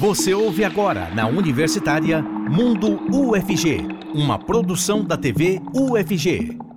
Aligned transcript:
Você 0.00 0.32
ouve 0.32 0.64
agora 0.64 1.10
na 1.14 1.26
Universitária 1.26 2.22
Mundo 2.22 2.98
UFG, 3.14 3.86
uma 4.14 4.38
produção 4.38 5.04
da 5.04 5.14
TV 5.14 5.60
UFG. 5.74 6.69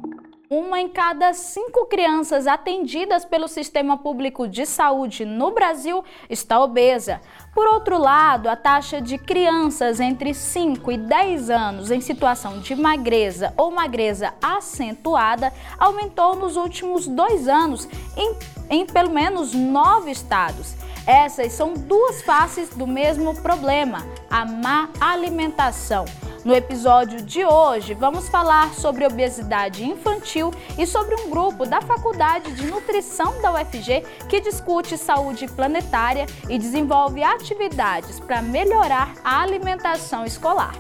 Uma 0.56 0.80
em 0.80 0.88
cada 0.88 1.34
cinco 1.34 1.88
crianças 1.88 2.46
atendidas 2.46 3.26
pelo 3.26 3.48
Sistema 3.48 3.98
Público 3.98 4.48
de 4.48 4.68
Saúde 4.68 5.26
no 5.26 5.50
Brasil 5.50 6.04
está 6.30 6.62
obesa. 6.62 7.20
Por 7.56 7.66
outro 7.66 7.98
lado, 7.98 8.48
a 8.48 8.56
taxa 8.56 9.02
de 9.02 9.18
crianças 9.18 10.00
entre 10.00 10.32
5 10.32 10.92
e 10.92 10.98
10 10.98 11.50
anos 11.50 11.90
em 11.90 12.00
situação 12.00 12.60
de 12.60 12.76
magreza 12.76 13.52
ou 13.58 13.72
magreza 13.72 14.32
acentuada 14.40 15.52
aumentou 15.80 16.36
nos 16.36 16.56
últimos 16.56 17.08
dois 17.08 17.48
anos 17.48 17.90
em, 18.16 18.36
em 18.70 18.86
pelo 18.86 19.10
menos 19.10 19.56
nove 19.56 20.12
estados. 20.12 20.76
Essas 21.08 21.52
são 21.54 21.74
duas 21.74 22.22
faces 22.22 22.70
do 22.70 22.86
mesmo 22.86 23.42
problema, 23.42 24.06
a 24.30 24.46
má 24.46 24.88
alimentação. 25.02 26.06
No 26.46 26.54
episódio 26.54 27.22
de 27.22 27.46
hoje, 27.46 27.94
vamos 27.94 28.28
falar 28.28 28.74
sobre 28.74 29.06
obesidade 29.06 29.86
infantil 29.86 30.52
e 30.78 30.86
sobre 30.86 31.16
um 31.16 31.30
grupo 31.30 31.66
da 31.66 31.82
Faculdade 31.82 32.52
de 32.52 32.68
Nutrição 32.68 33.42
da 33.42 33.54
UFG 33.54 34.04
que 34.28 34.42
discute 34.42 34.98
saúde 34.98 35.48
planetária 35.48 36.26
e 36.50 36.60
desenvolve 36.60 37.24
atividades 37.24 38.20
para 38.20 38.42
melhorar 38.42 39.14
a 39.24 39.42
alimentação 39.42 40.26
escolar. 40.26 40.76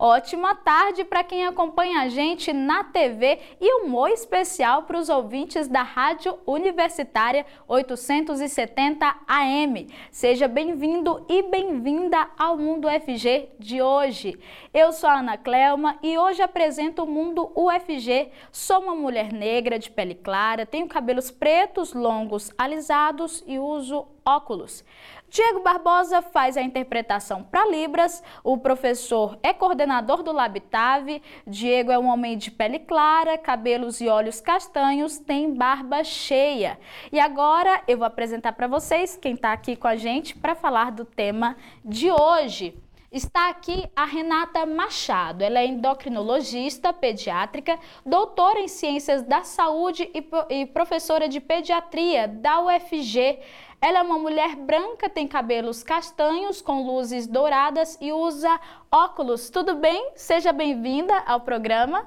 Ótima 0.00 0.54
tarde 0.54 1.02
para 1.02 1.24
quem 1.24 1.44
acompanha 1.44 2.02
a 2.02 2.08
gente 2.08 2.52
na 2.52 2.84
TV 2.84 3.40
e 3.60 3.82
um 3.82 3.96
oi 3.96 4.12
especial 4.12 4.84
para 4.84 4.96
os 4.96 5.08
ouvintes 5.08 5.66
da 5.66 5.82
Rádio 5.82 6.38
Universitária 6.46 7.44
870 7.66 9.12
AM. 9.26 9.88
Seja 10.12 10.46
bem-vindo 10.46 11.26
e 11.28 11.42
bem-vinda 11.42 12.28
ao 12.38 12.56
Mundo 12.56 12.86
UFG 12.86 13.48
de 13.58 13.82
hoje. 13.82 14.38
Eu 14.72 14.92
sou 14.92 15.10
a 15.10 15.18
Ana 15.18 15.36
Clelma 15.36 15.98
e 16.00 16.16
hoje 16.16 16.42
apresento 16.42 17.02
o 17.02 17.10
Mundo 17.10 17.50
UFG. 17.56 18.30
Sou 18.52 18.78
uma 18.78 18.94
mulher 18.94 19.32
negra 19.32 19.80
de 19.80 19.90
pele 19.90 20.14
clara, 20.14 20.64
tenho 20.64 20.86
cabelos 20.86 21.28
pretos, 21.32 21.92
longos, 21.92 22.52
alisados 22.56 23.42
e 23.48 23.58
uso 23.58 24.06
óculos. 24.24 24.84
Diego 25.30 25.60
Barbosa 25.60 26.22
faz 26.22 26.56
a 26.56 26.62
interpretação 26.62 27.42
para 27.42 27.68
Libras, 27.68 28.22
o 28.42 28.56
professor 28.56 29.38
é 29.42 29.52
coordenador 29.52 30.22
do 30.22 30.32
Labitave, 30.32 31.22
Diego 31.46 31.92
é 31.92 31.98
um 31.98 32.06
homem 32.06 32.38
de 32.38 32.50
pele 32.50 32.78
clara, 32.78 33.36
cabelos 33.36 34.00
e 34.00 34.08
olhos 34.08 34.40
castanhos, 34.40 35.18
tem 35.18 35.52
barba 35.52 36.02
cheia. 36.02 36.78
E 37.12 37.20
agora 37.20 37.82
eu 37.86 37.98
vou 37.98 38.06
apresentar 38.06 38.54
para 38.54 38.66
vocês 38.66 39.18
quem 39.20 39.34
está 39.34 39.52
aqui 39.52 39.76
com 39.76 39.86
a 39.86 39.96
gente 39.96 40.34
para 40.34 40.54
falar 40.54 40.92
do 40.92 41.04
tema 41.04 41.56
de 41.84 42.10
hoje. 42.10 42.74
Está 43.10 43.48
aqui 43.48 43.86
a 43.96 44.04
Renata 44.04 44.66
Machado. 44.66 45.42
Ela 45.42 45.60
é 45.60 45.66
endocrinologista 45.66 46.92
pediátrica, 46.92 47.78
doutora 48.04 48.60
em 48.60 48.68
ciências 48.68 49.22
da 49.22 49.44
saúde 49.44 50.10
e 50.50 50.66
professora 50.66 51.26
de 51.26 51.40
pediatria 51.40 52.28
da 52.28 52.60
UFG. 52.60 53.38
Ela 53.80 54.00
é 54.00 54.02
uma 54.02 54.18
mulher 54.18 54.56
branca, 54.56 55.08
tem 55.08 55.28
cabelos 55.28 55.84
castanhos 55.84 56.60
com 56.60 56.84
luzes 56.84 57.28
douradas 57.28 57.96
e 58.00 58.12
usa 58.12 58.60
óculos. 58.90 59.50
Tudo 59.50 59.76
bem? 59.76 60.12
Seja 60.16 60.52
bem-vinda 60.52 61.16
ao 61.26 61.40
programa. 61.40 62.06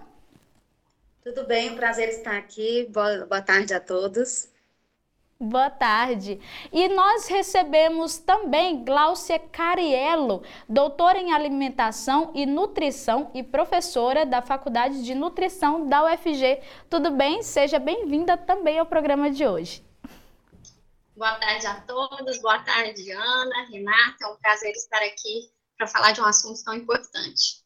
Tudo 1.23 1.45
bem, 1.45 1.71
um 1.71 1.75
prazer 1.75 2.09
estar 2.09 2.35
aqui. 2.35 2.87
Boa, 2.91 3.25
boa 3.25 3.41
tarde 3.41 3.73
a 3.73 3.79
todos. 3.79 4.49
Boa 5.39 5.69
tarde. 5.69 6.39
E 6.73 6.89
nós 6.89 7.27
recebemos 7.27 8.17
também 8.17 8.83
Gláucia 8.83 9.39
Cariello, 9.39 10.43
doutora 10.67 11.17
em 11.17 11.31
alimentação 11.31 12.31
e 12.35 12.45
nutrição 12.45 13.31
e 13.33 13.41
professora 13.41 14.25
da 14.25 14.41
Faculdade 14.41 15.03
de 15.03 15.15
Nutrição 15.15 15.87
da 15.87 16.05
UFG. 16.05 16.59
Tudo 16.89 17.11
bem? 17.11 17.41
Seja 17.41 17.79
bem-vinda 17.79 18.35
também 18.35 18.77
ao 18.77 18.85
programa 18.85 19.31
de 19.31 19.47
hoje. 19.47 19.90
Boa 21.21 21.35
tarde 21.35 21.67
a 21.67 21.75
todos, 21.81 22.41
boa 22.41 22.57
tarde, 22.63 23.11
Ana, 23.11 23.67
Renata. 23.69 24.17
É 24.23 24.27
um 24.27 24.37
prazer 24.37 24.71
estar 24.71 24.97
aqui 25.03 25.51
para 25.77 25.85
falar 25.85 26.13
de 26.13 26.19
um 26.19 26.25
assunto 26.25 26.63
tão 26.63 26.73
importante. 26.73 27.63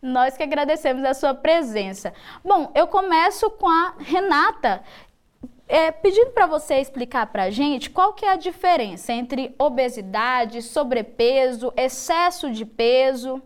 Nós 0.00 0.38
que 0.38 0.42
agradecemos 0.42 1.04
a 1.04 1.12
sua 1.12 1.34
presença. 1.34 2.14
Bom, 2.42 2.72
eu 2.74 2.86
começo 2.86 3.50
com 3.50 3.68
a 3.68 3.94
Renata, 3.98 4.82
é, 5.68 5.90
pedindo 5.90 6.30
para 6.30 6.46
você 6.46 6.76
explicar 6.76 7.26
para 7.26 7.42
a 7.42 7.50
gente 7.50 7.90
qual 7.90 8.14
que 8.14 8.24
é 8.24 8.30
a 8.30 8.36
diferença 8.36 9.12
entre 9.12 9.54
obesidade, 9.58 10.62
sobrepeso, 10.62 11.74
excesso 11.76 12.50
de 12.50 12.64
peso 12.64 13.42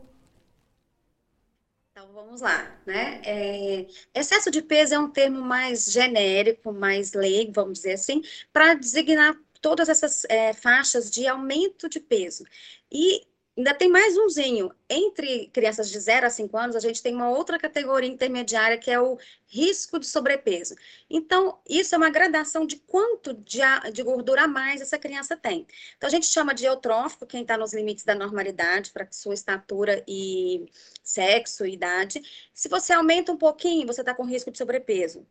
vamos 2.16 2.41
lá, 2.41 2.81
né? 2.87 3.21
É, 3.27 3.87
excesso 4.15 4.50
de 4.50 4.62
peso 4.62 4.94
é 4.94 4.99
um 4.99 5.10
termo 5.10 5.43
mais 5.43 5.84
genérico, 5.84 6.72
mais 6.72 7.12
leigo, 7.12 7.53
vamos 7.53 7.75
dizer 7.81 7.93
assim, 7.93 8.22
para 8.50 8.72
designar 8.72 9.37
todas 9.60 9.91
essas 9.91 10.25
é, 10.25 10.54
faixas 10.54 11.10
de 11.10 11.27
aumento 11.27 11.91
de 11.91 12.00
peso. 12.00 12.44
E 12.91 13.21
Ainda 13.56 13.72
tem 13.72 13.89
mais 13.89 14.17
umzinho. 14.19 14.71
Entre 14.89 15.49
crianças 15.49 15.91
de 15.91 15.99
0 15.99 16.27
a 16.27 16.31
5 16.31 16.56
anos, 16.59 16.77
a 16.77 16.81
gente 16.81 17.03
tem 17.03 17.15
uma 17.15 17.31
outra 17.31 17.59
categoria 17.59 18.09
intermediária, 18.09 18.77
que 18.77 18.91
é 18.91 19.00
o 19.00 19.19
risco 19.47 19.99
de 19.99 20.06
sobrepeso. 20.06 20.75
Então, 21.09 21.59
isso 21.69 21.95
é 21.95 21.99
uma 21.99 22.11
gradação 22.11 22.66
de 22.66 22.77
quanto 22.77 23.33
de, 23.33 23.61
de 23.93 24.03
gordura 24.03 24.43
a 24.43 24.49
mais 24.49 24.83
essa 24.83 24.99
criança 24.99 25.37
tem. 25.37 25.66
Então, 25.97 26.06
a 26.06 26.11
gente 26.11 26.27
chama 26.27 26.53
de 26.55 26.66
eutrófico, 26.66 27.27
quem 27.27 27.43
está 27.43 27.56
nos 27.56 27.72
limites 27.72 28.05
da 28.05 28.15
normalidade, 28.15 28.91
para 28.91 29.09
sua 29.11 29.33
estatura 29.33 30.05
e 30.06 30.66
sexo 31.03 31.65
e 31.65 31.72
idade. 31.72 32.22
Se 32.53 32.69
você 32.69 32.93
aumenta 32.93 33.33
um 33.33 33.39
pouquinho, 33.39 33.87
você 33.87 34.03
está 34.03 34.15
com 34.15 34.25
risco 34.25 34.50
de 34.50 34.59
sobrepeso 34.59 35.27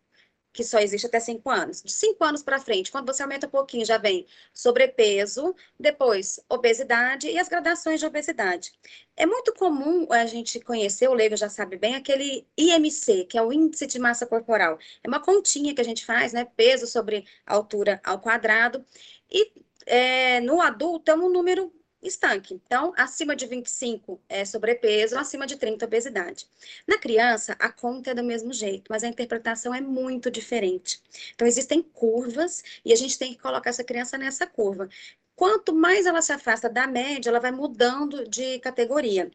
que 0.55 0.63
só 0.63 0.79
existe 0.79 1.05
até 1.05 1.19
5 1.19 1.49
anos. 1.49 1.83
De 1.83 1.91
5 1.91 2.23
anos 2.23 2.41
para 2.41 2.59
frente, 2.59 2.89
quando 2.89 3.13
você 3.13 3.21
aumenta 3.21 3.45
um 3.45 3.49
pouquinho, 3.49 3.85
já 3.85 3.97
vem 3.97 4.25
sobrepeso, 4.53 5.53
depois 5.77 6.39
obesidade 6.47 7.29
e 7.29 7.38
as 7.38 7.49
gradações 7.49 7.99
de 7.99 8.05
obesidade. 8.05 8.71
É 9.17 9.25
muito 9.25 9.53
comum 9.53 10.07
a 10.09 10.25
gente 10.25 10.59
conhecer, 10.61 11.09
o 11.09 11.13
leigo 11.13 11.35
já 11.35 11.49
sabe 11.49 11.77
bem, 11.77 11.95
aquele 11.95 12.47
IMC, 12.57 13.25
que 13.25 13.38
é 13.38 13.41
o 13.41 13.51
índice 13.51 13.85
de 13.85 13.99
massa 13.99 14.25
corporal. 14.25 14.79
É 15.03 15.07
uma 15.09 15.19
continha 15.21 15.75
que 15.75 15.81
a 15.81 15.85
gente 15.85 16.05
faz, 16.05 16.31
né? 16.31 16.47
Peso 16.55 16.87
sobre 16.87 17.25
altura 17.45 17.99
ao 18.03 18.19
quadrado. 18.19 18.85
E 19.29 19.51
é, 19.85 20.39
no 20.39 20.61
adulto 20.61 21.11
é 21.11 21.16
um 21.16 21.29
número 21.29 21.72
estanque. 22.07 22.53
Então, 22.66 22.93
acima 22.97 23.35
de 23.35 23.45
25 23.45 24.19
é 24.27 24.45
sobrepeso, 24.45 25.17
acima 25.17 25.45
de 25.45 25.55
30 25.55 25.85
obesidade. 25.85 26.47
Na 26.88 26.97
criança, 26.97 27.55
a 27.59 27.71
conta 27.71 28.11
é 28.11 28.13
do 28.13 28.23
mesmo 28.23 28.53
jeito, 28.53 28.85
mas 28.89 29.03
a 29.03 29.07
interpretação 29.07 29.73
é 29.73 29.81
muito 29.81 30.31
diferente. 30.31 31.01
Então, 31.33 31.47
existem 31.47 31.81
curvas 31.81 32.63
e 32.83 32.93
a 32.93 32.95
gente 32.95 33.17
tem 33.17 33.33
que 33.33 33.39
colocar 33.39 33.69
essa 33.69 33.83
criança 33.83 34.17
nessa 34.17 34.45
curva. 34.47 34.89
Quanto 35.35 35.75
mais 35.75 36.05
ela 36.05 36.21
se 36.21 36.31
afasta 36.31 36.69
da 36.69 36.88
média, 36.88 37.29
ela 37.29 37.41
vai 37.41 37.51
mudando 37.51 38.25
de 38.27 38.57
categoria. 38.59 39.29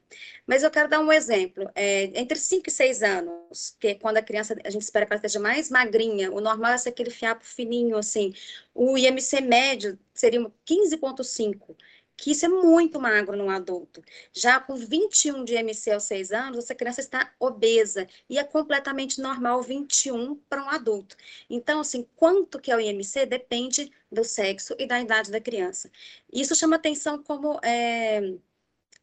Mas 0.47 0.63
eu 0.63 0.71
quero 0.71 0.89
dar 0.89 1.01
um 1.01 1.13
exemplo. 1.13 1.71
É, 1.75 2.05
entre 2.19 2.39
5 2.39 2.69
e 2.69 2.73
6 2.73 3.03
anos, 3.03 3.77
que 3.79 3.89
é 3.89 3.95
quando 3.95 4.17
a 4.17 4.23
criança, 4.23 4.57
a 4.65 4.71
gente 4.71 4.81
espera 4.83 5.05
que 5.05 5.13
ela 5.13 5.19
esteja 5.19 5.39
mais 5.39 5.71
magrinha, 5.71 6.33
o 6.33 6.41
normal 6.41 6.73
é 6.73 6.79
ser 6.79 6.89
aquele 6.89 7.11
fiapo 7.11 7.45
fininho, 7.45 7.99
assim. 7.99 8.33
O 8.75 8.97
IMC 8.97 9.43
médio 9.43 9.99
seria 10.15 10.41
15,5 10.67 11.77
que 12.21 12.33
isso 12.33 12.45
é 12.45 12.49
muito 12.49 13.01
magro 13.01 13.35
num 13.35 13.49
adulto. 13.49 14.03
Já 14.31 14.61
com 14.61 14.77
21 14.77 15.43
de 15.43 15.55
MC 15.55 15.91
aos 15.91 16.05
6 16.05 16.33
anos, 16.33 16.59
essa 16.59 16.75
criança 16.75 17.01
está 17.01 17.33
obesa 17.41 18.07
e 18.29 18.39
é 18.39 18.45
completamente 18.45 19.21
normal 19.21 19.63
21 19.63 20.37
para 20.49 20.63
um 20.63 20.69
adulto. 20.69 21.17
Então, 21.49 21.81
assim, 21.81 22.07
quanto 22.17 22.61
que 22.61 22.71
é 22.71 22.77
o 22.77 22.81
IMC 22.81 23.25
depende 23.25 23.91
do 24.13 24.23
sexo 24.23 24.75
e 24.79 24.87
da 24.87 25.01
idade 25.01 25.31
da 25.31 25.41
criança. 25.41 25.91
Isso 26.31 26.55
chama 26.55 26.77
atenção 26.77 27.23
como 27.23 27.59
é, 27.63 28.35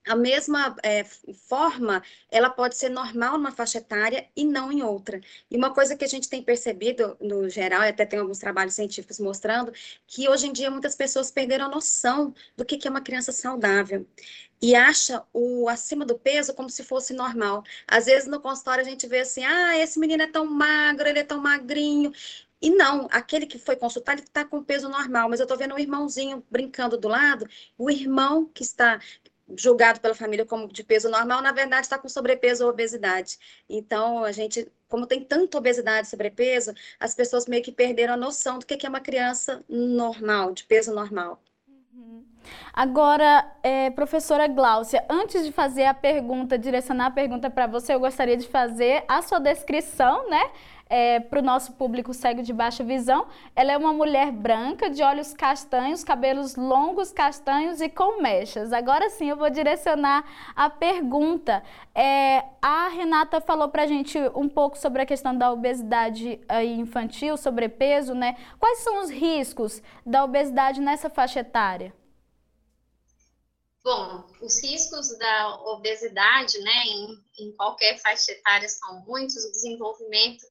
a 0.07 0.15
mesma 0.15 0.75
é, 0.83 1.03
forma, 1.47 2.01
ela 2.31 2.49
pode 2.49 2.75
ser 2.75 2.89
normal 2.89 3.37
numa 3.37 3.51
faixa 3.51 3.77
etária 3.77 4.27
e 4.35 4.45
não 4.45 4.71
em 4.71 4.81
outra. 4.81 5.19
E 5.49 5.57
uma 5.57 5.73
coisa 5.73 5.95
que 5.95 6.05
a 6.05 6.07
gente 6.07 6.29
tem 6.29 6.41
percebido, 6.41 7.17
no 7.19 7.49
geral, 7.49 7.83
e 7.83 7.89
até 7.89 8.05
tem 8.05 8.19
alguns 8.19 8.39
trabalhos 8.39 8.73
científicos 8.73 9.19
mostrando, 9.19 9.71
que 10.05 10.27
hoje 10.29 10.47
em 10.47 10.53
dia 10.53 10.71
muitas 10.71 10.95
pessoas 10.95 11.31
perderam 11.31 11.65
a 11.65 11.69
noção 11.69 12.33
do 12.55 12.65
que, 12.65 12.87
é 12.87 12.89
uma 12.89 13.01
criança 13.01 13.31
saudável. 13.31 14.07
E 14.61 14.75
acha 14.75 15.23
o 15.33 15.69
acima 15.69 16.05
do 16.05 16.17
peso 16.17 16.53
como 16.53 16.69
se 16.69 16.83
fosse 16.83 17.13
normal. 17.13 17.63
Às 17.87 18.05
vezes 18.05 18.27
no 18.27 18.39
consultório 18.39 18.83
a 18.83 18.87
gente 18.87 19.05
vê 19.07 19.19
assim, 19.19 19.43
ah, 19.43 19.77
esse 19.77 19.99
menino 19.99 20.23
é 20.23 20.27
tão 20.27 20.45
magro, 20.45 21.07
ele 21.07 21.19
é 21.19 21.23
tão 21.23 21.39
magrinho. 21.41 22.11
E 22.61 22.71
não, 22.71 23.07
aquele 23.11 23.45
que 23.45 23.59
foi 23.59 23.75
consultar, 23.75 24.13
ele 24.13 24.23
está 24.23 24.43
com 24.43 24.63
peso 24.63 24.89
normal, 24.89 25.29
mas 25.29 25.39
eu 25.39 25.43
estou 25.43 25.57
vendo 25.57 25.75
um 25.75 25.79
irmãozinho 25.79 26.43
brincando 26.49 26.97
do 26.97 27.07
lado, 27.07 27.47
o 27.77 27.89
irmão 27.89 28.45
que 28.45 28.63
está 28.63 28.99
julgado 29.55 29.99
pela 29.99 30.15
família 30.15 30.45
como 30.45 30.67
de 30.67 30.83
peso 30.83 31.09
normal, 31.09 31.41
na 31.41 31.51
verdade 31.51 31.85
está 31.85 31.97
com 31.97 32.09
sobrepeso 32.09 32.63
ou 32.65 32.69
obesidade. 32.69 33.37
Então, 33.69 34.23
a 34.23 34.31
gente, 34.31 34.69
como 34.87 35.05
tem 35.05 35.23
tanta 35.23 35.57
obesidade 35.57 36.07
e 36.07 36.09
sobrepeso, 36.09 36.73
as 36.99 37.15
pessoas 37.15 37.47
meio 37.47 37.63
que 37.63 37.71
perderam 37.71 38.13
a 38.15 38.17
noção 38.17 38.59
do 38.59 38.65
que 38.65 38.85
é 38.85 38.89
uma 38.89 38.99
criança 38.99 39.63
normal, 39.69 40.53
de 40.53 40.63
peso 40.65 40.93
normal. 40.93 41.41
Uhum. 41.67 42.25
Agora, 42.73 43.49
é, 43.63 43.89
professora 43.89 44.47
Gláucia, 44.47 45.05
antes 45.09 45.45
de 45.45 45.51
fazer 45.51 45.85
a 45.85 45.93
pergunta, 45.93 46.57
direcionar 46.57 47.07
a 47.07 47.11
pergunta 47.11 47.49
para 47.49 47.67
você, 47.67 47.93
eu 47.93 47.99
gostaria 47.99 48.37
de 48.37 48.47
fazer 48.47 49.03
a 49.07 49.21
sua 49.21 49.39
descrição, 49.39 50.29
né? 50.29 50.51
É, 50.89 51.19
para 51.19 51.39
o 51.39 51.41
nosso 51.41 51.73
público 51.73 52.13
cego 52.13 52.41
de 52.41 52.53
baixa 52.53 52.83
visão. 52.83 53.27
Ela 53.55 53.73
é 53.73 53.77
uma 53.77 53.93
mulher 53.93 54.31
branca, 54.31 54.89
de 54.89 55.03
olhos 55.03 55.33
castanhos, 55.33 56.03
cabelos 56.03 56.55
longos, 56.55 57.11
castanhos 57.11 57.81
e 57.81 57.89
com 57.89 58.21
mechas. 58.21 58.73
Agora 58.73 59.09
sim, 59.09 59.29
eu 59.29 59.37
vou 59.37 59.49
direcionar 59.49 60.23
a 60.55 60.69
pergunta. 60.69 61.63
É, 61.93 62.43
a 62.61 62.87
Renata 62.89 63.41
falou 63.41 63.69
para 63.69 63.83
a 63.83 63.87
gente 63.87 64.17
um 64.35 64.47
pouco 64.47 64.77
sobre 64.77 65.01
a 65.01 65.05
questão 65.05 65.37
da 65.37 65.51
obesidade 65.51 66.39
infantil, 66.77 67.37
sobrepeso, 67.37 68.13
né? 68.13 68.35
Quais 68.59 68.79
são 68.79 69.01
os 69.01 69.09
riscos 69.09 69.81
da 70.05 70.23
obesidade 70.23 70.79
nessa 70.81 71.09
faixa 71.09 71.39
etária? 71.39 71.93
Bom, 73.87 74.27
os 74.41 74.61
riscos 74.61 75.17
da 75.17 75.61
obesidade, 75.71 76.59
né, 76.59 76.83
em, 76.87 77.23
em, 77.39 77.51
qualquer 77.53 77.97
faixa 78.01 78.33
etária 78.33 78.67
são 78.67 78.99
muitos, 79.05 79.45
o 79.45 79.51
desenvolvimento 79.53 80.43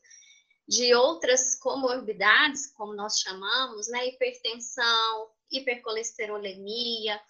de 0.67 0.95
outras 0.95 1.55
comorbidades, 1.57 2.67
como 2.73 2.95
nós 2.95 3.21
chamamos, 3.21 3.89
né, 3.89 4.09
hipertensão, 4.09 5.31
hipercolesterolemia, 5.51 7.21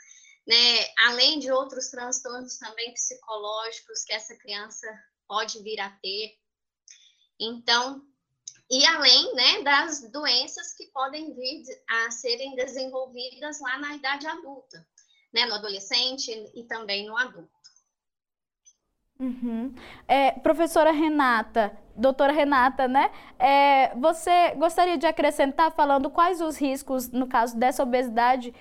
né, 0.46 0.86
além 1.06 1.38
de 1.38 1.50
outros 1.50 1.88
transtornos 1.88 2.56
também 2.56 2.92
psicológicos 2.94 4.04
que 4.04 4.12
essa 4.12 4.34
criança 4.36 4.86
pode 5.26 5.62
vir 5.62 5.80
a 5.80 5.90
ter. 5.90 6.38
Então, 7.38 8.02
e 8.70 8.84
além, 8.86 9.34
né, 9.34 9.62
das 9.62 10.10
doenças 10.10 10.72
que 10.74 10.86
podem 10.86 11.34
vir 11.34 11.62
a 11.88 12.10
serem 12.10 12.54
desenvolvidas 12.54 13.60
lá 13.60 13.78
na 13.78 13.94
idade 13.94 14.26
adulta, 14.26 14.86
né, 15.32 15.44
no 15.46 15.54
adolescente 15.54 16.30
e 16.54 16.64
também 16.64 17.06
no 17.06 17.16
adulto. 17.16 17.55
Uhum. 19.18 19.74
É, 20.06 20.32
professora 20.32 20.90
Renata, 20.90 21.76
doutora 21.96 22.32
Renata, 22.32 22.86
né? 22.86 23.10
É, 23.38 23.94
você 23.96 24.54
gostaria 24.56 24.98
de 24.98 25.06
acrescentar 25.06 25.72
falando 25.72 26.10
quais 26.10 26.40
os 26.40 26.58
riscos, 26.58 27.10
no 27.10 27.26
caso 27.26 27.56
dessa 27.56 27.82
obesidade, 27.82 28.54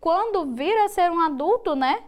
quando 0.00 0.54
vir 0.54 0.74
a 0.78 0.88
ser 0.88 1.10
um 1.10 1.20
adulto, 1.20 1.74
né? 1.76 2.02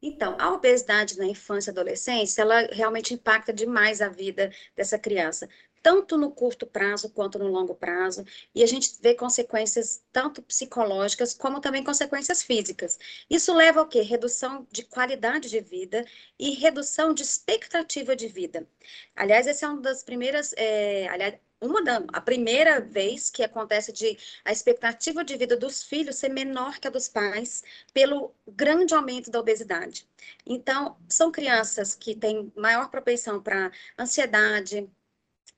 Então, 0.00 0.36
a 0.38 0.52
obesidade 0.52 1.18
na 1.18 1.26
infância 1.26 1.70
e 1.70 1.72
adolescência, 1.72 2.42
ela 2.42 2.60
realmente 2.70 3.14
impacta 3.14 3.52
demais 3.52 4.00
a 4.00 4.08
vida 4.08 4.52
dessa 4.76 4.96
criança 4.98 5.48
tanto 5.82 6.16
no 6.16 6.30
curto 6.30 6.66
prazo 6.66 7.10
quanto 7.10 7.38
no 7.38 7.48
longo 7.48 7.74
prazo, 7.74 8.24
e 8.54 8.62
a 8.62 8.66
gente 8.66 8.92
vê 9.00 9.14
consequências 9.14 10.02
tanto 10.12 10.42
psicológicas 10.42 11.34
como 11.34 11.60
também 11.60 11.84
consequências 11.84 12.42
físicas. 12.42 12.98
Isso 13.28 13.54
leva 13.54 13.80
ao 13.80 13.88
quê? 13.88 14.02
Redução 14.02 14.66
de 14.70 14.82
qualidade 14.84 15.48
de 15.48 15.60
vida 15.60 16.04
e 16.38 16.50
redução 16.50 17.12
de 17.14 17.22
expectativa 17.22 18.14
de 18.16 18.28
vida. 18.28 18.66
Aliás, 19.14 19.46
essa 19.46 19.66
é 19.66 19.68
uma 19.68 19.80
das 19.80 20.02
primeiras, 20.02 20.54
é, 20.56 21.08
aliás, 21.08 21.34
uma 21.60 21.82
da, 21.82 22.02
a 22.12 22.20
primeira 22.20 22.80
vez 22.80 23.30
que 23.30 23.42
acontece 23.42 23.92
de 23.92 24.16
a 24.44 24.52
expectativa 24.52 25.24
de 25.24 25.36
vida 25.36 25.56
dos 25.56 25.82
filhos 25.82 26.16
ser 26.16 26.28
menor 26.28 26.78
que 26.78 26.86
a 26.86 26.90
dos 26.90 27.08
pais 27.08 27.64
pelo 27.92 28.32
grande 28.46 28.94
aumento 28.94 29.30
da 29.30 29.40
obesidade. 29.40 30.06
Então, 30.46 30.96
são 31.08 31.32
crianças 31.32 31.94
que 31.94 32.14
têm 32.14 32.52
maior 32.56 32.88
propensão 32.90 33.42
para 33.42 33.72
ansiedade, 33.98 34.88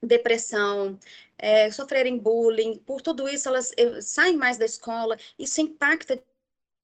depressão, 0.02 0.98
é, 1.38 1.70
sofrerem 1.70 2.18
bullying, 2.18 2.78
por 2.78 3.00
tudo 3.00 3.28
isso 3.28 3.48
elas 3.48 3.72
eh, 3.76 4.00
saem 4.00 4.36
mais 4.36 4.58
da 4.58 4.64
escola, 4.64 5.16
isso 5.38 5.60
impacta 5.60 6.22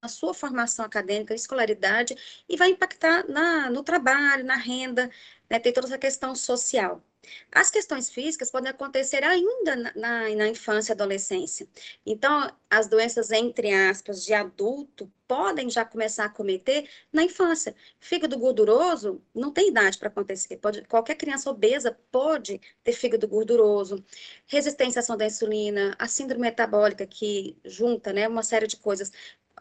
na 0.01 0.09
sua 0.09 0.33
formação 0.33 0.85
acadêmica, 0.85 1.33
escolaridade, 1.33 2.15
e 2.47 2.55
vai 2.57 2.69
impactar 2.69 3.27
na, 3.27 3.69
no 3.69 3.83
trabalho, 3.83 4.45
na 4.45 4.55
renda, 4.55 5.09
né, 5.49 5.59
tem 5.59 5.73
toda 5.73 5.87
essa 5.87 5.97
questão 5.97 6.35
social. 6.35 7.03
As 7.51 7.69
questões 7.71 8.09
físicas 8.09 8.51
podem 8.51 8.69
acontecer 8.69 9.23
ainda 9.23 9.75
na, 9.75 9.93
na, 9.95 10.35
na, 10.35 10.47
infância 10.47 10.91
e 10.91 10.95
adolescência. 10.95 11.67
Então, 12.05 12.51
as 12.69 12.87
doenças, 12.87 13.31
entre 13.31 13.73
aspas, 13.73 14.23
de 14.23 14.33
adulto, 14.33 15.11
podem 15.27 15.69
já 15.69 15.83
começar 15.83 16.25
a 16.25 16.29
cometer 16.29 16.89
na 17.11 17.23
infância. 17.23 17.75
Fígado 17.99 18.37
gorduroso 18.37 19.21
não 19.33 19.51
tem 19.51 19.69
idade 19.69 19.97
para 19.97 20.07
acontecer. 20.07 20.57
Pode, 20.57 20.83
qualquer 20.85 21.15
criança 21.15 21.49
obesa 21.49 21.97
pode 22.11 22.61
ter 22.83 22.93
fígado 22.93 23.27
gorduroso. 23.27 24.03
Resistência 24.45 24.99
à 24.99 25.01
ação 25.01 25.17
da 25.17 25.25
insulina, 25.25 25.95
a 25.99 26.07
síndrome 26.07 26.43
metabólica, 26.43 27.05
que 27.05 27.57
junta 27.65 28.13
né, 28.13 28.27
uma 28.27 28.43
série 28.43 28.67
de 28.67 28.77
coisas, 28.77 29.11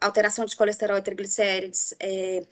alteração 0.00 0.44
de 0.44 0.56
colesterol 0.56 0.98
e 0.98 1.02
triglicérides, 1.02 1.94
é, 1.98 2.46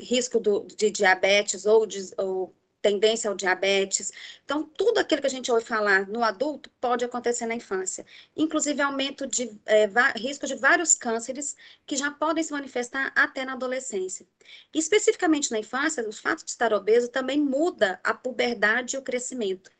risco 0.00 0.40
do, 0.40 0.66
de 0.76 0.90
diabetes 0.90 1.66
ou, 1.66 1.86
de, 1.86 2.10
ou 2.16 2.54
tendência 2.80 3.28
ao 3.28 3.36
diabetes. 3.36 4.12
Então, 4.44 4.64
tudo 4.64 4.98
aquilo 4.98 5.20
que 5.20 5.26
a 5.26 5.30
gente 5.30 5.50
ouve 5.50 5.64
falar 5.64 6.06
no 6.08 6.22
adulto 6.22 6.70
pode 6.80 7.04
acontecer 7.04 7.46
na 7.46 7.54
infância. 7.54 8.04
Inclusive, 8.36 8.80
aumento 8.80 9.26
de 9.26 9.50
é, 9.66 9.88
risco 10.16 10.46
de 10.46 10.54
vários 10.54 10.94
cânceres 10.94 11.56
que 11.86 11.96
já 11.96 12.10
podem 12.10 12.42
se 12.42 12.52
manifestar 12.52 13.12
até 13.14 13.44
na 13.44 13.52
adolescência. 13.52 14.26
Especificamente 14.74 15.50
na 15.50 15.58
infância, 15.58 16.06
o 16.08 16.12
fato 16.12 16.44
de 16.44 16.50
estar 16.50 16.72
obeso 16.72 17.08
também 17.08 17.40
muda 17.40 18.00
a 18.02 18.14
puberdade 18.14 18.96
e 18.96 18.98
o 18.98 19.02
crescimento. 19.02 19.70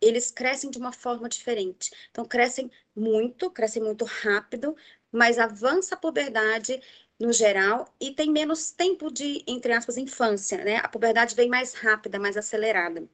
Eles 0.00 0.30
crescem 0.30 0.70
de 0.70 0.78
uma 0.78 0.92
forma 0.92 1.28
diferente. 1.28 1.90
Então, 2.10 2.24
crescem 2.24 2.70
muito, 2.94 3.50
crescem 3.50 3.82
muito 3.82 4.04
rápido, 4.04 4.76
mas 5.10 5.38
avança 5.38 5.94
a 5.94 5.98
puberdade 5.98 6.80
no 7.18 7.32
geral, 7.32 7.86
e 8.00 8.10
tem 8.12 8.30
menos 8.30 8.70
tempo 8.70 9.10
de, 9.10 9.44
entre 9.46 9.72
aspas, 9.72 9.96
infância, 9.96 10.64
né? 10.64 10.76
A 10.78 10.88
puberdade 10.88 11.34
vem 11.34 11.48
mais 11.48 11.74
rápida, 11.74 12.18
mais 12.18 12.36
acelerada. 12.36 13.08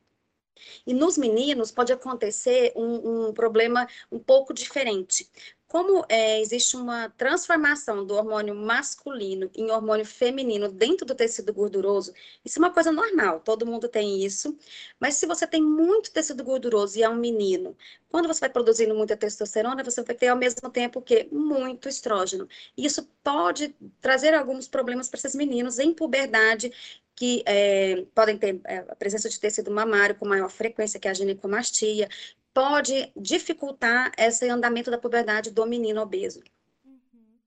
E 0.87 0.93
nos 0.93 1.17
meninos 1.17 1.70
pode 1.70 1.93
acontecer 1.93 2.73
um, 2.76 3.29
um 3.29 3.32
problema 3.32 3.87
um 4.11 4.19
pouco 4.19 4.52
diferente 4.52 5.31
como 5.70 6.05
é, 6.08 6.40
existe 6.40 6.76
uma 6.76 7.11
transformação 7.11 8.05
do 8.05 8.17
hormônio 8.17 8.56
masculino 8.56 9.49
em 9.55 9.70
hormônio 9.70 10.05
feminino 10.05 10.69
dentro 10.69 11.06
do 11.06 11.14
tecido 11.14 11.55
gorduroso, 11.55 12.12
isso 12.44 12.58
é 12.58 12.61
uma 12.61 12.72
coisa 12.72 12.90
normal, 12.90 13.38
todo 13.38 13.64
mundo 13.64 13.88
tem 13.88 14.25
isso. 14.25 14.58
Mas 14.99 15.14
se 15.14 15.26
você 15.26 15.46
tem 15.46 15.62
muito 15.62 16.11
tecido 16.11 16.43
gorduroso 16.43 16.98
e 16.98 17.05
é 17.05 17.08
um 17.08 17.15
menino, 17.15 17.77
quando 18.08 18.27
você 18.27 18.41
vai 18.41 18.50
produzindo 18.50 18.96
muita 18.96 19.17
testosterona, 19.17 19.84
você 19.84 20.03
vai 20.03 20.17
ter 20.17 20.27
ao 20.27 20.36
mesmo 20.36 20.69
tempo 20.70 21.00
que 21.00 21.29
muito 21.31 21.89
estrógeno. 21.89 22.48
E 22.77 22.84
isso 22.84 23.08
pode 23.22 23.72
trazer 24.00 24.34
alguns 24.34 24.67
problemas 24.67 25.08
para 25.08 25.19
esses 25.19 25.36
meninos 25.36 25.79
em 25.79 25.94
puberdade 25.94 26.72
que 27.15 27.43
é, 27.46 28.06
podem 28.15 28.39
ter 28.39 28.60
é, 28.65 28.79
a 28.79 28.96
presença 28.96 29.29
de 29.29 29.39
tecido 29.39 29.70
mamário 29.70 30.15
com 30.15 30.27
maior 30.27 30.48
frequência, 30.48 30.98
que 30.98 31.06
é 31.06 31.10
a 31.10 31.15
ginecomastia, 31.15 32.08
pode 32.53 33.13
dificultar 33.17 34.13
esse 34.19 34.49
andamento 34.49 34.91
da 34.91 34.99
puberdade 34.99 35.51
do 35.51 35.67
menino 35.67 36.01
obeso. 36.01 36.41
Uhum. 36.85 37.39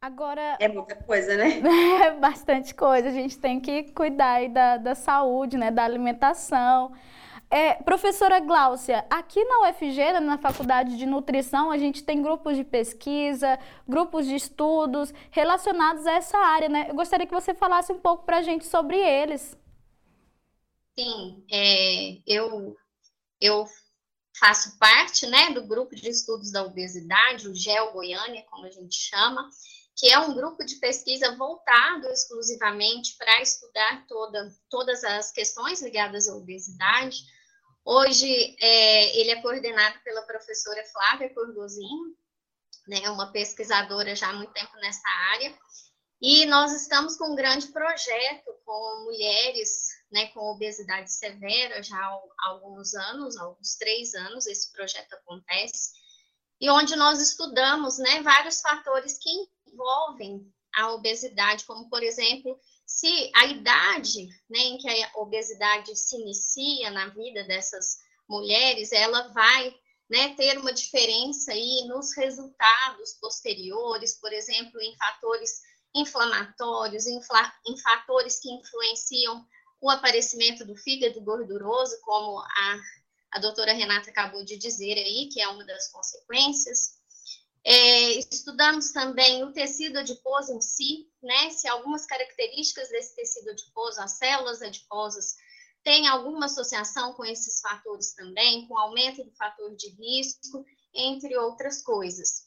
Agora. 0.00 0.56
É 0.60 0.68
muita 0.68 0.96
coisa, 0.96 1.36
né? 1.36 1.60
É 2.06 2.10
bastante 2.12 2.74
coisa. 2.74 3.08
A 3.08 3.12
gente 3.12 3.38
tem 3.38 3.60
que 3.60 3.92
cuidar 3.92 4.48
da, 4.48 4.76
da 4.76 4.94
saúde, 4.94 5.56
né? 5.56 5.70
Da 5.70 5.84
alimentação. 5.84 6.92
É, 7.50 7.74
professora 7.74 8.40
Gláucia, 8.40 9.04
aqui 9.10 9.44
na 9.44 9.68
UFG, 9.68 10.20
na 10.20 10.38
Faculdade 10.38 10.96
de 10.96 11.04
Nutrição, 11.04 11.70
a 11.70 11.76
gente 11.76 12.02
tem 12.02 12.22
grupos 12.22 12.56
de 12.56 12.64
pesquisa, 12.64 13.58
grupos 13.86 14.26
de 14.26 14.34
estudos 14.34 15.12
relacionados 15.30 16.06
a 16.06 16.12
essa 16.12 16.38
área, 16.38 16.70
né? 16.70 16.86
Eu 16.88 16.94
gostaria 16.94 17.26
que 17.26 17.34
você 17.34 17.52
falasse 17.52 17.92
um 17.92 17.98
pouco 17.98 18.24
para 18.24 18.38
a 18.38 18.42
gente 18.42 18.64
sobre 18.64 18.96
eles. 18.96 19.54
Sim, 20.98 21.44
é, 21.52 22.22
eu, 22.26 22.74
eu 23.38 23.66
faço 24.38 24.78
parte 24.78 25.26
né, 25.26 25.50
do 25.50 25.66
grupo 25.66 25.94
de 25.94 26.08
estudos 26.08 26.50
da 26.50 26.64
obesidade, 26.64 27.48
o 27.48 27.54
GEL 27.54 27.92
Goiânia, 27.92 28.44
como 28.50 28.66
a 28.66 28.70
gente 28.70 28.94
chama, 28.94 29.48
que 29.96 30.10
é 30.10 30.18
um 30.18 30.34
grupo 30.34 30.64
de 30.64 30.76
pesquisa 30.76 31.36
voltado 31.36 32.08
exclusivamente 32.08 33.16
para 33.16 33.42
estudar 33.42 34.06
toda, 34.06 34.50
todas 34.70 35.04
as 35.04 35.30
questões 35.30 35.82
ligadas 35.82 36.28
à 36.28 36.34
obesidade. 36.34 37.18
Hoje, 37.84 38.56
é, 38.60 39.18
ele 39.18 39.30
é 39.32 39.42
coordenado 39.42 39.98
pela 40.02 40.22
professora 40.22 40.84
Flávia 40.92 41.32
Corgozinho, 41.34 42.16
né, 42.88 43.10
uma 43.10 43.30
pesquisadora 43.30 44.16
já 44.16 44.30
há 44.30 44.32
muito 44.32 44.52
tempo 44.52 44.74
nessa 44.76 45.08
área, 45.32 45.56
e 46.20 46.46
nós 46.46 46.72
estamos 46.72 47.16
com 47.16 47.32
um 47.32 47.34
grande 47.34 47.68
projeto 47.68 48.52
com 48.64 49.04
mulheres 49.04 49.88
né, 50.12 50.26
com 50.28 50.40
obesidade 50.40 51.10
severa 51.10 51.82
já 51.82 51.96
há 51.96 52.48
alguns 52.48 52.94
anos, 52.94 53.36
há 53.36 53.42
alguns 53.42 53.74
três 53.76 54.14
anos, 54.14 54.46
esse 54.46 54.70
projeto 54.72 55.14
acontece, 55.14 55.90
e 56.60 56.70
onde 56.70 56.94
nós 56.94 57.20
estudamos 57.20 57.98
né, 57.98 58.22
vários 58.22 58.60
fatores 58.60 59.18
que 59.18 59.30
envolvem 59.66 60.46
a 60.76 60.92
obesidade, 60.92 61.64
como, 61.64 61.88
por 61.88 62.02
exemplo, 62.02 62.58
se 62.86 63.30
a 63.34 63.46
idade 63.46 64.28
né, 64.48 64.58
em 64.58 64.78
que 64.78 64.88
a 64.88 65.10
obesidade 65.16 65.96
se 65.96 66.16
inicia 66.16 66.90
na 66.90 67.08
vida 67.08 67.44
dessas 67.44 67.98
mulheres, 68.28 68.92
ela 68.92 69.28
vai 69.28 69.74
né, 70.08 70.34
ter 70.34 70.58
uma 70.58 70.72
diferença 70.72 71.52
aí 71.52 71.86
nos 71.88 72.14
resultados 72.16 73.14
posteriores, 73.14 74.18
por 74.20 74.32
exemplo, 74.32 74.80
em 74.80 74.96
fatores 74.96 75.60
inflamatórios, 75.94 77.06
em, 77.06 77.18
em 77.66 77.76
fatores 77.78 78.40
que 78.40 78.50
influenciam 78.50 79.46
o 79.82 79.90
aparecimento 79.90 80.64
do 80.64 80.76
fígado 80.76 81.20
gorduroso, 81.20 82.00
como 82.02 82.38
a, 82.38 82.80
a 83.32 83.40
doutora 83.40 83.72
Renata 83.72 84.10
acabou 84.10 84.44
de 84.44 84.56
dizer 84.56 84.96
aí, 84.96 85.28
que 85.28 85.40
é 85.42 85.48
uma 85.48 85.64
das 85.64 85.90
consequências. 85.90 87.02
É, 87.64 88.12
estudamos 88.12 88.92
também 88.92 89.42
o 89.42 89.52
tecido 89.52 89.98
adiposo 89.98 90.52
em 90.52 90.60
si, 90.60 91.08
né? 91.20 91.50
Se 91.50 91.66
algumas 91.68 92.06
características 92.06 92.88
desse 92.90 93.16
tecido 93.16 93.50
adiposo, 93.50 94.00
as 94.00 94.12
células 94.12 94.62
adiposas, 94.62 95.34
têm 95.82 96.06
alguma 96.06 96.46
associação 96.46 97.12
com 97.14 97.24
esses 97.24 97.60
fatores 97.60 98.14
também, 98.14 98.68
com 98.68 98.78
aumento 98.78 99.24
do 99.24 99.32
fator 99.32 99.74
de 99.74 99.88
risco, 99.90 100.64
entre 100.94 101.36
outras 101.36 101.82
coisas. 101.82 102.46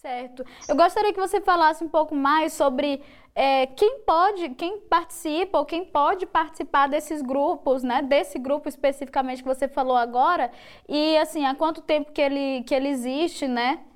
Certo. 0.00 0.44
Eu 0.66 0.76
gostaria 0.76 1.12
que 1.12 1.20
você 1.20 1.42
falasse 1.42 1.84
um 1.84 1.88
pouco 1.88 2.14
mais 2.14 2.54
sobre 2.54 3.04
é, 3.34 3.66
quem 3.66 4.00
pode, 4.00 4.50
quem 4.50 4.80
participa 4.80 5.58
ou 5.58 5.64
quem 5.64 5.84
pode 5.84 6.26
participar 6.26 6.88
desses 6.88 7.22
grupos, 7.22 7.82
né? 7.82 8.02
Desse 8.02 8.38
grupo 8.38 8.68
especificamente 8.68 9.42
que 9.42 9.48
você 9.48 9.68
falou 9.68 9.96
agora 9.96 10.50
e 10.88 11.16
assim 11.16 11.46
há 11.46 11.54
quanto 11.54 11.80
tempo 11.80 12.12
que 12.12 12.20
ele 12.20 12.64
que 12.64 12.74
ele 12.74 12.88
existe, 12.88 13.46
né? 13.46 13.86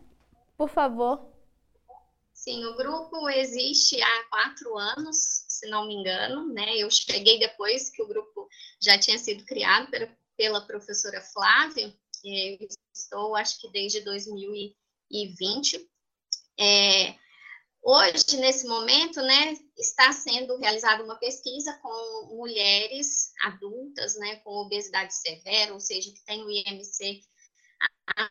Por 0.57 0.69
favor. 0.69 1.33
Sim, 2.33 2.65
o 2.67 2.77
grupo 2.77 3.29
existe 3.31 4.01
há 4.03 4.25
quatro 4.29 4.77
anos, 4.77 5.47
se 5.49 5.69
não 5.69 5.87
me 5.87 5.95
engano, 5.95 6.53
né? 6.53 6.77
Eu 6.77 6.91
cheguei 6.91 7.39
depois 7.39 7.91
que 7.91 8.03
o 8.03 8.07
grupo 8.07 8.49
já 8.83 8.99
tinha 8.99 9.19
sido 9.19 9.45
criado 9.45 9.91
pela, 9.91 10.09
pela 10.37 10.61
professora 10.61 11.21
Flávia. 11.21 11.95
Eu 12.23 12.59
estou, 12.95 13.35
acho 13.35 13.61
que 13.61 13.71
desde 13.71 14.01
2020 14.03 15.89
é, 16.61 17.15
hoje, 17.85 18.39
nesse 18.39 18.67
momento, 18.67 19.21
né, 19.21 19.53
está 19.77 20.11
sendo 20.13 20.57
realizada 20.57 21.05
uma 21.05 21.17
pesquisa 21.17 21.79
com 21.83 22.35
mulheres 22.35 23.33
adultas, 23.43 24.17
né, 24.17 24.37
com 24.37 24.51
obesidade 24.51 25.15
severa, 25.15 25.75
ou 25.75 25.81
seja, 25.81 26.11
que 26.11 26.25
tem 26.25 26.43
o 26.43 26.51
IMC 26.51 27.23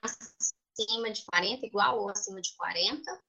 acima 0.01 1.11
de 1.11 1.23
40, 1.25 1.65
igual 1.65 1.99
ou 1.99 2.09
acima 2.09 2.41
de 2.41 2.55
40. 2.55 3.23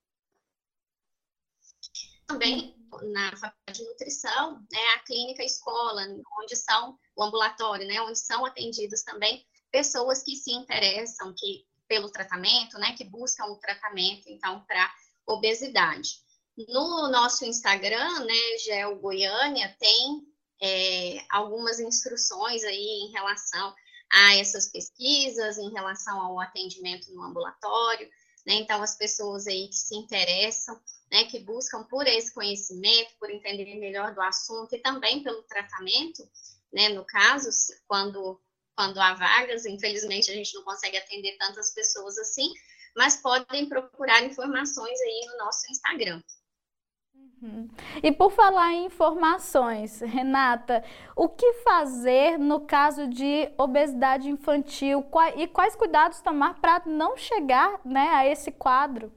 Também 2.26 2.74
na 3.12 3.30
faculdade 3.36 3.78
de 3.78 3.84
nutrição, 3.84 4.60
né, 4.72 4.86
a 4.94 5.00
clínica 5.00 5.44
escola, 5.44 6.02
onde 6.40 6.56
são 6.56 6.98
o 7.14 7.22
ambulatório, 7.22 7.86
né, 7.86 8.00
onde 8.00 8.18
são 8.18 8.46
atendidas 8.46 9.02
também 9.02 9.46
pessoas 9.70 10.22
que 10.22 10.36
se 10.36 10.52
interessam, 10.52 11.34
que 11.36 11.66
pelo 11.86 12.10
tratamento, 12.10 12.78
né, 12.78 12.94
que 12.96 13.04
buscam 13.04 13.44
o 13.46 13.58
tratamento, 13.58 14.26
então, 14.28 14.64
para 14.64 14.90
obesidade. 15.26 16.22
No 16.68 17.08
nosso 17.10 17.44
Instagram, 17.44 18.24
né, 18.24 18.58
Gel 18.64 18.96
Goiânia, 18.96 19.74
tem 19.78 20.22
é, 20.62 21.24
algumas 21.30 21.80
instruções 21.80 22.62
aí 22.64 23.06
em 23.06 23.10
relação 23.10 23.74
a 24.12 24.36
essas 24.36 24.70
pesquisas, 24.70 25.58
em 25.58 25.72
relação 25.72 26.20
ao 26.20 26.40
atendimento 26.40 27.12
no 27.12 27.24
ambulatório, 27.24 28.08
né, 28.46 28.54
então 28.54 28.82
as 28.82 28.96
pessoas 28.96 29.46
aí 29.46 29.68
que 29.68 29.76
se 29.76 29.96
interessam, 29.96 30.78
né, 31.10 31.24
que 31.24 31.40
buscam 31.40 31.82
por 31.84 32.06
esse 32.06 32.32
conhecimento, 32.32 33.14
por 33.18 33.30
entender 33.30 33.74
melhor 33.76 34.14
do 34.14 34.22
assunto 34.22 34.74
e 34.74 34.78
também 34.78 35.22
pelo 35.22 35.42
tratamento, 35.44 36.22
né, 36.72 36.88
no 36.90 37.04
caso, 37.04 37.48
quando 37.88 38.40
quando 38.76 38.98
há 38.98 39.14
vagas, 39.14 39.64
infelizmente 39.66 40.30
a 40.30 40.34
gente 40.34 40.52
não 40.54 40.64
consegue 40.64 40.96
atender 40.96 41.36
tantas 41.38 41.72
pessoas 41.72 42.18
assim, 42.18 42.52
mas 42.96 43.20
podem 43.20 43.68
procurar 43.68 44.24
informações 44.24 45.00
aí 45.00 45.26
no 45.30 45.44
nosso 45.44 45.70
Instagram. 45.70 46.22
Uhum. 47.42 47.68
E 48.02 48.10
por 48.10 48.30
falar 48.30 48.72
em 48.72 48.86
informações, 48.86 50.00
Renata, 50.00 50.82
o 51.14 51.28
que 51.28 51.52
fazer 51.64 52.38
no 52.38 52.60
caso 52.60 53.06
de 53.06 53.50
obesidade 53.58 54.30
infantil 54.30 55.04
e 55.36 55.46
quais 55.46 55.76
cuidados 55.76 56.22
tomar 56.22 56.60
para 56.60 56.82
não 56.86 57.16
chegar 57.16 57.80
né, 57.84 58.08
a 58.10 58.26
esse 58.26 58.50
quadro? 58.50 59.12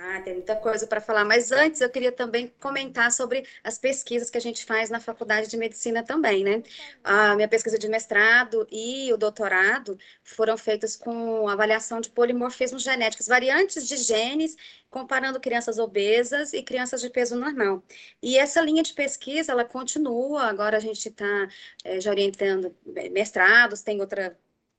Ah, 0.00 0.20
tem 0.20 0.34
muita 0.34 0.54
coisa 0.54 0.86
para 0.86 1.00
falar, 1.00 1.24
mas 1.24 1.50
antes 1.50 1.80
eu 1.80 1.90
queria 1.90 2.12
também 2.12 2.54
comentar 2.60 3.10
sobre 3.10 3.44
as 3.64 3.78
pesquisas 3.78 4.30
que 4.30 4.38
a 4.38 4.40
gente 4.40 4.64
faz 4.64 4.90
na 4.90 5.00
Faculdade 5.00 5.48
de 5.48 5.56
Medicina 5.56 6.04
também, 6.04 6.44
né? 6.44 6.62
A 7.02 7.34
minha 7.34 7.48
pesquisa 7.48 7.76
de 7.76 7.88
mestrado 7.88 8.64
e 8.70 9.12
o 9.12 9.16
doutorado 9.16 9.98
foram 10.22 10.56
feitas 10.56 10.94
com 10.94 11.48
avaliação 11.48 12.00
de 12.00 12.10
polimorfismos 12.10 12.84
genéticos, 12.84 13.26
variantes 13.26 13.88
de 13.88 13.96
genes, 13.96 14.56
comparando 14.88 15.40
crianças 15.40 15.78
obesas 15.78 16.52
e 16.52 16.62
crianças 16.62 17.00
de 17.00 17.10
peso 17.10 17.34
normal. 17.34 17.82
E 18.22 18.38
essa 18.38 18.60
linha 18.60 18.84
de 18.84 18.94
pesquisa, 18.94 19.50
ela 19.50 19.64
continua, 19.64 20.44
agora 20.44 20.76
a 20.76 20.80
gente 20.80 21.08
está 21.08 21.48
é, 21.84 21.96
eh, 21.96 22.00
já 22.00 22.10
orientando 22.12 22.72
mestrados, 23.10 23.82
tem 23.82 24.00
outra 24.00 24.38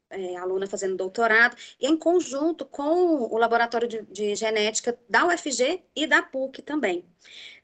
é, 0.10 0.36
aluna 0.36 0.68
fazendo 0.68 0.96
doutorado, 0.96 1.56
e 1.80 1.88
em 1.88 1.98
conjunto 1.98 2.66
com 2.66 3.24
o 3.32 3.38
Laboratório 3.38 3.88
de, 3.88 4.02
de 4.04 4.36
Genética 4.36 4.98
da 5.08 5.26
UFG 5.28 5.84
e 5.96 6.08
da 6.08 6.22
PUC 6.22 6.62
também. 6.62 7.06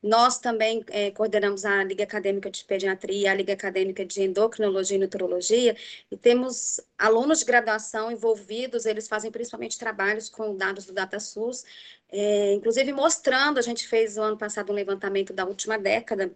Nós 0.01 0.37
também 0.39 0.83
é, 0.89 1.09
coordenamos 1.11 1.65
a 1.65 1.83
Liga 1.83 2.03
Acadêmica 2.03 2.51
de 2.51 2.63
Pediatria, 2.63 3.31
a 3.31 3.33
Liga 3.33 3.53
Acadêmica 3.53 4.05
de 4.05 4.21
Endocrinologia 4.21 4.97
e 4.97 4.99
Nutrologia, 4.99 5.75
e 6.11 6.17
temos 6.17 6.79
alunos 6.97 7.39
de 7.39 7.45
graduação 7.45 8.11
envolvidos, 8.11 8.85
eles 8.85 9.07
fazem 9.07 9.31
principalmente 9.31 9.79
trabalhos 9.79 10.29
com 10.29 10.55
dados 10.55 10.85
do 10.85 10.93
DataSUS, 10.93 11.63
é, 12.09 12.53
inclusive 12.53 12.93
mostrando, 12.93 13.57
a 13.57 13.61
gente 13.61 13.87
fez 13.87 14.17
o 14.17 14.21
ano 14.21 14.37
passado 14.37 14.71
um 14.71 14.75
levantamento 14.75 15.33
da 15.33 15.45
última 15.45 15.77
década, 15.77 16.31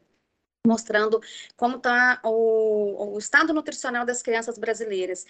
mostrando 0.66 1.22
como 1.56 1.78
está 1.78 2.20
o, 2.24 3.16
o, 3.16 3.18
estado 3.18 3.54
nutricional 3.54 4.06
das 4.06 4.22
crianças 4.22 4.58
brasileiras. 4.58 5.26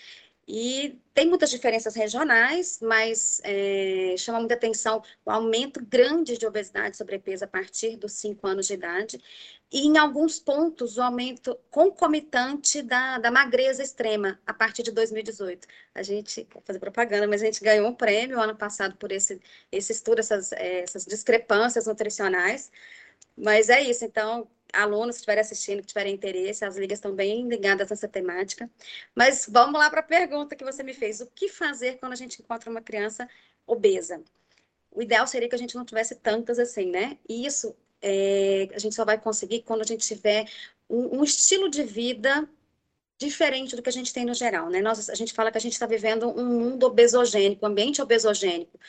E 0.52 1.00
tem 1.14 1.30
muitas 1.30 1.52
diferenças 1.52 1.94
regionais, 1.94 2.80
mas 2.82 3.40
é, 3.44 4.16
chama 4.18 4.40
muita 4.40 4.56
atenção 4.56 5.04
o 5.24 5.30
aumento 5.30 5.80
grande 5.86 6.40
de 6.40 6.48
obesidade 6.48 6.96
e 6.96 6.98
sobrepeso 6.98 7.46
a 7.46 7.48
partir 7.48 7.98
dos 7.98 8.14
5 8.14 8.48
anos 8.48 8.66
de 8.66 8.74
idade. 8.74 9.22
E 9.72 9.86
em 9.86 10.00
alguns 10.00 10.40
pontos, 10.40 10.98
o 10.98 11.04
aumento 11.04 11.56
concomitante 11.70 12.82
da, 12.82 13.20
da 13.20 13.30
magreza 13.30 13.84
extrema 13.84 14.40
a 14.44 14.52
partir 14.52 14.82
de 14.82 14.92
2018. 14.92 15.68
A 15.94 16.02
gente, 16.02 16.48
vou 16.52 16.64
fazer 16.66 16.80
propaganda, 16.80 17.28
mas 17.28 17.44
a 17.44 17.46
gente 17.46 17.64
ganhou 17.64 17.88
um 17.88 17.94
prêmio 17.94 18.40
ano 18.40 18.56
passado 18.56 18.96
por 18.98 19.12
esse, 19.12 19.40
esse 19.72 19.92
estudo, 19.92 20.18
essas, 20.18 20.52
é, 20.54 20.82
essas 20.82 21.06
discrepâncias 21.06 21.86
nutricionais. 21.86 22.72
Mas 23.38 23.70
é 23.70 23.82
isso, 23.82 24.04
então, 24.04 24.48
alunos 24.74 25.16
que 25.16 25.20
estiverem 25.20 25.42
assistindo, 25.42 25.82
que 25.82 25.88
tiverem 25.88 26.14
interesse, 26.14 26.66
as 26.66 26.78
ligas 26.78 26.98
estão 26.98 27.14
bem 27.14 27.48
ligadas 27.48 27.90
nessa 27.90 28.08
temática. 28.08 28.70
Mas 29.16 29.48
vamos 29.50 29.80
lá 29.80 29.90
para 29.90 30.00
a 30.02 30.04
pergunta 30.04 30.56
que 30.56 30.64
você 30.64 30.84
me 30.84 30.94
fez. 30.94 31.22
O 31.22 31.28
que 31.28 31.50
fazer 31.50 31.98
quando 32.00 32.14
a 32.14 32.16
gente 32.16 32.42
encontra 32.42 32.70
uma 32.70 32.82
criança 32.82 33.28
obesa? 33.66 34.22
O 34.92 35.02
ideal 35.02 35.28
seria 35.28 35.48
que 35.50 35.56
a 35.56 35.60
gente 35.60 35.76
não 35.76 35.86
tivesse 35.86 36.16
tantas 36.16 36.60
assim, 36.60 36.90
né? 36.90 37.18
E 37.28 37.46
isso 37.46 37.76
é, 38.02 38.70
a 38.74 38.80
gente 38.80 38.96
só 38.96 39.06
vai 39.06 39.20
conseguir 39.20 39.62
quando 39.64 39.82
a 39.82 39.86
gente 39.86 40.06
tiver 40.06 40.46
um, 40.90 41.20
um 41.20 41.24
estilo 41.24 41.70
de 41.70 41.84
vida 41.84 42.48
diferente 43.18 43.76
do 43.76 43.82
que 43.82 43.90
a 43.90 43.94
gente 43.94 44.14
tem 44.14 44.26
no 44.26 44.34
geral, 44.34 44.70
né? 44.70 44.82
Nós, 44.82 45.10
a 45.10 45.16
gente 45.16 45.34
fala 45.34 45.52
que 45.52 45.58
a 45.58 45.62
gente 45.62 45.74
está 45.74 45.86
vivendo 45.86 46.30
um 46.30 46.46
mundo 46.46 46.86
obesogênico, 46.86 47.66
um 47.66 47.70
ambiente 47.70 48.02
obesogênico 48.02 48.80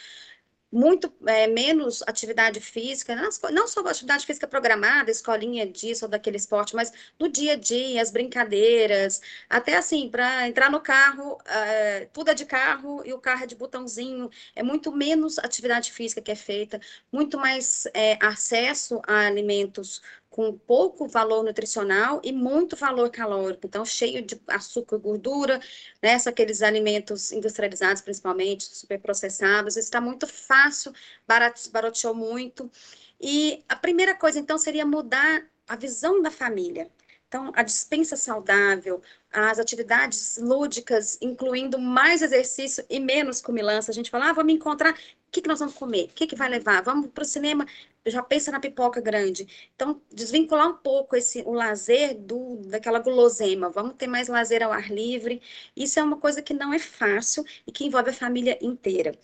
muito 0.72 1.12
é, 1.26 1.46
menos 1.46 2.02
atividade 2.06 2.60
física, 2.60 3.16
não 3.52 3.66
só 3.66 3.80
atividade 3.80 4.24
física 4.24 4.46
programada, 4.46 5.10
escolinha 5.10 5.66
disso 5.66 6.04
ou 6.04 6.10
daquele 6.10 6.36
esporte, 6.36 6.74
mas 6.76 6.92
no 7.18 7.28
dia 7.28 7.54
a 7.54 7.56
dia, 7.56 8.00
as 8.00 8.10
brincadeiras, 8.10 9.20
até 9.48 9.76
assim, 9.76 10.08
para 10.08 10.48
entrar 10.48 10.70
no 10.70 10.80
carro, 10.80 11.38
é, 11.44 12.08
tudo 12.12 12.30
é 12.30 12.34
de 12.34 12.44
carro 12.44 13.02
e 13.04 13.12
o 13.12 13.18
carro 13.18 13.44
é 13.44 13.46
de 13.46 13.56
botãozinho, 13.56 14.30
é 14.54 14.62
muito 14.62 14.92
menos 14.92 15.38
atividade 15.38 15.92
física 15.92 16.20
que 16.20 16.30
é 16.30 16.36
feita, 16.36 16.80
muito 17.10 17.38
mais 17.38 17.86
é, 17.94 18.18
acesso 18.24 19.00
a 19.06 19.26
alimentos 19.26 20.00
com 20.30 20.56
pouco 20.56 21.08
valor 21.08 21.42
nutricional 21.42 22.20
e 22.22 22.32
muito 22.32 22.76
valor 22.76 23.10
calórico, 23.10 23.66
então 23.66 23.84
cheio 23.84 24.22
de 24.22 24.40
açúcar 24.46 24.96
gordura, 24.96 25.60
né, 26.00 26.16
aqueles 26.24 26.62
alimentos 26.62 27.32
industrializados 27.32 28.00
principalmente, 28.00 28.64
superprocessados, 28.64 29.76
está 29.76 30.00
muito 30.00 30.28
fácil, 30.28 30.92
barateou 31.72 32.14
muito. 32.14 32.70
E 33.20 33.62
a 33.68 33.76
primeira 33.76 34.14
coisa, 34.14 34.38
então, 34.38 34.56
seria 34.56 34.86
mudar 34.86 35.44
a 35.68 35.76
visão 35.76 36.22
da 36.22 36.30
família. 36.30 36.88
Então, 37.28 37.52
a 37.54 37.62
dispensa 37.62 38.16
saudável, 38.16 39.00
as 39.32 39.58
atividades 39.58 40.36
lúdicas, 40.38 41.18
incluindo 41.20 41.78
mais 41.78 42.22
exercício 42.22 42.84
e 42.88 42.98
menos 42.98 43.40
comilança. 43.40 43.90
A 43.90 43.94
gente 43.94 44.10
fala, 44.10 44.30
ah, 44.30 44.44
me 44.44 44.54
encontrar 44.54 44.96
que, 45.30 45.40
que 45.40 45.48
nós 45.48 45.60
vamos 45.60 45.74
comer? 45.74 46.04
O 46.04 46.08
que, 46.08 46.26
que 46.26 46.36
vai 46.36 46.48
levar? 46.48 46.82
Vamos 46.82 47.10
para 47.10 47.22
o 47.22 47.26
cinema? 47.26 47.66
Já 48.06 48.22
pensa 48.22 48.50
na 48.50 48.60
pipoca 48.60 49.00
grande. 49.00 49.46
Então, 49.74 50.00
desvincular 50.12 50.68
um 50.68 50.76
pouco 50.76 51.16
esse, 51.16 51.42
o 51.42 51.52
lazer 51.52 52.16
do, 52.18 52.56
daquela 52.66 52.98
gulosema. 52.98 53.68
Vamos 53.70 53.94
ter 53.96 54.06
mais 54.06 54.28
lazer 54.28 54.62
ao 54.62 54.72
ar 54.72 54.90
livre. 54.90 55.42
Isso 55.76 56.00
é 56.00 56.02
uma 56.02 56.16
coisa 56.16 56.40
que 56.42 56.54
não 56.54 56.72
é 56.72 56.78
fácil 56.78 57.44
e 57.66 57.72
que 57.72 57.84
envolve 57.84 58.10
a 58.10 58.14
família 58.14 58.58
inteira. 58.62 59.18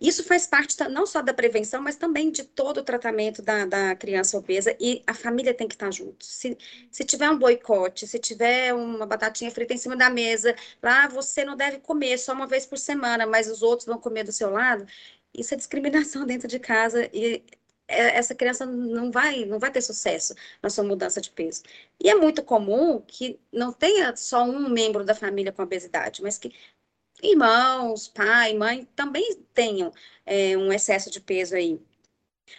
Isso 0.00 0.22
faz 0.22 0.46
parte 0.46 0.76
não 0.88 1.04
só 1.06 1.20
da 1.20 1.34
prevenção, 1.34 1.82
mas 1.82 1.96
também 1.96 2.30
de 2.30 2.44
todo 2.44 2.78
o 2.78 2.84
tratamento 2.84 3.42
da, 3.42 3.64
da 3.66 3.96
criança 3.96 4.38
obesa 4.38 4.76
e 4.78 5.02
a 5.04 5.12
família 5.12 5.52
tem 5.52 5.66
que 5.66 5.74
estar 5.74 5.90
junto. 5.92 6.24
Se, 6.24 6.56
se 6.90 7.04
tiver 7.04 7.28
um 7.28 7.36
boicote, 7.38 8.06
se 8.06 8.18
tiver 8.18 8.72
uma 8.72 9.04
batatinha 9.06 9.50
frita 9.50 9.74
em 9.74 9.76
cima 9.76 9.96
da 9.96 10.08
mesa, 10.08 10.54
lá 10.80 11.08
você 11.08 11.44
não 11.44 11.56
deve 11.56 11.78
comer 11.80 12.16
só 12.16 12.32
uma 12.32 12.46
vez 12.46 12.64
por 12.64 12.78
semana, 12.78 13.26
mas 13.26 13.50
os 13.50 13.60
outros 13.60 13.86
vão 13.86 13.98
comer 13.98 14.22
do 14.22 14.30
seu 14.30 14.50
lado, 14.50 14.86
isso 15.34 15.52
é 15.54 15.56
discriminação 15.56 16.24
dentro 16.26 16.46
de 16.46 16.60
casa 16.60 17.08
e 17.12 17.42
essa 17.88 18.34
criança 18.34 18.66
não 18.66 19.10
vai, 19.10 19.44
não 19.46 19.58
vai 19.58 19.70
ter 19.70 19.80
sucesso 19.80 20.34
na 20.62 20.70
sua 20.70 20.84
mudança 20.84 21.20
de 21.20 21.30
peso. 21.30 21.62
E 22.02 22.08
é 22.10 22.14
muito 22.14 22.42
comum 22.42 23.00
que 23.00 23.40
não 23.52 23.72
tenha 23.72 24.14
só 24.16 24.44
um 24.44 24.68
membro 24.68 25.04
da 25.04 25.14
família 25.14 25.52
com 25.52 25.62
obesidade, 25.62 26.22
mas 26.22 26.38
que 26.38 26.52
irmãos, 27.22 28.08
pai, 28.08 28.54
mãe 28.54 28.86
também 28.94 29.34
tenham 29.54 29.92
é, 30.26 30.56
um 30.56 30.72
excesso 30.72 31.10
de 31.10 31.20
peso 31.20 31.56
aí. 31.56 31.80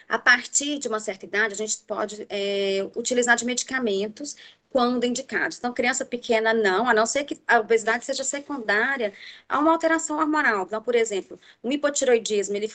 A 0.08 0.18
partir 0.18 0.78
de 0.78 0.88
uma 0.88 1.00
certa 1.00 1.26
idade, 1.26 1.54
a 1.54 1.56
gente 1.56 1.78
pode 1.78 2.26
é, 2.28 2.88
utilizar 2.96 3.36
de 3.36 3.44
medicamentos 3.44 4.36
quando 4.70 5.04
indicados. 5.04 5.58
Então, 5.58 5.72
criança 5.74 6.04
pequena 6.04 6.54
não, 6.54 6.88
a 6.88 6.94
não 6.94 7.06
ser 7.06 7.24
que 7.24 7.40
a 7.46 7.58
obesidade 7.60 8.04
seja 8.04 8.24
secundária 8.24 9.12
a 9.48 9.58
uma 9.58 9.72
alteração 9.72 10.18
hormonal. 10.18 10.64
Então, 10.64 10.82
por 10.82 10.94
exemplo, 10.94 11.38
um 11.62 11.72
hipotiroidismo, 11.72 12.56
ele 12.56 12.68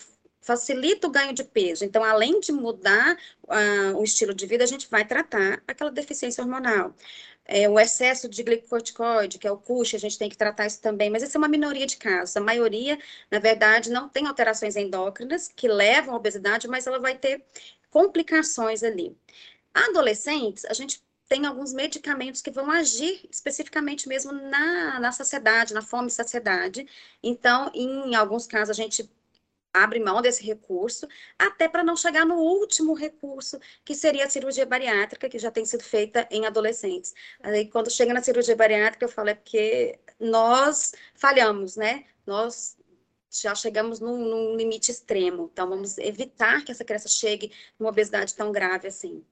facilita 0.46 1.08
o 1.08 1.12
ganho 1.12 1.34
de 1.34 1.44
peso. 1.44 1.84
Então, 1.84 2.04
além 2.04 2.40
de 2.40 2.52
mudar 2.52 3.18
uh, 3.44 3.98
o 3.98 4.04
estilo 4.04 4.34
de 4.34 4.46
vida, 4.46 4.64
a 4.64 4.68
gente 4.68 4.90
vai 4.90 5.06
tratar 5.06 5.62
aquela 5.68 5.92
deficiência 5.92 6.44
hormonal 6.44 6.94
é, 7.46 7.70
o 7.70 7.80
excesso 7.80 8.28
de 8.28 8.42
glicocorticoide, 8.44 9.38
que 9.38 9.48
é 9.48 9.52
o 9.52 9.58
CUSH, 9.58 9.96
a 9.96 10.00
gente 10.00 10.18
tem 10.18 10.30
que 10.30 10.38
tratar 10.38 10.66
isso 10.66 10.82
também, 10.82 11.10
mas 11.10 11.24
isso 11.24 11.38
é 11.38 11.40
uma 11.40 11.48
minoria 11.48 11.86
de 11.86 11.98
casos. 11.98 12.36
A 12.36 12.42
maioria, 12.42 12.98
na 13.30 13.40
verdade, 13.40 13.92
não 13.92 14.10
tem 14.10 14.26
alterações 14.28 14.76
endócrinas 14.76 15.48
que 15.56 15.68
levam 15.68 16.16
à 16.16 16.18
obesidade, 16.18 16.68
mas 16.68 16.88
ela 16.88 17.00
vai 17.00 17.18
ter 17.18 17.44
complicações 17.92 18.84
ali. 18.84 19.16
Adolescentes, 19.74 20.66
a 20.66 20.74
gente 20.74 21.04
tem 21.28 21.46
alguns 21.46 21.74
medicamentos 21.74 22.42
que 22.42 22.52
vão 22.52 22.70
agir 22.72 23.28
especificamente 23.32 24.08
mesmo 24.08 24.32
na, 24.32 25.00
na 25.00 25.12
saciedade, 25.12 25.74
na 25.74 25.82
fome 25.82 26.08
e 26.08 26.12
saciedade. 26.12 26.88
Então, 27.22 27.72
em 27.74 28.16
alguns 28.16 28.48
casos, 28.48 28.72
a 28.72 28.82
gente 28.82 29.10
abre 29.76 30.00
mão 30.00 30.22
desse 30.22 30.44
recurso, 30.44 31.08
até 31.38 31.68
para 31.68 31.84
não 31.84 31.96
chegar 31.96 32.26
no 32.26 32.36
último 32.36 32.94
recurso, 32.94 33.60
que 33.84 33.94
seria 33.96 34.26
a 34.26 34.30
cirurgia 34.30 34.66
bariátrica, 34.66 35.30
que 35.30 35.40
já 35.40 35.52
tem 35.52 35.66
sido 35.66 35.84
feita 35.84 36.28
em 36.32 36.46
adolescentes. 36.46 37.14
Aí, 37.42 37.70
quando 37.70 37.92
chega 37.92 38.14
na 38.14 38.22
cirurgia 38.22 38.56
bariátrica, 38.56 39.06
eu 39.06 39.10
falo, 39.10 39.30
é 39.30 39.36
porque 39.36 40.00
nós 40.20 40.94
falhamos, 41.14 41.76
né? 41.76 42.06
Nós 42.26 42.78
já 43.30 43.54
chegamos 43.54 44.00
num, 44.00 44.18
num 44.18 44.56
limite 44.56 44.92
extremo. 44.92 45.50
Então, 45.52 45.68
vamos 45.70 45.98
evitar 45.98 46.64
que 46.64 46.72
essa 46.72 46.86
criança 46.86 47.10
chegue 47.10 47.52
numa 47.78 47.90
obesidade 47.90 48.34
tão 48.34 48.52
grave 48.52 48.88
assim. 48.88 49.24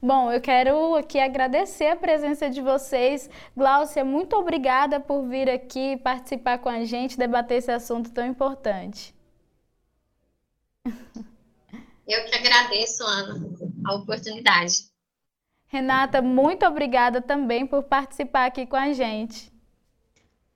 Bom, 0.00 0.30
eu 0.32 0.40
quero 0.40 0.94
aqui 0.94 1.18
agradecer 1.18 1.88
a 1.88 1.96
presença 1.96 2.50
de 2.50 2.60
vocês. 2.60 3.28
Gláucia, 3.56 4.04
muito 4.04 4.36
obrigada 4.36 5.00
por 5.00 5.26
vir 5.26 5.48
aqui 5.48 5.96
participar 5.96 6.58
com 6.58 6.68
a 6.68 6.84
gente, 6.84 7.18
debater 7.18 7.58
esse 7.58 7.70
assunto 7.70 8.10
tão 8.10 8.26
importante. 8.26 9.14
Eu 12.06 12.24
que 12.24 12.34
agradeço, 12.34 13.04
Ana, 13.04 13.34
a 13.86 13.94
oportunidade. 13.94 14.88
Renata, 15.66 16.22
muito 16.22 16.64
obrigada 16.64 17.20
também 17.20 17.66
por 17.66 17.82
participar 17.82 18.46
aqui 18.46 18.66
com 18.66 18.76
a 18.76 18.92
gente. 18.92 19.52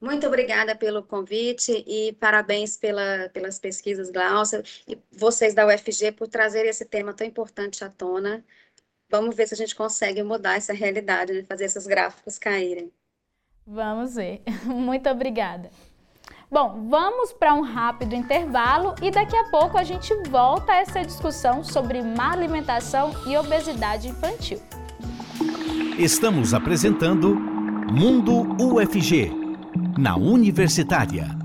Muito 0.00 0.26
obrigada 0.26 0.74
pelo 0.74 1.02
convite 1.02 1.84
e 1.86 2.12
parabéns 2.14 2.76
pela, 2.76 3.28
pelas 3.28 3.58
pesquisas, 3.58 4.10
Glaucia, 4.10 4.62
e 4.88 4.98
vocês 5.12 5.54
da 5.54 5.64
UFG 5.64 6.10
por 6.10 6.26
trazer 6.26 6.66
esse 6.66 6.84
tema 6.84 7.14
tão 7.14 7.24
importante 7.24 7.84
à 7.84 7.88
tona. 7.88 8.44
Vamos 9.12 9.36
ver 9.36 9.46
se 9.46 9.52
a 9.52 9.56
gente 9.58 9.76
consegue 9.76 10.22
mudar 10.22 10.56
essa 10.56 10.72
realidade, 10.72 11.34
né? 11.34 11.44
fazer 11.46 11.66
esses 11.66 11.86
gráficos 11.86 12.38
caírem. 12.38 12.90
Vamos 13.66 14.14
ver. 14.14 14.42
Muito 14.64 15.06
obrigada. 15.10 15.70
Bom, 16.50 16.88
vamos 16.88 17.30
para 17.32 17.54
um 17.54 17.60
rápido 17.60 18.14
intervalo 18.14 18.94
e 19.02 19.10
daqui 19.10 19.36
a 19.36 19.44
pouco 19.44 19.76
a 19.76 19.84
gente 19.84 20.14
volta 20.30 20.72
a 20.72 20.76
essa 20.76 21.02
discussão 21.02 21.62
sobre 21.62 22.00
má 22.02 22.32
alimentação 22.32 23.12
e 23.26 23.36
obesidade 23.36 24.08
infantil. 24.08 24.60
Estamos 25.98 26.54
apresentando 26.54 27.34
Mundo 27.34 28.56
UFG, 28.62 29.30
na 29.98 30.16
Universitária. 30.16 31.41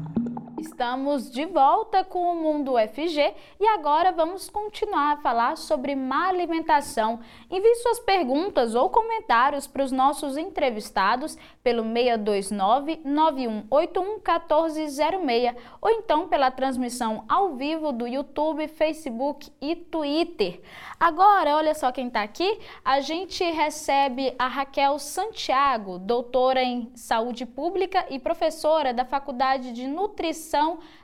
Estamos 0.59 1.29
de 1.29 1.45
volta 1.45 2.03
com 2.03 2.31
o 2.31 2.35
Mundo 2.35 2.73
UFG 2.73 3.35
e 3.59 3.67
agora 3.67 4.11
vamos 4.11 4.49
continuar 4.49 5.13
a 5.13 5.17
falar 5.17 5.55
sobre 5.55 5.95
má 5.95 6.29
alimentação. 6.29 7.19
Envie 7.47 7.75
suas 7.75 7.99
perguntas 7.99 8.73
ou 8.73 8.89
comentários 8.89 9.67
para 9.67 9.83
os 9.83 9.91
nossos 9.91 10.35
entrevistados 10.35 11.37
pelo 11.61 11.83
629 11.83 13.01
9181 13.05 14.15
1406 14.15 15.55
ou 15.79 15.91
então 15.91 16.27
pela 16.27 16.49
transmissão 16.49 17.23
ao 17.29 17.53
vivo 17.53 17.91
do 17.91 18.07
YouTube, 18.07 18.67
Facebook 18.67 19.51
e 19.61 19.75
Twitter. 19.75 20.59
Agora, 20.99 21.55
olha 21.55 21.75
só 21.75 21.91
quem 21.91 22.07
está 22.07 22.23
aqui. 22.23 22.59
A 22.83 22.99
gente 22.99 23.43
recebe 23.43 24.33
a 24.39 24.47
Raquel 24.47 24.97
Santiago, 24.97 25.99
doutora 25.99 26.63
em 26.63 26.91
saúde 26.95 27.45
pública 27.45 28.07
e 28.09 28.17
professora 28.17 28.91
da 28.91 29.05
Faculdade 29.05 29.71
de 29.71 29.85
Nutrição 29.85 30.46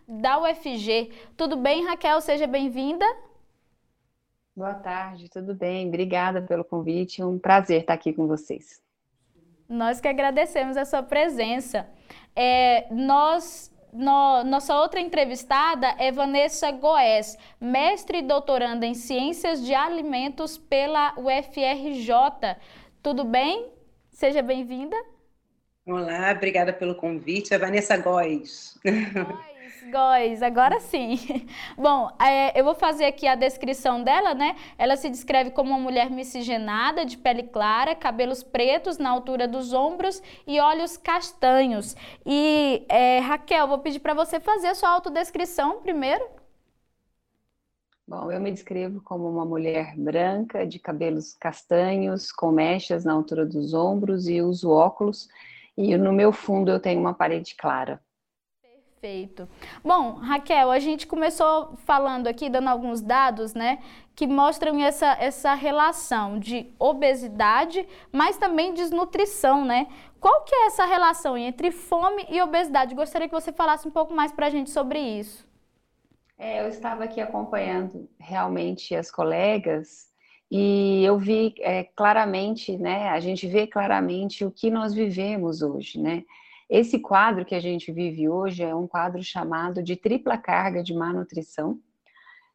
da 0.08 0.40
UFG. 0.40 1.12
Tudo 1.36 1.56
bem, 1.56 1.86
Raquel? 1.86 2.22
Seja 2.22 2.48
bem-vinda. 2.48 3.06
Boa 4.56 4.76
tarde, 4.76 5.30
tudo 5.30 5.56
bem? 5.56 5.88
Obrigada 5.88 6.42
pelo 6.42 6.64
convite. 6.64 7.24
Um 7.24 7.40
prazer 7.40 7.82
estar 7.82 7.94
aqui 7.94 8.14
com 8.14 8.28
vocês. 8.28 8.82
Nós 9.68 10.00
que 10.00 10.08
agradecemos 10.08 10.78
a 10.78 10.86
sua 10.86 11.02
presença. 11.02 11.90
É, 12.36 12.88
nós 12.94 13.74
no, 13.94 14.44
nossa 14.44 14.76
outra 14.76 15.00
entrevistada 15.00 15.88
é 16.00 16.12
Vanessa 16.12 16.72
Goes, 16.72 17.38
mestre 17.62 18.20
e 18.20 18.22
doutoranda 18.24 18.86
em 18.86 18.94
Ciências 18.94 19.64
de 19.64 19.74
Alimentos 19.74 20.58
pela 20.58 21.14
UFRJ. 21.18 22.58
Tudo 23.02 23.24
bem? 23.24 23.72
Seja 24.10 24.42
bem-vinda. 24.42 24.96
Olá, 25.86 26.32
obrigada 26.32 26.72
pelo 26.72 26.96
convite. 26.96 27.54
É 27.54 27.58
Vanessa 27.58 27.98
Góes. 27.98 28.80
Góes, 28.86 29.92
Góes, 29.92 30.42
agora 30.42 30.80
sim. 30.80 31.20
Bom, 31.78 32.10
é, 32.22 32.58
eu 32.58 32.64
vou 32.64 32.74
fazer 32.74 33.04
aqui 33.04 33.28
a 33.28 33.36
descrição 33.36 34.02
dela, 34.02 34.34
né? 34.34 34.56
Ela 34.78 34.96
se 34.96 35.10
descreve 35.10 35.52
como 35.52 35.72
uma 35.72 35.80
mulher 35.80 36.10
miscigenada, 36.10 37.06
de 37.06 37.18
pele 37.18 37.44
clara, 37.44 37.94
cabelos 37.96 38.42
pretos 38.42 38.98
na 38.98 39.10
altura 39.10 39.46
dos 39.46 39.74
ombros 39.74 40.24
e 40.48 40.58
olhos 40.58 40.96
castanhos. 40.96 41.98
E, 42.26 42.86
é, 42.88 43.20
Raquel, 43.20 43.68
vou 43.68 43.80
pedir 43.80 44.00
para 44.00 44.14
você 44.14 44.40
fazer 44.40 44.68
a 44.68 44.76
sua 44.76 44.90
autodescrição 44.90 45.82
primeiro. 45.82 46.26
Bom, 48.08 48.32
eu 48.32 48.40
me 48.40 48.52
descrevo 48.52 49.02
como 49.02 49.30
uma 49.30 49.44
mulher 49.44 49.98
branca, 49.98 50.66
de 50.66 50.80
cabelos 50.80 51.34
castanhos, 51.34 52.32
com 52.32 52.54
mechas 52.54 53.04
na 53.04 53.12
altura 53.12 53.46
dos 53.46 53.74
ombros 53.74 54.30
e 54.30 54.42
uso 54.42 54.70
óculos 54.70 55.28
e 55.78 55.98
no 55.98 56.14
meu 56.14 56.32
fundo 56.32 56.72
eu 56.72 56.80
tenho 56.80 57.00
uma 57.00 57.14
parede 57.14 57.56
clara. 57.56 58.02
Perfeito. 59.04 59.50
Bom, 59.84 60.14
Raquel, 60.14 60.72
a 60.72 60.80
gente 60.80 61.06
começou 61.06 61.76
falando 61.86 62.28
aqui, 62.28 62.50
dando 62.50 62.70
alguns 62.70 63.02
dados, 63.02 63.54
né, 63.54 63.80
que 64.16 64.26
mostram 64.26 64.82
essa, 64.82 65.18
essa 65.20 65.54
relação 65.54 66.40
de 66.40 66.72
obesidade, 66.80 67.86
mas 68.14 68.38
também 68.38 68.74
desnutrição, 68.74 69.66
né? 69.66 69.88
Qual 70.22 70.46
que 70.46 70.56
é 70.56 70.68
essa 70.68 70.86
relação 70.86 71.38
entre 71.38 71.70
fome 71.70 72.26
e 72.30 72.42
obesidade? 72.42 72.96
Gostaria 72.96 73.28
que 73.28 73.34
você 73.34 73.52
falasse 73.52 73.86
um 73.86 73.92
pouco 73.92 74.14
mais 74.14 74.32
para 74.32 74.48
a 74.48 74.50
gente 74.50 74.70
sobre 74.70 75.00
isso. 75.00 75.46
É, 76.38 76.64
eu 76.64 76.70
estava 76.70 77.04
aqui 77.04 77.20
acompanhando 77.20 78.10
realmente 78.18 78.96
as 78.96 79.12
colegas 79.12 80.13
e 80.56 81.04
eu 81.04 81.18
vi 81.18 81.56
é, 81.62 81.84
claramente, 81.84 82.78
né? 82.78 83.10
A 83.10 83.20
gente 83.20 83.48
vê 83.48 83.66
claramente 83.66 84.46
o 84.46 84.52
que 84.52 84.70
nós 84.70 84.94
vivemos 84.94 85.64
hoje, 85.64 86.00
né? 86.00 86.24
Esse 86.70 87.00
quadro 87.00 87.44
que 87.44 87.56
a 87.56 87.60
gente 87.60 87.92
vive 87.92 88.30
hoje 88.30 88.62
é 88.62 88.76
um 88.76 88.86
quadro 88.86 89.24
chamado 89.24 89.82
de 89.82 89.96
tripla 89.96 90.38
carga 90.38 90.84
de 90.84 90.94
má 90.94 91.12
nutrição. 91.12 91.80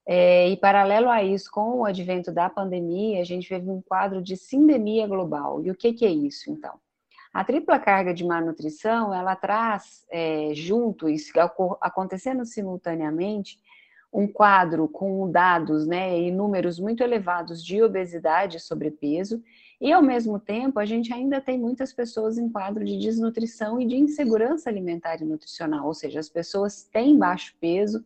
É, 0.06 0.48
e 0.48 0.56
paralelo 0.56 1.10
a 1.10 1.24
isso, 1.24 1.50
com 1.50 1.80
o 1.80 1.84
advento 1.84 2.30
da 2.30 2.48
pandemia, 2.48 3.20
a 3.20 3.24
gente 3.24 3.48
vive 3.48 3.68
um 3.68 3.82
quadro 3.82 4.22
de 4.22 4.36
sindemia 4.36 5.08
global. 5.08 5.60
E 5.64 5.68
o 5.72 5.74
que, 5.74 5.92
que 5.92 6.06
é 6.06 6.10
isso, 6.10 6.52
então? 6.52 6.78
A 7.34 7.42
tripla 7.42 7.80
carga 7.80 8.14
de 8.14 8.24
má 8.24 8.40
nutrição, 8.40 9.12
ela 9.12 9.34
traz 9.34 10.06
é, 10.08 10.52
junto, 10.54 11.08
isso 11.08 11.32
acontecendo 11.80 12.44
simultaneamente, 12.44 13.58
um 14.12 14.26
quadro 14.26 14.88
com 14.88 15.30
dados 15.30 15.86
né, 15.86 16.18
e 16.18 16.30
números 16.30 16.78
muito 16.78 17.02
elevados 17.02 17.62
de 17.62 17.82
obesidade 17.82 18.56
e 18.56 18.60
sobrepeso, 18.60 19.42
e 19.80 19.92
ao 19.92 20.02
mesmo 20.02 20.40
tempo 20.40 20.80
a 20.80 20.84
gente 20.84 21.12
ainda 21.12 21.40
tem 21.40 21.58
muitas 21.58 21.92
pessoas 21.92 22.38
em 22.38 22.48
quadro 22.48 22.84
de 22.84 22.98
desnutrição 22.98 23.80
e 23.80 23.86
de 23.86 23.96
insegurança 23.96 24.68
alimentar 24.68 25.20
e 25.20 25.24
nutricional, 25.24 25.86
ou 25.86 25.94
seja, 25.94 26.18
as 26.18 26.28
pessoas 26.28 26.84
têm 26.84 27.16
baixo 27.16 27.54
peso, 27.60 28.04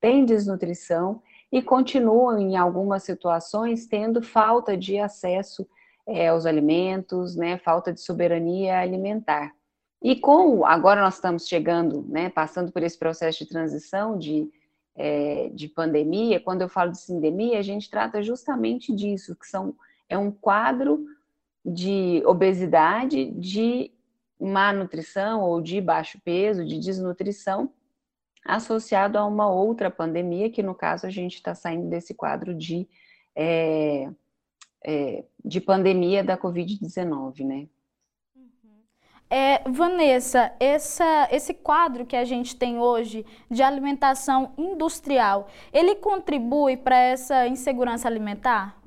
têm 0.00 0.24
desnutrição 0.24 1.22
e 1.50 1.62
continuam 1.62 2.38
em 2.38 2.56
algumas 2.56 3.04
situações 3.04 3.86
tendo 3.86 4.22
falta 4.22 4.76
de 4.76 4.98
acesso 4.98 5.68
é, 6.06 6.28
aos 6.28 6.46
alimentos, 6.46 7.36
né, 7.36 7.58
falta 7.58 7.92
de 7.92 8.00
soberania 8.00 8.80
alimentar. 8.80 9.54
E 10.02 10.16
com 10.16 10.66
agora 10.66 11.00
nós 11.00 11.14
estamos 11.14 11.46
chegando, 11.46 12.04
né, 12.08 12.28
passando 12.30 12.72
por 12.72 12.82
esse 12.82 12.98
processo 12.98 13.38
de 13.38 13.46
transição 13.46 14.18
de 14.18 14.50
é, 14.94 15.48
de 15.50 15.68
pandemia, 15.68 16.40
quando 16.40 16.62
eu 16.62 16.68
falo 16.68 16.92
de 16.92 17.00
sindemia, 17.00 17.58
a 17.58 17.62
gente 17.62 17.90
trata 17.90 18.22
justamente 18.22 18.94
disso, 18.94 19.36
que 19.36 19.46
são, 19.46 19.74
é 20.08 20.16
um 20.18 20.30
quadro 20.30 21.06
de 21.64 22.22
obesidade, 22.26 23.30
de 23.30 23.90
má 24.40 24.72
nutrição 24.72 25.42
ou 25.42 25.60
de 25.60 25.80
baixo 25.80 26.20
peso, 26.24 26.64
de 26.64 26.78
desnutrição, 26.78 27.72
associado 28.44 29.16
a 29.16 29.24
uma 29.24 29.48
outra 29.48 29.90
pandemia, 29.90 30.50
que 30.50 30.62
no 30.62 30.74
caso 30.74 31.06
a 31.06 31.10
gente 31.10 31.34
está 31.36 31.54
saindo 31.54 31.88
desse 31.88 32.12
quadro 32.12 32.52
de, 32.54 32.88
é, 33.36 34.10
é, 34.84 35.24
de 35.44 35.60
pandemia 35.60 36.24
da 36.24 36.36
Covid-19, 36.36 37.46
né? 37.46 37.68
É, 39.34 39.62
Vanessa, 39.66 40.52
essa, 40.60 41.26
esse 41.32 41.54
quadro 41.54 42.04
que 42.04 42.14
a 42.14 42.22
gente 42.22 42.54
tem 42.54 42.78
hoje 42.78 43.24
de 43.50 43.62
alimentação 43.62 44.52
industrial, 44.58 45.48
ele 45.72 45.94
contribui 45.94 46.76
para 46.76 46.98
essa 46.98 47.46
insegurança 47.46 48.06
alimentar? 48.06 48.78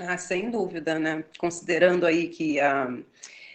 Ah, 0.00 0.18
sem 0.18 0.50
dúvida, 0.50 0.98
né? 0.98 1.24
Considerando 1.38 2.04
aí 2.04 2.26
que 2.26 2.58
ah, 2.58 2.98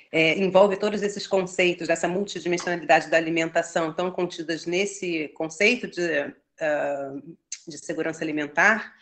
é, 0.09 0.39
envolve 0.39 0.77
todos 0.77 1.03
esses 1.03 1.27
conceitos 1.27 1.89
dessa 1.89 2.07
multidimensionalidade 2.07 3.09
da 3.09 3.17
alimentação 3.17 3.91
tão 3.93 4.09
contidas 4.09 4.65
nesse 4.65 5.27
conceito 5.35 5.85
de, 5.85 6.01
uh, 6.01 7.35
de 7.67 7.77
segurança 7.77 8.23
alimentar, 8.23 8.95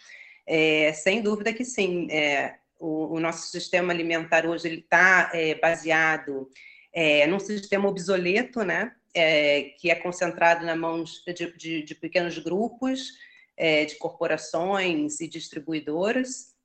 é, 0.47 0.91
sem 0.93 1.21
dúvida 1.21 1.53
que 1.53 1.63
sim. 1.63 2.07
É, 2.09 2.55
o, 2.81 3.15
o 3.15 3.19
nosso 3.19 3.47
sistema 3.47 3.93
alimentar 3.93 4.45
hoje 4.45 4.67
ele 4.67 4.79
está 4.81 5.29
é, 5.33 5.55
baseado 5.55 6.49
é, 6.91 7.27
num 7.27 7.39
sistema 7.39 7.87
obsoleto, 7.87 8.63
né? 8.63 8.93
É, 9.13 9.73
que 9.77 9.91
é 9.91 9.95
concentrado 9.95 10.65
na 10.65 10.75
mãos 10.75 11.21
de, 11.25 11.55
de, 11.57 11.83
de 11.83 11.95
pequenos 11.95 12.37
grupos, 12.37 13.11
é, 13.57 13.83
de 13.85 13.95
corporações 13.95 15.19
e 15.19 15.27
distribuidoras, 15.27 16.55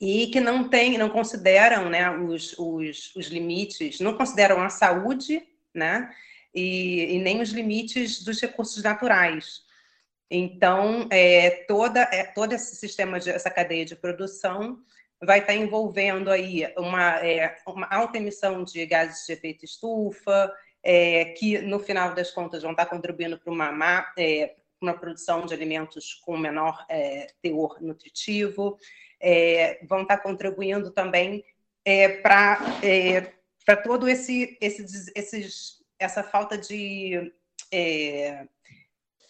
e 0.00 0.28
que 0.28 0.40
não 0.40 0.68
tem, 0.68 0.96
não 0.96 1.10
consideram, 1.10 1.90
né, 1.90 2.10
os, 2.10 2.58
os, 2.58 3.14
os 3.14 3.26
limites, 3.26 4.00
não 4.00 4.16
consideram 4.16 4.62
a 4.62 4.70
saúde, 4.70 5.46
né, 5.74 6.10
e, 6.54 7.16
e 7.16 7.18
nem 7.18 7.42
os 7.42 7.50
limites 7.50 8.24
dos 8.24 8.40
recursos 8.40 8.82
naturais. 8.82 9.60
Então, 10.30 11.06
é, 11.10 11.50
toda, 11.68 12.00
é, 12.10 12.24
todo 12.24 12.54
esse 12.54 12.76
sistema, 12.76 13.20
de, 13.20 13.28
essa 13.28 13.50
cadeia 13.50 13.84
de 13.84 13.94
produção 13.94 14.82
vai 15.24 15.40
estar 15.40 15.54
envolvendo 15.54 16.30
aí 16.30 16.66
uma, 16.76 17.18
é, 17.24 17.56
uma 17.66 17.86
alta 17.86 18.18
emissão 18.18 18.64
de 18.64 18.84
gases 18.86 19.26
de 19.26 19.32
efeito 19.32 19.64
estufa, 19.64 20.52
é, 20.82 21.26
que 21.26 21.58
no 21.58 21.78
final 21.78 22.14
das 22.14 22.30
contas 22.30 22.62
vão 22.62 22.72
estar 22.72 22.86
contribuindo 22.86 23.38
para 23.38 23.52
uma, 23.52 24.12
é, 24.18 24.54
uma 24.80 24.94
produção 24.94 25.46
de 25.46 25.54
alimentos 25.54 26.14
com 26.14 26.36
menor 26.36 26.84
é, 26.88 27.28
teor 27.42 27.78
nutritivo, 27.80 28.78
é, 29.20 29.80
vão 29.86 30.02
estar 30.02 30.18
contribuindo 30.18 30.90
também 30.90 31.44
é, 31.84 32.08
para 32.08 32.58
para 33.64 33.78
todo 33.78 34.06
esse, 34.06 34.58
esse 34.60 35.10
esses, 35.14 35.82
essa 35.98 36.22
falta 36.22 36.58
de 36.58 37.32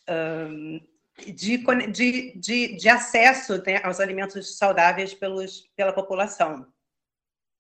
um, 0.09 0.81
de, 1.19 1.59
de, 1.93 2.33
de, 2.39 2.77
de 2.77 2.89
acesso 2.89 3.63
né, 3.65 3.81
aos 3.83 4.01
alimentos 4.01 4.57
saudáveis 4.57 5.15
pelos, 5.15 5.71
pela 5.77 5.93
população. 5.93 6.67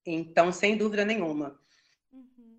Então, 0.04 0.52
sem 0.52 0.76
dúvida 0.76 1.04
nenhuma. 1.04 1.58
Uhum. 2.12 2.58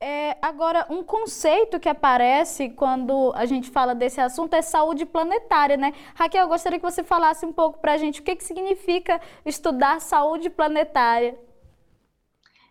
É, 0.00 0.36
agora, 0.40 0.86
um 0.88 1.02
conceito 1.02 1.80
que 1.80 1.88
aparece 1.88 2.70
quando 2.70 3.32
a 3.34 3.44
gente 3.44 3.68
fala 3.68 3.94
desse 3.94 4.20
assunto 4.20 4.54
é 4.54 4.62
saúde 4.62 5.04
planetária, 5.04 5.76
né? 5.76 5.92
Raquel, 6.14 6.44
eu 6.44 6.48
gostaria 6.48 6.78
que 6.78 6.90
você 6.90 7.02
falasse 7.02 7.44
um 7.44 7.52
pouco 7.52 7.80
para 7.80 7.94
a 7.94 7.98
gente 7.98 8.20
o 8.20 8.22
que, 8.22 8.36
que 8.36 8.44
significa 8.44 9.20
estudar 9.44 10.00
saúde 10.00 10.48
planetária. 10.48 11.38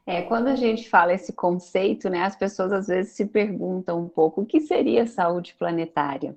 É, 0.06 0.22
quando 0.22 0.48
a 0.48 0.56
gente 0.56 0.90
fala 0.90 1.14
esse 1.14 1.34
conceito, 1.34 2.10
né, 2.10 2.24
as 2.24 2.36
pessoas 2.36 2.72
às 2.72 2.88
vezes 2.88 3.12
se 3.12 3.26
perguntam 3.26 4.00
um 4.00 4.08
pouco 4.08 4.42
o 4.42 4.46
que 4.46 4.62
seria 4.62 5.06
saúde 5.06 5.54
planetária. 5.60 6.34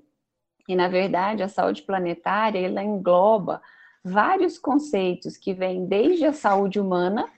E, 0.70 0.76
na 0.76 0.86
verdade, 0.86 1.42
a 1.42 1.48
saúde 1.48 1.82
planetária, 1.82 2.60
ela 2.64 2.80
engloba 2.80 3.60
vários 4.04 4.56
conceitos 4.56 5.36
que 5.36 5.52
vêm 5.52 5.84
desde 5.84 6.24
a 6.24 6.32
saúde 6.32 6.78
humana 6.78 7.28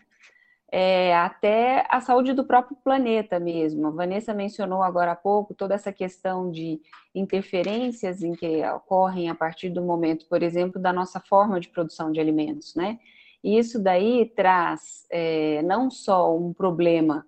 é, 0.70 1.16
até 1.16 1.86
a 1.88 2.02
saúde 2.02 2.34
do 2.34 2.44
próprio 2.44 2.76
planeta 2.84 3.40
mesmo. 3.40 3.86
A 3.86 3.90
Vanessa 3.90 4.34
mencionou 4.34 4.82
agora 4.82 5.12
há 5.12 5.16
pouco 5.16 5.54
toda 5.54 5.74
essa 5.74 5.90
questão 5.90 6.50
de 6.50 6.78
interferências 7.14 8.22
em 8.22 8.34
que 8.34 8.62
ocorrem 8.66 9.30
a 9.30 9.34
partir 9.34 9.70
do 9.70 9.80
momento, 9.80 10.26
por 10.28 10.42
exemplo, 10.42 10.78
da 10.78 10.92
nossa 10.92 11.18
forma 11.18 11.58
de 11.58 11.70
produção 11.70 12.12
de 12.12 12.20
alimentos, 12.20 12.74
né? 12.74 12.98
E 13.42 13.56
isso 13.56 13.82
daí 13.82 14.30
traz 14.36 15.06
é, 15.10 15.62
não 15.62 15.90
só 15.90 16.36
um 16.36 16.52
problema 16.52 17.24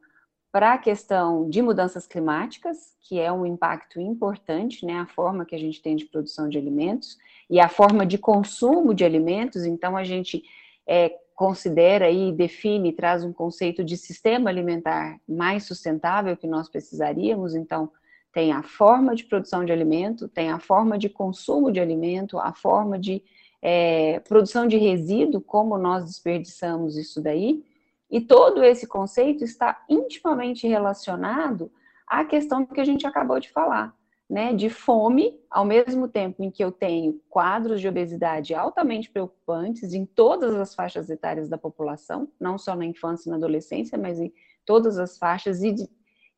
para 0.54 0.74
a 0.74 0.78
questão 0.78 1.50
de 1.50 1.60
mudanças 1.60 2.06
climáticas, 2.06 2.94
que 3.00 3.18
é 3.18 3.32
um 3.32 3.44
impacto 3.44 4.00
importante, 4.00 4.86
né, 4.86 5.00
a 5.00 5.06
forma 5.06 5.44
que 5.44 5.52
a 5.52 5.58
gente 5.58 5.82
tem 5.82 5.96
de 5.96 6.04
produção 6.04 6.48
de 6.48 6.56
alimentos 6.56 7.18
e 7.50 7.58
a 7.58 7.68
forma 7.68 8.06
de 8.06 8.16
consumo 8.18 8.94
de 8.94 9.04
alimentos, 9.04 9.64
então 9.64 9.96
a 9.96 10.04
gente 10.04 10.44
é, 10.86 11.12
considera 11.34 12.08
e 12.08 12.30
define, 12.30 12.92
traz 12.92 13.24
um 13.24 13.32
conceito 13.32 13.82
de 13.82 13.96
sistema 13.96 14.48
alimentar 14.48 15.18
mais 15.28 15.64
sustentável 15.64 16.36
que 16.36 16.46
nós 16.46 16.68
precisaríamos, 16.68 17.56
então 17.56 17.90
tem 18.32 18.52
a 18.52 18.62
forma 18.62 19.16
de 19.16 19.24
produção 19.24 19.64
de 19.64 19.72
alimento, 19.72 20.28
tem 20.28 20.52
a 20.52 20.60
forma 20.60 20.96
de 20.96 21.08
consumo 21.08 21.72
de 21.72 21.80
alimento, 21.80 22.38
a 22.38 22.52
forma 22.52 22.96
de 22.96 23.24
é, 23.60 24.20
produção 24.20 24.68
de 24.68 24.76
resíduo, 24.76 25.40
como 25.40 25.76
nós 25.76 26.04
desperdiçamos 26.04 26.96
isso 26.96 27.20
daí, 27.20 27.64
e 28.14 28.20
todo 28.20 28.62
esse 28.62 28.87
conceito 28.87 29.42
está 29.42 29.85
intimamente 29.88 30.68
relacionado 30.68 31.68
à 32.07 32.24
questão 32.24 32.64
que 32.64 32.81
a 32.81 32.85
gente 32.85 33.05
acabou 33.05 33.40
de 33.40 33.50
falar, 33.50 33.92
né? 34.31 34.55
De 34.55 34.70
fome, 34.70 35.37
ao 35.50 35.64
mesmo 35.64 36.07
tempo 36.07 36.40
em 36.40 36.48
que 36.48 36.62
eu 36.62 36.70
tenho 36.70 37.20
quadros 37.29 37.81
de 37.81 37.88
obesidade 37.88 38.55
altamente 38.55 39.11
preocupantes 39.11 39.92
em 39.94 40.07
todas 40.07 40.55
as 40.55 40.77
faixas 40.77 41.11
etárias 41.11 41.48
da 41.48 41.59
população, 41.59 42.29
não 42.38 42.57
só 42.57 42.77
na 42.77 42.87
infância 42.87 43.29
e 43.29 43.31
na 43.33 43.37
adolescência, 43.37 43.98
mas 43.98 44.20
em 44.20 44.33
todas 44.64 44.96
as 44.96 45.18
faixas 45.18 45.64
e, 45.64 45.74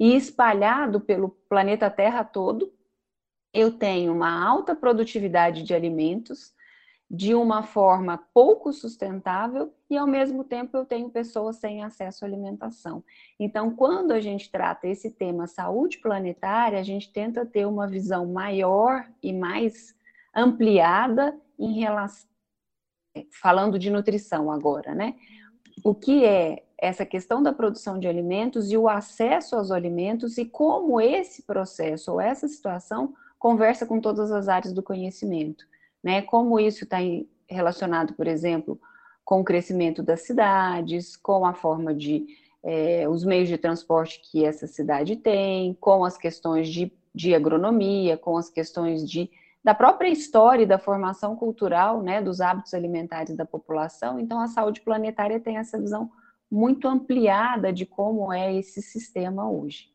e 0.00 0.16
espalhado 0.16 0.98
pelo 0.98 1.28
planeta 1.46 1.90
Terra 1.90 2.24
todo, 2.24 2.72
eu 3.52 3.70
tenho 3.70 4.14
uma 4.14 4.48
alta 4.48 4.74
produtividade 4.74 5.62
de 5.62 5.74
alimentos 5.74 6.55
de 7.08 7.34
uma 7.34 7.62
forma 7.62 8.18
pouco 8.34 8.72
sustentável 8.72 9.72
e, 9.88 9.96
ao 9.96 10.06
mesmo 10.06 10.42
tempo, 10.42 10.76
eu 10.76 10.84
tenho 10.84 11.08
pessoas 11.08 11.56
sem 11.56 11.84
acesso 11.84 12.24
à 12.24 12.28
alimentação. 12.28 13.02
Então, 13.38 13.74
quando 13.74 14.10
a 14.10 14.20
gente 14.20 14.50
trata 14.50 14.88
esse 14.88 15.10
tema 15.10 15.46
saúde 15.46 15.98
planetária, 15.98 16.78
a 16.78 16.82
gente 16.82 17.12
tenta 17.12 17.46
ter 17.46 17.64
uma 17.64 17.86
visão 17.86 18.26
maior 18.26 19.08
e 19.22 19.32
mais 19.32 19.94
ampliada 20.34 21.38
em 21.58 21.78
relação. 21.78 22.28
Falando 23.40 23.78
de 23.78 23.88
nutrição 23.88 24.50
agora, 24.50 24.94
né? 24.94 25.14
O 25.84 25.94
que 25.94 26.24
é 26.24 26.64
essa 26.76 27.06
questão 27.06 27.42
da 27.42 27.52
produção 27.52 27.98
de 27.98 28.08
alimentos 28.08 28.70
e 28.70 28.76
o 28.76 28.88
acesso 28.88 29.56
aos 29.56 29.70
alimentos 29.70 30.36
e 30.36 30.44
como 30.44 31.00
esse 31.00 31.42
processo 31.44 32.12
ou 32.12 32.20
essa 32.20 32.48
situação 32.48 33.14
conversa 33.38 33.86
com 33.86 34.00
todas 34.00 34.30
as 34.30 34.48
áreas 34.48 34.74
do 34.74 34.82
conhecimento 34.82 35.66
né? 36.06 36.22
Como 36.22 36.60
isso 36.60 36.84
está 36.84 36.98
relacionado, 37.50 38.14
por 38.14 38.28
exemplo, 38.28 38.80
com 39.24 39.40
o 39.40 39.44
crescimento 39.44 40.04
das 40.04 40.22
cidades, 40.22 41.16
com 41.16 41.44
a 41.44 41.52
forma 41.52 41.92
de 41.92 42.24
é, 42.62 43.08
os 43.08 43.24
meios 43.24 43.48
de 43.48 43.58
transporte 43.58 44.20
que 44.22 44.44
essa 44.44 44.68
cidade 44.68 45.16
tem, 45.16 45.74
com 45.74 46.04
as 46.04 46.16
questões 46.16 46.68
de, 46.68 46.92
de 47.12 47.34
agronomia, 47.34 48.16
com 48.16 48.36
as 48.36 48.48
questões 48.48 49.10
de 49.10 49.28
da 49.64 49.74
própria 49.74 50.08
história 50.08 50.62
e 50.62 50.66
da 50.66 50.78
formação 50.78 51.34
cultural, 51.34 52.00
né, 52.00 52.22
dos 52.22 52.40
hábitos 52.40 52.72
alimentares 52.72 53.36
da 53.36 53.44
população. 53.44 54.20
Então, 54.20 54.38
a 54.38 54.46
saúde 54.46 54.80
planetária 54.80 55.40
tem 55.40 55.56
essa 55.56 55.76
visão 55.76 56.08
muito 56.48 56.86
ampliada 56.86 57.72
de 57.72 57.84
como 57.84 58.32
é 58.32 58.54
esse 58.54 58.80
sistema 58.80 59.50
hoje. 59.50 59.88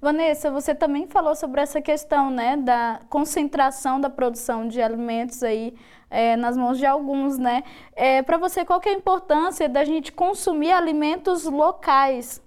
Vanessa, 0.00 0.50
você 0.50 0.74
também 0.74 1.06
falou 1.06 1.34
sobre 1.34 1.60
essa 1.60 1.80
questão, 1.80 2.30
né, 2.30 2.56
da 2.56 3.00
concentração 3.08 4.00
da 4.00 4.10
produção 4.10 4.66
de 4.68 4.80
alimentos 4.80 5.42
aí 5.42 5.74
é, 6.10 6.36
nas 6.36 6.56
mãos 6.56 6.78
de 6.78 6.86
alguns, 6.86 7.38
né? 7.38 7.62
É, 7.94 8.22
Para 8.22 8.38
você, 8.38 8.64
qual 8.64 8.80
que 8.80 8.88
é 8.88 8.92
a 8.92 8.96
importância 8.96 9.68
da 9.68 9.84
gente 9.84 10.12
consumir 10.12 10.72
alimentos 10.72 11.44
locais? 11.44 12.40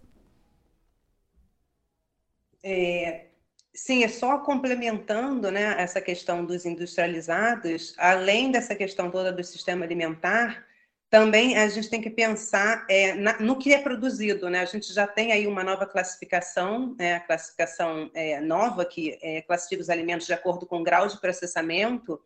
É, 2.64 3.28
sim, 3.74 4.04
é 4.04 4.08
só 4.08 4.40
complementando, 4.40 5.52
né, 5.52 5.76
essa 5.82 6.00
questão 6.02 6.46
dos 6.46 6.66
industrializados, 6.66 7.94
além 7.98 8.52
dessa 8.52 8.76
questão 8.76 9.10
toda 9.12 9.32
do 9.32 9.44
sistema 9.44 9.86
alimentar, 9.86 10.66
também 11.12 11.58
a 11.58 11.68
gente 11.68 11.90
tem 11.90 12.02
que 12.02 12.10
pensar 12.10 12.86
é, 12.90 13.14
na, 13.14 13.38
no 13.38 13.60
que 13.60 13.74
é 13.74 13.82
produzido, 13.82 14.50
né? 14.50 14.62
A 14.62 14.66
gente 14.66 14.94
já 14.94 15.06
tem 15.06 15.34
aí 15.34 15.46
uma 15.46 15.62
nova 15.62 15.86
classificação, 15.86 16.96
né? 16.98 17.16
a 17.16 17.20
classificação 17.20 18.10
é, 18.14 18.40
nova 18.40 18.86
que 18.86 19.20
é, 19.22 19.42
classifica 19.42 19.82
os 19.82 19.90
alimentos 19.90 20.26
de 20.26 20.32
acordo 20.32 20.66
com 20.66 20.80
o 20.80 20.84
grau 20.84 21.10
de 21.10 21.20
processamento, 21.20 22.18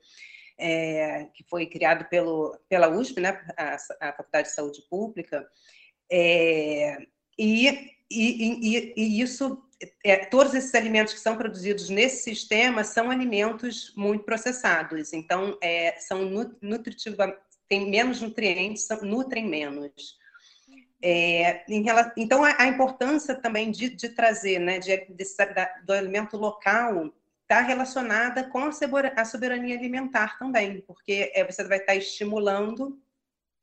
é, 0.55 1.25
que 1.33 1.43
foi 1.49 1.65
criado 1.65 2.07
pelo, 2.09 2.55
pela 2.69 2.87
USP, 2.87 3.19
né? 3.19 3.43
a, 3.57 3.75
a 4.01 4.13
Faculdade 4.13 4.49
de 4.49 4.53
Saúde 4.53 4.83
Pública, 4.87 5.43
é, 6.11 6.95
e, 7.39 7.67
e, 7.67 7.97
e, 8.11 8.93
e, 8.95 9.19
isso, 9.19 9.63
é, 10.03 10.25
todos 10.27 10.53
esses 10.53 10.75
alimentos 10.75 11.15
que 11.15 11.19
são 11.19 11.35
produzidos 11.35 11.89
nesse 11.89 12.21
sistema 12.21 12.83
são 12.83 13.09
alimentos 13.09 13.91
muito 13.97 14.23
processados, 14.23 15.11
então 15.11 15.57
são 15.97 16.29
nutritivamente 16.61 17.44
têm 17.67 17.89
menos 17.89 18.21
nutrientes, 18.21 18.88
nutrem 19.01 19.47
menos. 19.47 20.17
É, 21.01 21.63
relação, 21.67 22.13
então, 22.17 22.43
a, 22.43 22.56
a, 22.63 22.67
importância 22.67 23.36
também 23.36 23.69
de, 23.69 23.89
de 23.89 24.10
trazer, 24.10 24.60
né, 24.60 24.80
de, 24.80 24.97
da, 25.54 25.65
do 25.84 25.93
alimento 25.93 26.36
local 26.36 27.13
está 27.43 27.62
relacionada 27.62 28.45
com 28.49 28.63
a 29.15 29.25
soberania 29.25 29.78
alimentar 29.78 30.39
também, 30.39 30.82
porque 30.82 31.32
é, 31.36 31.43
você 31.43 31.63
vai 31.63 31.78
estar 31.78 31.95
estimulando 31.95 32.99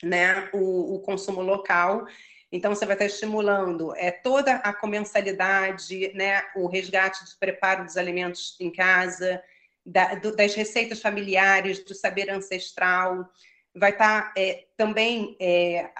né, 0.03 0.49
o, 0.53 0.95
o, 0.95 1.01
consumo 1.01 1.43
local, 1.43 2.07
então 2.53 2.75
você 2.75 2.87
vai 2.87 2.95
estar 2.95 3.07
estimulando 3.07 3.93
é, 3.97 4.13
toda 4.13 4.57
a 4.57 4.73
comensalidade, 4.73 6.13
né, 6.15 6.45
o 6.55 6.69
resgate 6.69 7.25
de 7.25 7.37
preparo 7.37 7.85
dos 7.85 7.97
alimentos 7.97 8.57
em 8.61 8.71
casa, 8.71 9.43
da, 9.85 10.15
do, 10.15 10.37
das 10.37 10.55
receitas 10.55 11.01
familiares, 11.01 11.85
do 11.85 11.93
saber 11.93 12.31
ancestral, 12.31 13.29
vai 13.75 13.91
estar 13.91 14.23
tá, 14.23 14.35
é, 14.37 14.67
também 14.77 15.37
é, 15.41 15.91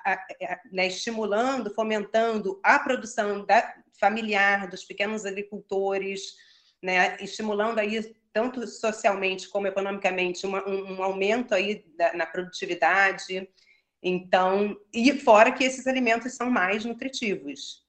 é, 0.41 0.61
né, 0.71 0.87
estimulando, 0.87 1.75
fomentando 1.75 2.61
a 2.63 2.79
produção 2.79 3.45
da, 3.45 3.75
familiar 3.99 4.69
dos 4.69 4.85
pequenos 4.85 5.25
agricultores, 5.25 6.35
né, 6.83 7.17
estimulando 7.21 7.79
aí 7.79 8.15
tanto 8.33 8.67
socialmente 8.67 9.49
como 9.49 9.67
economicamente 9.67 10.47
uma, 10.47 10.67
um, 10.69 10.95
um, 10.95 11.03
aumento 11.03 11.55
aí 11.55 11.85
da, 11.97 12.13
na 12.15 12.27
produtividade. 12.27 13.49
Então, 14.03 14.77
e 14.93 15.13
fora 15.19 15.53
que 15.53 15.65
esses 15.65 15.87
alimentos 15.87 16.35
são 16.35 16.51
mais 16.51 16.85
nutritivos. 16.85 17.83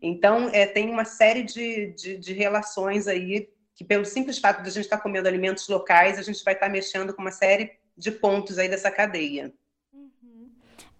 Então, 0.00 0.48
é, 0.52 0.66
tem 0.66 0.88
uma 0.88 1.04
série 1.04 1.42
de, 1.42 1.92
de, 1.94 2.16
de 2.16 2.32
relações 2.32 3.06
aí 3.06 3.48
que, 3.74 3.84
pelo 3.84 4.04
simples 4.04 4.38
fato 4.38 4.62
de 4.62 4.68
a 4.68 4.72
gente 4.72 4.84
estar 4.84 4.98
comendo 4.98 5.28
alimentos 5.28 5.68
locais, 5.68 6.18
a 6.18 6.22
gente 6.22 6.42
vai 6.42 6.54
estar 6.54 6.68
mexendo 6.68 7.14
com 7.14 7.22
uma 7.22 7.30
série 7.30 7.77
de 7.98 8.12
pontos 8.12 8.58
aí 8.58 8.68
dessa 8.68 8.90
cadeia. 8.90 9.52
Uhum. 9.92 10.48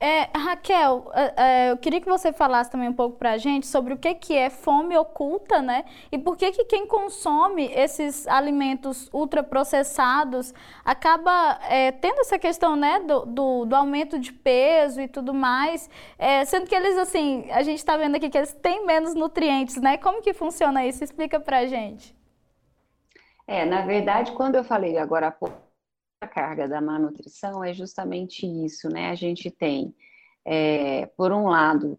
É, 0.00 0.28
Raquel, 0.36 1.10
é, 1.14 1.34
é, 1.36 1.70
eu 1.70 1.76
queria 1.76 2.00
que 2.00 2.08
você 2.08 2.32
falasse 2.32 2.70
também 2.70 2.88
um 2.88 2.92
pouco 2.92 3.16
para 3.16 3.32
a 3.32 3.38
gente 3.38 3.66
sobre 3.68 3.94
o 3.94 3.96
que, 3.96 4.14
que 4.14 4.36
é 4.36 4.50
fome 4.50 4.96
oculta, 4.96 5.62
né? 5.62 5.84
E 6.10 6.18
por 6.18 6.36
que, 6.36 6.50
que 6.50 6.64
quem 6.64 6.86
consome 6.86 7.66
esses 7.72 8.26
alimentos 8.26 9.08
ultraprocessados 9.12 10.52
acaba 10.84 11.60
é, 11.68 11.92
tendo 11.92 12.20
essa 12.20 12.38
questão, 12.38 12.74
né, 12.74 13.00
do, 13.00 13.26
do, 13.26 13.64
do, 13.64 13.76
aumento 13.76 14.18
de 14.18 14.32
peso 14.32 15.00
e 15.00 15.06
tudo 15.06 15.32
mais, 15.32 15.88
é, 16.18 16.44
sendo 16.44 16.66
que 16.66 16.74
eles, 16.74 16.98
assim, 16.98 17.48
a 17.50 17.62
gente 17.62 17.78
está 17.78 17.96
vendo 17.96 18.16
aqui 18.16 18.28
que 18.28 18.38
eles 18.38 18.52
têm 18.52 18.84
menos 18.84 19.14
nutrientes, 19.14 19.76
né? 19.76 19.96
Como 19.98 20.20
que 20.20 20.34
funciona 20.34 20.84
isso? 20.84 21.04
Explica 21.04 21.38
para 21.38 21.58
a 21.58 21.66
gente. 21.66 22.16
É, 23.46 23.64
na 23.64 23.82
verdade, 23.82 24.32
quando 24.32 24.56
eu 24.56 24.64
falei 24.64 24.98
agora 24.98 25.28
há 25.28 25.32
pouco 25.32 25.67
carga 26.26 26.66
da 26.66 26.80
má 26.80 26.98
nutrição 26.98 27.62
é 27.62 27.72
justamente 27.72 28.46
isso, 28.46 28.88
né? 28.88 29.10
A 29.10 29.14
gente 29.14 29.50
tem, 29.50 29.94
é, 30.44 31.06
por 31.16 31.30
um 31.30 31.48
lado, 31.48 31.98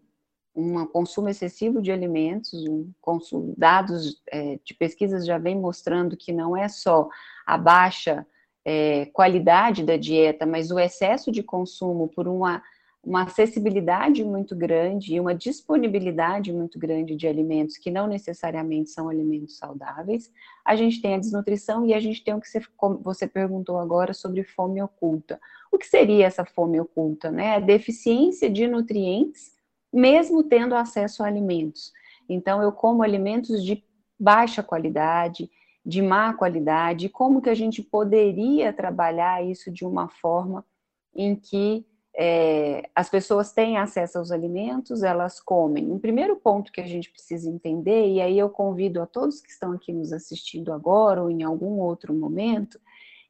um 0.54 0.84
consumo 0.86 1.28
excessivo 1.28 1.80
de 1.80 1.90
alimentos, 1.90 2.52
um 2.66 2.92
consumo, 3.00 3.54
dados 3.56 4.20
é, 4.30 4.58
de 4.62 4.74
pesquisas 4.74 5.24
já 5.24 5.38
vem 5.38 5.58
mostrando 5.58 6.16
que 6.16 6.32
não 6.32 6.56
é 6.56 6.68
só 6.68 7.08
a 7.46 7.56
baixa 7.56 8.26
é, 8.64 9.06
qualidade 9.06 9.84
da 9.84 9.96
dieta, 9.96 10.44
mas 10.44 10.70
o 10.70 10.78
excesso 10.78 11.32
de 11.32 11.42
consumo 11.42 12.08
por 12.08 12.28
uma 12.28 12.62
uma 13.02 13.22
acessibilidade 13.22 14.22
muito 14.22 14.54
grande 14.54 15.14
e 15.14 15.20
uma 15.20 15.34
disponibilidade 15.34 16.52
muito 16.52 16.78
grande 16.78 17.16
de 17.16 17.26
alimentos 17.26 17.78
que 17.78 17.90
não 17.90 18.06
necessariamente 18.06 18.90
são 18.90 19.08
alimentos 19.08 19.56
saudáveis, 19.56 20.30
a 20.70 20.76
gente 20.76 21.02
tem 21.02 21.14
a 21.14 21.18
desnutrição 21.18 21.84
e 21.84 21.92
a 21.92 21.98
gente 21.98 22.22
tem 22.22 22.32
o 22.32 22.40
que 22.40 22.48
você, 22.48 22.62
você 23.02 23.26
perguntou 23.26 23.76
agora 23.76 24.14
sobre 24.14 24.44
fome 24.44 24.80
oculta. 24.80 25.40
O 25.72 25.76
que 25.76 25.84
seria 25.84 26.26
essa 26.26 26.44
fome 26.44 26.80
oculta? 26.80 27.28
Né? 27.28 27.56
A 27.56 27.58
deficiência 27.58 28.48
de 28.48 28.68
nutrientes, 28.68 29.52
mesmo 29.92 30.44
tendo 30.44 30.76
acesso 30.76 31.24
a 31.24 31.26
alimentos. 31.26 31.92
Então, 32.28 32.62
eu 32.62 32.70
como 32.70 33.02
alimentos 33.02 33.64
de 33.64 33.82
baixa 34.16 34.62
qualidade, 34.62 35.50
de 35.84 36.00
má 36.00 36.32
qualidade, 36.34 37.08
como 37.08 37.42
que 37.42 37.50
a 37.50 37.54
gente 37.54 37.82
poderia 37.82 38.72
trabalhar 38.72 39.44
isso 39.44 39.72
de 39.72 39.84
uma 39.84 40.08
forma 40.08 40.64
em 41.12 41.34
que 41.34 41.84
é, 42.22 42.90
as 42.94 43.08
pessoas 43.08 43.50
têm 43.50 43.78
acesso 43.78 44.18
aos 44.18 44.30
alimentos, 44.30 45.02
elas 45.02 45.40
comem. 45.40 45.90
Um 45.90 45.98
primeiro 45.98 46.36
ponto 46.36 46.70
que 46.70 46.82
a 46.82 46.86
gente 46.86 47.10
precisa 47.10 47.48
entender, 47.48 48.08
e 48.08 48.20
aí 48.20 48.38
eu 48.38 48.50
convido 48.50 49.00
a 49.00 49.06
todos 49.06 49.40
que 49.40 49.48
estão 49.48 49.72
aqui 49.72 49.90
nos 49.90 50.12
assistindo 50.12 50.70
agora 50.70 51.22
ou 51.22 51.30
em 51.30 51.42
algum 51.42 51.78
outro 51.78 52.12
momento, 52.12 52.78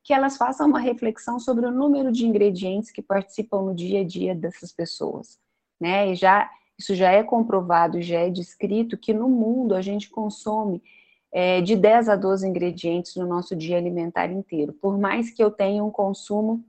que 0.03 0.12
elas 0.12 0.37
façam 0.37 0.66
uma 0.66 0.81
reflexão 0.81 1.38
sobre 1.38 1.66
o 1.66 1.70
número 1.70 2.11
de 2.11 2.26
ingredientes 2.26 2.90
que 2.90 3.00
participam 3.00 3.62
no 3.62 3.76
dia 3.76 4.00
a 4.00 4.05
dia 4.05 4.35
dessas 4.35 4.72
pessoas, 4.72 5.38
né? 5.81 6.11
E 6.11 6.16
já 6.16 6.50
isso 6.76 6.92
já 6.96 7.12
é 7.12 7.22
comprovado, 7.22 8.03
já 8.03 8.18
é 8.20 8.29
descrito 8.31 8.98
que 8.98 9.12
no 9.12 9.29
mundo 9.29 9.76
a 9.76 9.83
gente 9.83 10.11
consome 10.11 10.83
é, 11.31 11.61
de 11.61 11.76
10 11.76 12.09
a 12.09 12.16
12 12.16 12.48
ingredientes 12.48 13.14
no 13.14 13.24
nosso 13.24 13.55
dia 13.55 13.76
alimentar 13.76 14.33
inteiro. 14.33 14.72
Por 14.72 14.98
mais 14.98 15.31
que 15.31 15.44
eu 15.44 15.50
tenha 15.50 15.85
um 15.85 15.90
consumo 15.92 16.64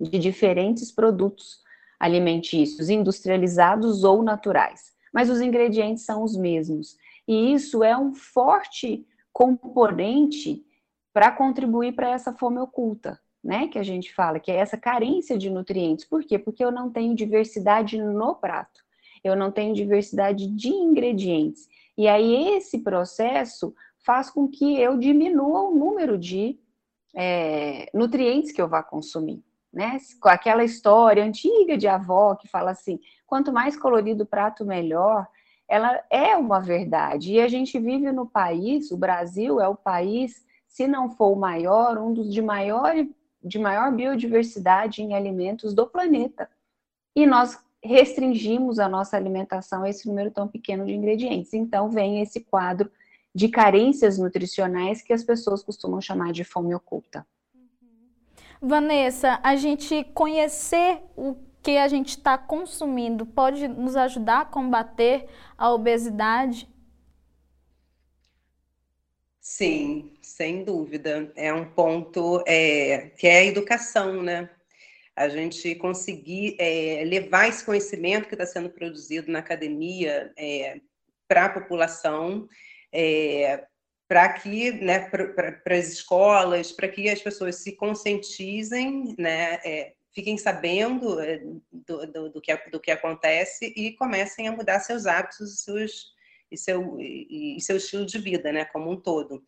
de 0.00 0.18
diferentes 0.18 0.90
produtos 0.90 1.60
alimentícios, 1.98 2.88
industrializados 2.88 4.02
ou 4.02 4.22
naturais, 4.22 4.94
mas 5.12 5.28
os 5.28 5.40
ingredientes 5.40 6.04
são 6.04 6.22
os 6.22 6.34
mesmos. 6.34 6.96
E 7.28 7.52
isso 7.52 7.84
é 7.84 7.96
um 7.96 8.14
forte 8.14 9.06
componente 9.32 10.64
para 11.12 11.30
contribuir 11.30 11.92
para 11.92 12.08
essa 12.08 12.32
fome 12.32 12.58
oculta, 12.58 13.20
né? 13.44 13.68
Que 13.68 13.78
a 13.78 13.82
gente 13.82 14.14
fala, 14.14 14.40
que 14.40 14.50
é 14.50 14.56
essa 14.56 14.78
carência 14.78 15.36
de 15.36 15.50
nutrientes. 15.50 16.06
Por 16.06 16.24
quê? 16.24 16.38
Porque 16.38 16.64
eu 16.64 16.72
não 16.72 16.90
tenho 16.90 17.14
diversidade 17.14 18.00
no 18.00 18.34
prato, 18.34 18.80
eu 19.22 19.36
não 19.36 19.50
tenho 19.50 19.74
diversidade 19.74 20.46
de 20.46 20.68
ingredientes. 20.68 21.68
E 21.98 22.08
aí 22.08 22.56
esse 22.56 22.78
processo 22.78 23.74
faz 23.98 24.30
com 24.30 24.48
que 24.48 24.80
eu 24.80 24.96
diminua 24.96 25.68
o 25.68 25.74
número 25.74 26.16
de 26.16 26.58
é, 27.14 27.90
nutrientes 27.92 28.52
que 28.52 28.62
eu 28.62 28.68
vá 28.68 28.82
consumir 28.82 29.42
né? 29.72 29.98
Com 30.20 30.28
aquela 30.28 30.64
história 30.64 31.24
antiga 31.24 31.76
de 31.76 31.86
avó 31.86 32.34
que 32.34 32.48
fala 32.48 32.70
assim: 32.72 32.98
quanto 33.26 33.52
mais 33.52 33.76
colorido 33.76 34.24
o 34.24 34.26
prato, 34.26 34.64
melhor. 34.64 35.26
Ela 35.68 36.02
é 36.10 36.36
uma 36.36 36.60
verdade. 36.60 37.34
E 37.34 37.40
a 37.40 37.46
gente 37.46 37.78
vive 37.78 38.10
no 38.10 38.26
país, 38.26 38.90
o 38.90 38.96
Brasil 38.96 39.60
é 39.60 39.68
o 39.68 39.76
país, 39.76 40.44
se 40.66 40.88
não 40.88 41.10
for 41.10 41.32
o 41.32 41.38
maior, 41.38 41.96
um 41.96 42.12
dos 42.12 42.32
de 42.32 42.42
maior, 42.42 42.92
de 43.42 43.58
maior 43.58 43.92
biodiversidade 43.92 45.00
em 45.00 45.14
alimentos 45.14 45.72
do 45.72 45.86
planeta. 45.86 46.50
E 47.14 47.24
nós 47.24 47.56
restringimos 47.82 48.78
a 48.78 48.88
nossa 48.88 49.16
alimentação 49.16 49.84
a 49.84 49.88
esse 49.88 50.08
número 50.08 50.30
tão 50.30 50.48
pequeno 50.48 50.84
de 50.84 50.92
ingredientes. 50.92 51.54
Então, 51.54 51.88
vem 51.88 52.20
esse 52.20 52.40
quadro 52.40 52.90
de 53.32 53.48
carências 53.48 54.18
nutricionais 54.18 55.02
que 55.02 55.12
as 55.12 55.22
pessoas 55.22 55.62
costumam 55.62 56.00
chamar 56.00 56.32
de 56.32 56.42
fome 56.42 56.74
oculta. 56.74 57.24
Vanessa, 58.60 59.40
a 59.42 59.56
gente 59.56 60.04
conhecer 60.14 61.00
o 61.16 61.36
que 61.62 61.76
a 61.76 61.88
gente 61.88 62.10
está 62.10 62.36
consumindo 62.36 63.24
pode 63.26 63.66
nos 63.68 63.96
ajudar 63.96 64.40
a 64.40 64.44
combater 64.44 65.26
a 65.56 65.72
obesidade? 65.72 66.68
Sim, 69.40 70.12
sem 70.22 70.64
dúvida. 70.64 71.32
É 71.34 71.52
um 71.52 71.64
ponto 71.64 72.42
é, 72.46 73.10
que 73.16 73.26
é 73.26 73.38
a 73.38 73.44
educação, 73.44 74.22
né? 74.22 74.50
a 75.20 75.28
gente 75.28 75.74
conseguir 75.74 76.56
é, 76.58 77.04
levar 77.04 77.46
esse 77.46 77.62
conhecimento 77.62 78.26
que 78.26 78.34
está 78.34 78.46
sendo 78.46 78.70
produzido 78.70 79.30
na 79.30 79.40
academia 79.40 80.32
é, 80.34 80.80
para 81.28 81.44
a 81.44 81.50
população, 81.50 82.48
é, 82.90 83.66
para 84.10 84.28
que, 84.32 84.72
né, 84.72 85.08
para 85.08 85.76
as 85.78 85.86
escolas, 85.86 86.72
para 86.72 86.88
que 86.88 87.08
as 87.08 87.22
pessoas 87.22 87.54
se 87.62 87.76
conscientizem, 87.76 89.14
né, 89.16 89.60
é, 89.64 89.92
fiquem 90.12 90.36
sabendo 90.36 91.20
é, 91.20 91.40
do, 91.70 92.06
do, 92.08 92.30
do, 92.30 92.40
que, 92.40 92.52
do 92.72 92.80
que 92.80 92.90
acontece 92.90 93.72
e 93.76 93.92
comecem 93.92 94.48
a 94.48 94.52
mudar 94.52 94.80
seus 94.80 95.06
hábitos 95.06 95.62
seus, 95.62 96.12
e, 96.50 96.56
seu, 96.56 97.00
e, 97.00 97.56
e 97.56 97.60
seu 97.60 97.76
estilo 97.76 98.04
de 98.04 98.18
vida, 98.18 98.50
né, 98.50 98.64
como 98.64 98.90
um 98.90 99.00
todo. 99.00 99.44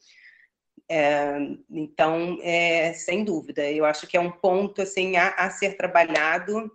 É, 0.88 1.38
então, 1.68 2.38
é, 2.40 2.92
sem 2.92 3.24
dúvida, 3.24 3.68
eu 3.68 3.84
acho 3.84 4.06
que 4.06 4.16
é 4.16 4.20
um 4.20 4.30
ponto 4.30 4.80
assim 4.80 5.16
a, 5.16 5.30
a, 5.30 5.50
ser 5.50 5.76
trabalhado, 5.76 6.70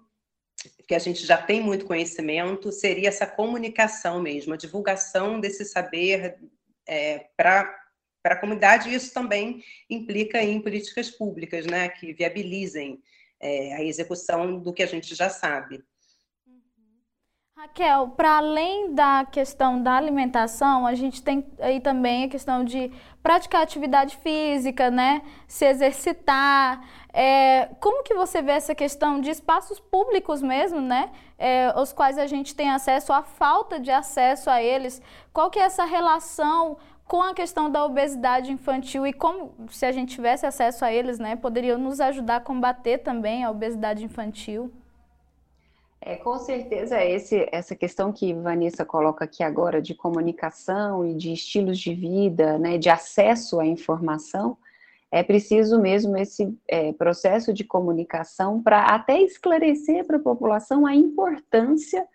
que 0.86 0.94
a 0.94 1.00
gente 1.00 1.26
já 1.26 1.38
tem 1.38 1.62
muito 1.62 1.86
conhecimento, 1.86 2.70
seria 2.70 3.08
essa 3.08 3.26
comunicação 3.26 4.22
mesmo, 4.22 4.54
a 4.54 4.58
divulgação 4.58 5.40
desse 5.40 5.64
saber 5.64 6.38
é, 6.88 7.28
para 7.36 7.76
a 8.24 8.36
comunidade, 8.36 8.94
isso 8.94 9.14
também 9.14 9.64
implica 9.90 10.42
em 10.42 10.62
políticas 10.62 11.10
públicas, 11.10 11.66
né, 11.66 11.90
que 11.90 12.14
viabilizem 12.14 13.02
é, 13.40 13.76
a 13.76 13.84
execução 13.84 14.60
do 14.60 14.74
que 14.74 14.84
a 14.84 14.88
gente 14.88 15.14
já 15.14 15.30
sabe. 15.30 15.84
Raquel, 17.58 18.10
para 18.10 18.38
além 18.38 18.94
da 18.94 19.26
questão 19.26 19.82
da 19.82 19.94
alimentação, 19.94 20.86
a 20.86 20.94
gente 20.94 21.24
tem 21.24 21.44
aí 21.60 21.80
também 21.80 22.26
a 22.26 22.28
questão 22.30 22.64
de 22.64 22.92
praticar 23.24 23.64
atividade 23.64 24.16
física, 24.18 24.92
né? 24.92 25.24
Se 25.48 25.66
exercitar. 25.66 26.88
É, 27.12 27.66
como 27.80 28.04
que 28.04 28.14
você 28.14 28.44
vê 28.44 28.52
essa 28.52 28.76
questão 28.76 29.20
de 29.20 29.32
espaços 29.32 29.80
públicos 29.80 30.40
mesmo, 30.40 30.80
né? 30.80 31.10
É, 31.36 31.74
os 31.76 31.92
quais 31.92 32.20
a 32.20 32.28
gente 32.28 32.54
tem 32.54 32.70
acesso, 32.70 33.12
a 33.12 33.24
falta 33.24 33.80
de 33.80 33.90
acesso 33.90 34.52
a 34.52 34.62
eles. 34.62 35.02
Qual 35.34 35.50
que 35.50 35.58
é 35.58 35.64
essa 35.64 35.84
relação 35.84 36.78
com 37.08 37.24
a 37.24 37.34
questão 37.34 37.72
da 37.72 37.84
obesidade 37.84 38.52
infantil 38.52 39.08
e 39.08 39.12
como, 39.12 39.52
se 39.72 39.84
a 39.84 39.92
gente 39.92 40.14
tivesse 40.14 40.46
acesso 40.46 40.86
a 40.86 40.94
eles, 40.94 41.18
né, 41.18 41.36
poderiam 41.36 41.80
nos 41.80 42.00
ajudar 42.00 42.36
a 42.36 42.40
combater 42.40 43.00
também 43.00 43.44
a 43.44 43.50
obesidade 43.50 44.06
infantil? 44.06 44.72
É, 46.00 46.16
com 46.16 46.38
certeza, 46.38 47.04
esse, 47.04 47.48
essa 47.52 47.76
questão 47.76 48.14
que 48.14 48.34
Vanessa 48.34 48.86
coloca 48.86 49.26
aqui 49.26 49.44
agora 49.44 49.82
de 49.82 49.96
comunicação 49.96 51.06
e 51.06 51.16
de 51.16 51.34
estilos 51.34 51.80
de 51.80 51.94
vida, 51.94 52.58
né, 52.60 52.78
de 52.78 52.90
acesso 52.90 53.60
à 53.60 53.66
informação, 53.66 54.58
é 55.12 55.24
preciso 55.24 55.80
mesmo 55.80 56.18
esse 56.18 56.56
é, 56.68 56.92
processo 56.94 57.54
de 57.54 57.64
comunicação 57.64 58.62
para 58.62 58.86
até 58.86 59.22
esclarecer 59.22 60.06
para 60.06 60.18
a 60.18 60.22
população 60.22 60.86
a 60.86 60.94
importância 60.94 62.06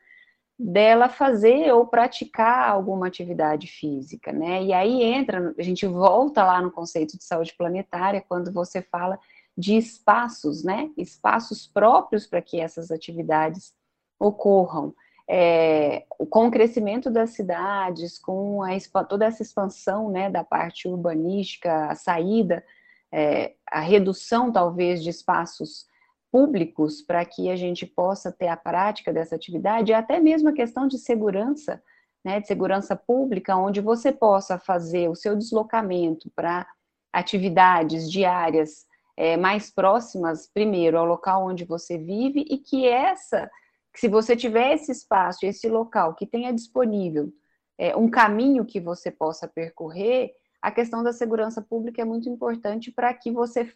dela 0.58 1.08
fazer 1.08 1.72
ou 1.72 1.86
praticar 1.86 2.68
alguma 2.68 3.06
atividade 3.06 3.66
física, 3.66 4.30
né? 4.32 4.62
E 4.62 4.72
aí 4.72 5.02
entra, 5.02 5.54
a 5.58 5.62
gente 5.62 5.86
volta 5.86 6.44
lá 6.44 6.60
no 6.60 6.70
conceito 6.70 7.16
de 7.18 7.24
saúde 7.24 7.54
planetária, 7.56 8.24
quando 8.28 8.52
você 8.52 8.80
fala 8.82 9.18
de 9.56 9.76
espaços, 9.76 10.64
né? 10.64 10.90
Espaços 10.96 11.66
próprios 11.66 12.26
para 12.26 12.42
que 12.42 12.60
essas 12.60 12.90
atividades 12.90 13.72
ocorram. 14.18 14.94
É, 15.28 16.04
com 16.30 16.48
o 16.48 16.50
crescimento 16.50 17.10
das 17.10 17.30
cidades, 17.30 18.18
com 18.18 18.62
a, 18.62 19.04
toda 19.04 19.24
essa 19.24 19.42
expansão 19.42 20.10
né, 20.10 20.28
da 20.28 20.42
parte 20.42 20.88
urbanística, 20.88 21.86
a 21.86 21.94
saída, 21.94 22.64
é, 23.10 23.54
a 23.70 23.80
redução 23.80 24.50
talvez 24.50 25.02
de 25.02 25.10
espaços 25.10 25.86
públicos 26.30 27.02
para 27.02 27.24
que 27.24 27.50
a 27.50 27.56
gente 27.56 27.86
possa 27.86 28.32
ter 28.32 28.48
a 28.48 28.56
prática 28.56 29.12
dessa 29.12 29.36
atividade, 29.36 29.92
e 29.92 29.94
até 29.94 30.18
mesmo 30.18 30.48
a 30.48 30.54
questão 30.54 30.88
de 30.88 30.98
segurança, 30.98 31.82
né, 32.24 32.40
de 32.40 32.46
segurança 32.46 32.96
pública, 32.96 33.56
onde 33.56 33.80
você 33.80 34.10
possa 34.10 34.58
fazer 34.58 35.08
o 35.08 35.14
seu 35.14 35.36
deslocamento 35.36 36.30
para 36.34 36.66
atividades 37.12 38.10
diárias 38.10 38.86
é, 39.22 39.36
mais 39.36 39.70
próximas, 39.70 40.48
primeiro, 40.48 40.98
ao 40.98 41.06
local 41.06 41.46
onde 41.46 41.64
você 41.64 41.96
vive, 41.96 42.44
e 42.50 42.58
que 42.58 42.88
essa, 42.88 43.48
que 43.94 44.00
se 44.00 44.08
você 44.08 44.34
tiver 44.34 44.74
esse 44.74 44.90
espaço, 44.90 45.46
esse 45.46 45.68
local 45.68 46.16
que 46.16 46.26
tenha 46.26 46.52
disponível 46.52 47.32
é, 47.78 47.96
um 47.96 48.10
caminho 48.10 48.64
que 48.64 48.80
você 48.80 49.12
possa 49.12 49.46
percorrer, 49.46 50.32
a 50.60 50.72
questão 50.72 51.04
da 51.04 51.12
segurança 51.12 51.62
pública 51.62 52.02
é 52.02 52.04
muito 52.04 52.28
importante 52.28 52.90
para 52.90 53.14
que 53.14 53.30
você 53.30 53.72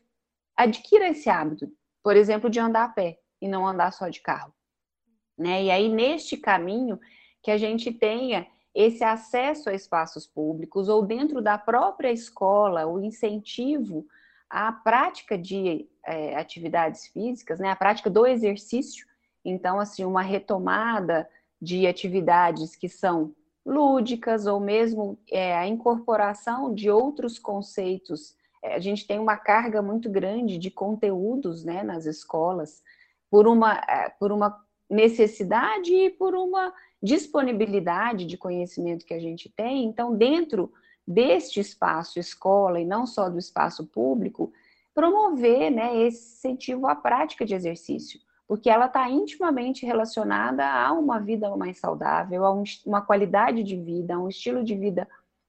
adquira 0.56 1.10
esse 1.10 1.30
hábito, 1.30 1.70
por 2.02 2.16
exemplo, 2.16 2.50
de 2.50 2.58
andar 2.58 2.82
a 2.82 2.88
pé 2.88 3.20
e 3.40 3.46
não 3.46 3.64
andar 3.64 3.92
só 3.92 4.08
de 4.08 4.20
carro. 4.20 4.52
Né? 5.38 5.62
E 5.62 5.70
aí, 5.70 5.88
neste 5.88 6.36
caminho, 6.36 6.98
que 7.40 7.52
a 7.52 7.56
gente 7.56 7.92
tenha 7.92 8.48
esse 8.74 9.04
acesso 9.04 9.70
a 9.70 9.74
espaços 9.74 10.26
públicos 10.26 10.88
ou 10.88 11.06
dentro 11.06 11.40
da 11.40 11.56
própria 11.56 12.10
escola, 12.10 12.84
o 12.84 12.98
incentivo 12.98 14.04
a 14.48 14.72
prática 14.72 15.36
de 15.36 15.88
é, 16.04 16.36
atividades 16.36 17.06
físicas, 17.08 17.58
né, 17.58 17.70
a 17.70 17.76
prática 17.76 18.08
do 18.08 18.26
exercício, 18.26 19.06
então, 19.44 19.78
assim, 19.78 20.04
uma 20.04 20.22
retomada 20.22 21.28
de 21.60 21.86
atividades 21.86 22.74
que 22.74 22.88
são 22.88 23.34
lúdicas 23.64 24.46
ou 24.46 24.60
mesmo 24.60 25.18
é, 25.30 25.56
a 25.56 25.66
incorporação 25.66 26.72
de 26.72 26.90
outros 26.90 27.38
conceitos. 27.38 28.36
É, 28.62 28.74
a 28.74 28.78
gente 28.78 29.06
tem 29.06 29.18
uma 29.18 29.36
carga 29.36 29.82
muito 29.82 30.08
grande 30.10 30.58
de 30.58 30.70
conteúdos, 30.70 31.64
né, 31.64 31.82
nas 31.82 32.06
escolas, 32.06 32.82
por 33.30 33.46
uma, 33.48 33.74
é, 33.88 34.08
por 34.18 34.30
uma 34.30 34.64
necessidade 34.88 35.92
e 35.92 36.10
por 36.10 36.34
uma 36.34 36.72
disponibilidade 37.02 38.24
de 38.24 38.36
conhecimento 38.36 39.04
que 39.04 39.14
a 39.14 39.20
gente 39.20 39.48
tem. 39.48 39.84
Então, 39.84 40.16
dentro 40.16 40.72
deste 41.06 41.60
espaço 41.60 42.18
escola 42.18 42.80
e 42.80 42.84
não 42.84 43.06
só 43.06 43.28
do 43.28 43.38
espaço 43.38 43.86
público, 43.86 44.52
promover 44.94 45.70
né, 45.70 46.02
esse 46.02 46.36
incentivo 46.36 46.86
à 46.86 46.94
prática 46.94 47.44
de 47.44 47.54
exercício, 47.54 48.18
porque 48.48 48.70
ela 48.70 48.86
está 48.86 49.08
intimamente 49.10 49.84
relacionada 49.84 50.66
a 50.66 50.92
uma 50.92 51.20
vida 51.20 51.54
mais 51.56 51.78
saudável, 51.78 52.44
a 52.44 52.52
um, 52.52 52.64
uma 52.84 53.02
qualidade 53.02 53.62
de 53.62 53.76
vida, 53.76 54.14
a 54.14 54.18
um 54.18 54.28
estilo 54.28 54.64
de 54.64 54.74
vida 54.74 55.06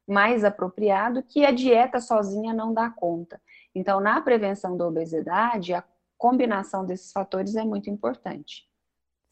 mais 0.07 0.43
apropriado 0.43 1.23
que 1.23 1.45
a 1.45 1.51
dieta 1.51 1.99
sozinha 1.99 2.53
não 2.53 2.73
dá 2.73 2.89
conta. 2.89 3.41
Então, 3.73 3.99
na 3.99 4.21
prevenção 4.21 4.75
da 4.75 4.87
obesidade, 4.87 5.73
a 5.73 5.83
combinação 6.17 6.85
desses 6.85 7.11
fatores 7.11 7.55
é 7.55 7.63
muito 7.63 7.89
importante. 7.89 8.66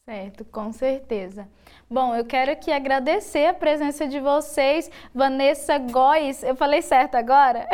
Certo, 0.06 0.46
com 0.46 0.72
certeza. 0.72 1.50
Bom, 1.89 2.15
eu 2.15 2.24
quero 2.24 2.52
aqui 2.52 2.72
agradecer 2.72 3.48
a 3.48 3.56
presença 3.56 4.08
de 4.08 4.20
vocês, 4.20 4.88
Vanessa 5.12 5.80
Góes. 5.80 6.44
Eu 6.44 6.56
falei 6.56 6.84
certo 6.84 7.15
agora? 7.15 7.68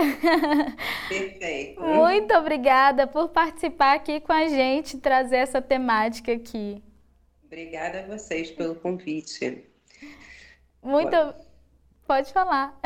Perfeito. 1.10 1.82
Muito 1.82 2.34
obrigada 2.34 3.06
por 3.06 3.28
participar 3.28 3.96
aqui 3.96 4.22
com 4.22 4.32
a 4.32 4.48
gente, 4.48 4.98
trazer 4.98 5.38
essa 5.38 5.62
temática 5.62 6.32
aqui. 6.32 6.82
Obrigada 7.44 8.00
a 8.00 8.08
vocês 8.08 8.50
pelo 8.50 8.76
convite. 8.76 9.66
Muito. 10.82 11.12
Pode, 11.12 11.36
Pode 12.08 12.32
falar. 12.32 12.80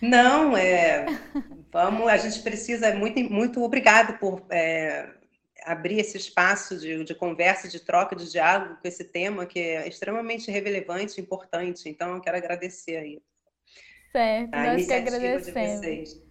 Não, 0.00 0.56
é. 0.56 1.06
Vamos, 1.72 2.06
a 2.06 2.16
gente 2.16 2.40
precisa 2.40 2.94
muito, 2.94 3.18
muito 3.32 3.64
obrigado 3.64 4.16
por 4.20 4.44
é, 4.48 5.08
abrir 5.70 5.98
esse 5.98 6.16
espaço 6.16 6.76
de, 6.76 7.04
de 7.04 7.14
conversa, 7.14 7.68
de 7.68 7.80
troca, 7.80 8.16
de 8.16 8.30
diálogo 8.30 8.76
com 8.80 8.88
esse 8.88 9.04
tema 9.04 9.46
que 9.46 9.58
é 9.58 9.86
extremamente 9.86 10.50
relevante 10.50 11.20
e 11.20 11.22
importante. 11.22 11.88
Então, 11.88 12.14
eu 12.14 12.20
quero 12.20 12.36
agradecer 12.36 12.96
aí. 12.96 13.22
Certo, 14.12 14.54
a 14.54 14.64
nós 14.64 14.86
que 14.86 14.92
agradecemos. 14.92 16.22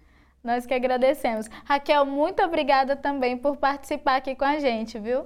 Nós 0.43 0.65
que 0.65 0.73
agradecemos. 0.73 1.47
Raquel, 1.65 2.05
muito 2.05 2.41
obrigada 2.41 2.95
também 2.95 3.37
por 3.37 3.57
participar 3.57 4.17
aqui 4.17 4.35
com 4.35 4.45
a 4.45 4.59
gente, 4.59 4.99
viu? 4.99 5.25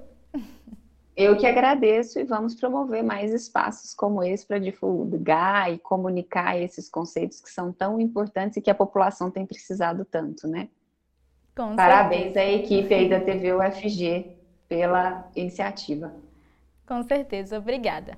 Eu 1.16 1.38
que 1.38 1.46
agradeço 1.46 2.20
e 2.20 2.24
vamos 2.24 2.56
promover 2.56 3.04
mais 3.04 3.32
espaços 3.32 3.94
como 3.94 4.24
esse 4.24 4.46
para 4.46 4.58
divulgar 4.58 5.72
e 5.72 5.78
comunicar 5.78 6.60
esses 6.60 6.90
conceitos 6.90 7.40
que 7.40 7.52
são 7.52 7.72
tão 7.72 8.00
importantes 8.00 8.58
e 8.58 8.62
que 8.62 8.72
a 8.72 8.76
população 8.76 9.30
tem 9.30 9.46
precisado 9.46 10.04
tanto, 10.06 10.48
né? 10.48 10.70
Com 11.56 11.76
Parabéns 11.76 12.34
certeza. 12.34 12.40
à 12.40 12.52
equipe 12.52 12.94
aí 12.94 13.10
da 13.10 13.20
TV 13.20 13.54
UFG 13.54 14.26
pela 14.68 15.28
iniciativa. 15.36 16.12
Com 16.88 17.04
certeza, 17.04 17.58
obrigada. 17.60 18.18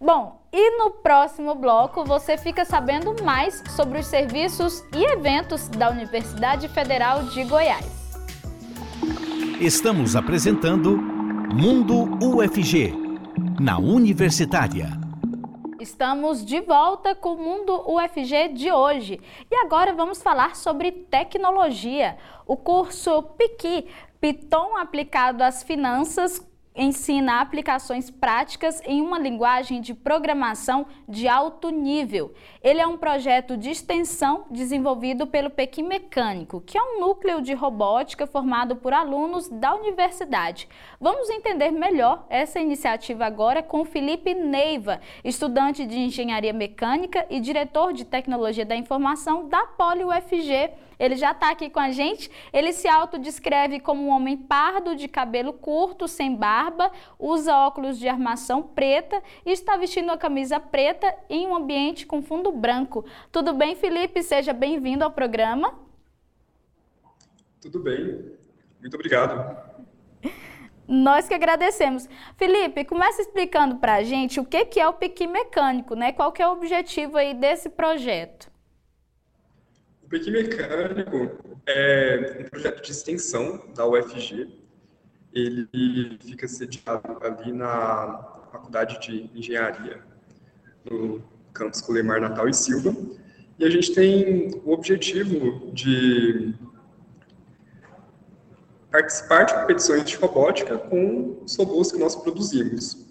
Bom, 0.00 0.42
e 0.52 0.78
no 0.78 0.90
próximo 0.90 1.54
bloco 1.54 2.04
você 2.04 2.36
fica 2.36 2.64
sabendo 2.64 3.22
mais 3.24 3.62
sobre 3.70 3.98
os 3.98 4.06
serviços 4.06 4.84
e 4.94 5.04
eventos 5.12 5.68
da 5.68 5.90
Universidade 5.90 6.68
Federal 6.68 7.24
de 7.24 7.44
Goiás. 7.44 7.86
Estamos 9.60 10.14
apresentando 10.14 10.96
Mundo 10.98 12.18
UFG, 12.22 12.92
na 13.58 13.78
Universitária. 13.78 15.03
Estamos 15.84 16.42
de 16.42 16.62
volta 16.62 17.14
com 17.14 17.34
o 17.34 17.36
Mundo 17.36 17.84
UFG 17.86 18.54
de 18.54 18.72
hoje 18.72 19.20
e 19.50 19.54
agora 19.56 19.92
vamos 19.92 20.22
falar 20.22 20.56
sobre 20.56 20.90
tecnologia. 20.90 22.16
O 22.46 22.56
curso 22.56 23.22
PIQui, 23.22 23.86
Piton 24.18 24.78
aplicado 24.78 25.42
às 25.42 25.62
finanças, 25.62 26.40
ensina 26.74 27.40
aplicações 27.40 28.10
práticas 28.10 28.82
em 28.84 29.00
uma 29.00 29.18
linguagem 29.18 29.80
de 29.80 29.94
programação 29.94 30.86
de 31.08 31.28
alto 31.28 31.70
nível. 31.70 32.34
Ele 32.62 32.80
é 32.80 32.86
um 32.86 32.96
projeto 32.96 33.56
de 33.56 33.70
extensão 33.70 34.46
desenvolvido 34.50 35.26
pelo 35.26 35.50
Pequim 35.50 35.84
Mecânico, 35.84 36.60
que 36.60 36.76
é 36.76 36.82
um 36.82 37.00
núcleo 37.00 37.40
de 37.40 37.54
robótica 37.54 38.26
formado 38.26 38.76
por 38.76 38.92
alunos 38.92 39.48
da 39.48 39.74
universidade. 39.74 40.68
Vamos 41.00 41.30
entender 41.30 41.70
melhor 41.70 42.26
essa 42.28 42.58
iniciativa 42.58 43.24
agora 43.24 43.62
com 43.62 43.84
Felipe 43.84 44.34
Neiva, 44.34 45.00
estudante 45.22 45.86
de 45.86 45.98
engenharia 45.98 46.52
mecânica 46.52 47.24
e 47.30 47.38
diretor 47.38 47.92
de 47.92 48.04
tecnologia 48.04 48.66
da 48.66 48.74
informação 48.74 49.48
da 49.48 49.64
Poli 49.66 50.04
UFG. 50.04 50.72
Ele 51.04 51.16
já 51.16 51.32
está 51.32 51.50
aqui 51.50 51.68
com 51.68 51.80
a 51.80 51.90
gente. 51.90 52.30
Ele 52.52 52.72
se 52.72 52.88
autodescreve 52.88 53.78
como 53.78 54.06
um 54.06 54.08
homem 54.08 54.36
pardo, 54.36 54.96
de 54.96 55.06
cabelo 55.06 55.52
curto, 55.52 56.08
sem 56.08 56.34
barba, 56.34 56.90
usa 57.18 57.54
óculos 57.54 57.98
de 57.98 58.08
armação 58.08 58.62
preta 58.62 59.22
e 59.44 59.52
está 59.52 59.76
vestindo 59.76 60.06
uma 60.06 60.16
camisa 60.16 60.58
preta 60.58 61.14
em 61.28 61.46
um 61.46 61.54
ambiente 61.54 62.06
com 62.06 62.22
fundo 62.22 62.50
branco. 62.50 63.04
Tudo 63.30 63.52
bem, 63.52 63.74
Felipe? 63.74 64.22
Seja 64.22 64.52
bem-vindo 64.52 65.04
ao 65.04 65.10
programa. 65.10 65.78
Tudo 67.60 67.80
bem. 67.80 68.32
Muito 68.80 68.94
obrigado. 68.94 69.74
Nós 70.86 71.26
que 71.26 71.34
agradecemos. 71.34 72.08
Felipe, 72.36 72.84
começa 72.84 73.22
explicando 73.22 73.76
para 73.76 73.94
a 73.94 74.02
gente 74.02 74.38
o 74.38 74.44
que 74.44 74.78
é 74.78 74.88
o 74.88 74.92
Piqui 74.92 75.26
Mecânico, 75.26 75.94
né? 75.94 76.12
Qual 76.12 76.32
que 76.32 76.42
é 76.42 76.48
o 76.48 76.52
objetivo 76.52 77.16
aí 77.16 77.34
desse 77.34 77.68
projeto? 77.68 78.53
O 80.04 80.08
Pequi 80.08 80.30
Mecânico 80.30 81.30
é 81.66 82.40
um 82.40 82.44
projeto 82.50 82.82
de 82.82 82.90
extensão 82.90 83.72
da 83.74 83.86
UFG. 83.86 84.50
Ele 85.32 86.18
fica 86.20 86.46
sediado 86.46 87.18
ali 87.22 87.50
na 87.52 88.22
Faculdade 88.52 89.00
de 89.00 89.30
Engenharia, 89.34 90.02
no 90.84 91.22
campus 91.54 91.80
Colemar 91.80 92.20
Natal 92.20 92.46
e 92.46 92.52
Silva. 92.52 92.94
E 93.58 93.64
a 93.64 93.70
gente 93.70 93.94
tem 93.94 94.50
o 94.62 94.72
objetivo 94.72 95.72
de 95.72 96.54
participar 98.92 99.44
de 99.44 99.54
competições 99.54 100.04
de 100.04 100.16
robótica 100.16 100.76
com 100.76 101.42
os 101.42 101.56
robôs 101.56 101.90
que 101.90 101.98
nós 101.98 102.14
produzimos. 102.14 103.03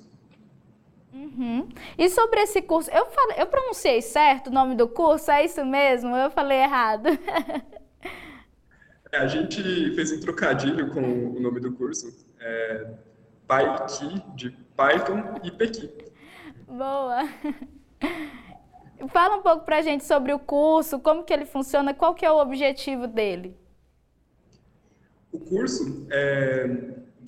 Uhum. 1.37 1.67
E 1.97 2.09
sobre 2.09 2.41
esse 2.41 2.61
curso, 2.61 2.89
eu, 2.91 3.05
falei, 3.07 3.37
eu 3.39 3.47
pronunciei 3.47 4.01
certo 4.01 4.47
o 4.47 4.53
nome 4.53 4.75
do 4.75 4.87
curso? 4.87 5.31
É 5.31 5.43
isso 5.43 5.65
mesmo? 5.65 6.15
Eu 6.15 6.29
falei 6.31 6.59
errado. 6.59 7.09
É, 9.11 9.17
a 9.17 9.27
gente 9.27 9.61
fez 9.93 10.11
um 10.11 10.19
trocadilho 10.19 10.89
com 10.89 10.99
o 10.99 11.39
nome 11.39 11.59
do 11.59 11.71
curso, 11.71 12.11
é, 12.39 12.95
PyKey, 13.47 14.23
de 14.33 14.49
Python 14.75 15.39
e 15.43 15.51
Pequi. 15.51 15.87
Boa! 16.67 17.29
Fala 19.09 19.35
um 19.35 19.43
pouco 19.43 19.65
para 19.65 19.77
a 19.77 19.81
gente 19.83 20.03
sobre 20.03 20.33
o 20.33 20.39
curso, 20.39 20.99
como 20.99 21.23
que 21.23 21.31
ele 21.31 21.45
funciona, 21.45 21.93
qual 21.93 22.15
que 22.15 22.25
é 22.25 22.31
o 22.31 22.41
objetivo 22.41 23.05
dele? 23.05 23.55
O 25.31 25.39
curso 25.39 26.07
é, 26.09 26.67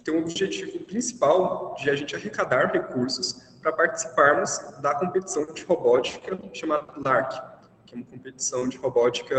tem 0.04 0.16
um 0.16 0.22
objetivo 0.22 0.80
principal 0.86 1.76
de 1.78 1.90
a 1.92 1.96
gente 1.96 2.16
arrecadar 2.16 2.72
recursos 2.72 3.55
para 3.66 3.74
participarmos 3.74 4.60
da 4.80 4.94
competição 4.94 5.44
de 5.48 5.64
robótica 5.64 6.38
chamada 6.54 6.86
LARC, 7.04 7.32
que 7.88 7.96
é 7.96 7.98
uma 7.98 8.06
competição 8.06 8.70
de 8.70 8.78
robótica 8.78 9.36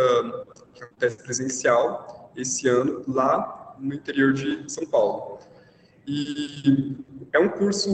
que 0.75 0.83
acontece 0.83 1.17
presencial 1.19 2.33
esse 2.35 2.67
ano 2.67 3.05
lá 3.07 3.77
no 3.79 3.95
interior 3.95 4.33
de 4.33 4.69
São 4.69 4.85
Paulo. 4.85 5.39
E 6.09 6.97
é 7.33 7.39
um 7.39 7.49
curso 7.49 7.89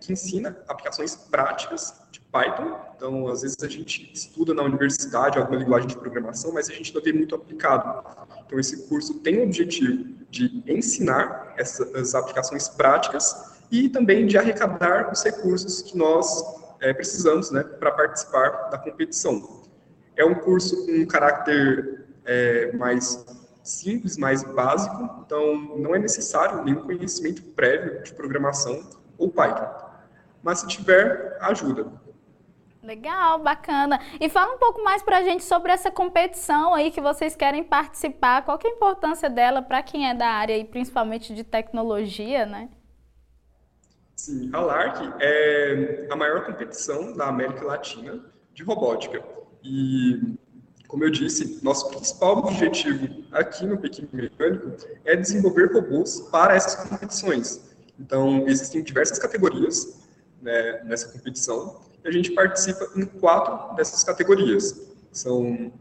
que 0.00 0.12
ensina 0.12 0.56
aplicações 0.68 1.16
práticas 1.16 2.02
de 2.12 2.20
Python. 2.20 2.78
Então, 2.94 3.26
às 3.26 3.42
vezes 3.42 3.56
a 3.60 3.68
gente 3.68 4.12
estuda 4.14 4.54
na 4.54 4.62
universidade 4.62 5.38
alguma 5.38 5.58
linguagem 5.58 5.88
de 5.88 5.98
programação, 5.98 6.52
mas 6.52 6.70
a 6.70 6.72
gente 6.72 6.94
não 6.94 7.02
vê 7.02 7.12
muito 7.12 7.34
aplicado. 7.34 8.04
Então, 8.46 8.60
esse 8.60 8.86
curso 8.88 9.14
tem 9.22 9.40
o 9.40 9.42
objetivo 9.42 10.04
de 10.30 10.62
ensinar 10.68 11.54
essas 11.56 12.14
aplicações 12.14 12.68
práticas 12.68 13.57
e 13.70 13.88
também 13.88 14.26
de 14.26 14.38
arrecadar 14.38 15.10
os 15.12 15.22
recursos 15.22 15.82
que 15.82 15.96
nós 15.96 16.42
é, 16.80 16.92
precisamos 16.92 17.50
né, 17.50 17.62
para 17.62 17.90
participar 17.90 18.70
da 18.70 18.78
competição. 18.78 19.66
É 20.16 20.24
um 20.24 20.34
curso 20.34 20.86
com 20.86 20.92
um 20.92 21.06
caráter 21.06 22.06
é, 22.24 22.72
mais 22.72 23.24
simples, 23.62 24.16
mais 24.16 24.42
básico, 24.42 25.22
então 25.24 25.54
não 25.78 25.94
é 25.94 25.98
necessário 25.98 26.64
nenhum 26.64 26.82
conhecimento 26.82 27.42
prévio 27.42 28.02
de 28.02 28.12
programação 28.14 28.88
ou 29.16 29.30
Python. 29.30 29.68
Mas 30.42 30.60
se 30.60 30.68
tiver, 30.68 31.36
ajuda. 31.40 31.86
Legal, 32.82 33.40
bacana. 33.40 34.00
E 34.18 34.28
fala 34.28 34.54
um 34.54 34.58
pouco 34.58 34.82
mais 34.82 35.02
para 35.02 35.18
a 35.18 35.22
gente 35.22 35.44
sobre 35.44 35.70
essa 35.72 35.90
competição 35.90 36.74
aí 36.74 36.90
que 36.90 37.00
vocês 37.00 37.36
querem 37.36 37.62
participar. 37.62 38.42
Qual 38.44 38.56
que 38.56 38.66
é 38.66 38.70
a 38.70 38.74
importância 38.74 39.28
dela 39.28 39.60
para 39.60 39.82
quem 39.82 40.08
é 40.08 40.14
da 40.14 40.28
área 40.28 40.56
e 40.56 40.64
principalmente 40.64 41.34
de 41.34 41.44
tecnologia, 41.44 42.46
né? 42.46 42.70
Sim, 44.18 44.50
a 44.52 44.60
LARC 44.60 45.14
é 45.20 46.08
a 46.10 46.16
maior 46.16 46.44
competição 46.44 47.12
da 47.12 47.28
América 47.28 47.64
Latina 47.64 48.20
de 48.52 48.64
robótica. 48.64 49.22
E, 49.62 50.36
como 50.88 51.04
eu 51.04 51.10
disse, 51.10 51.60
nosso 51.62 51.88
principal 51.88 52.38
objetivo 52.38 53.24
aqui 53.30 53.64
no 53.64 53.78
Pequim 53.78 54.08
Mecânico 54.12 54.72
é 55.04 55.14
desenvolver 55.14 55.72
robôs 55.72 56.20
para 56.32 56.56
essas 56.56 56.74
competições. 56.74 57.60
Então, 57.96 58.44
existem 58.48 58.82
diversas 58.82 59.20
categorias 59.20 60.02
né, 60.42 60.82
nessa 60.82 61.12
competição 61.12 61.80
e 62.04 62.08
a 62.08 62.10
gente 62.10 62.32
participa 62.32 62.90
em 62.96 63.06
quatro 63.06 63.76
dessas 63.76 64.02
categorias. 64.02 64.90
São 65.12 65.72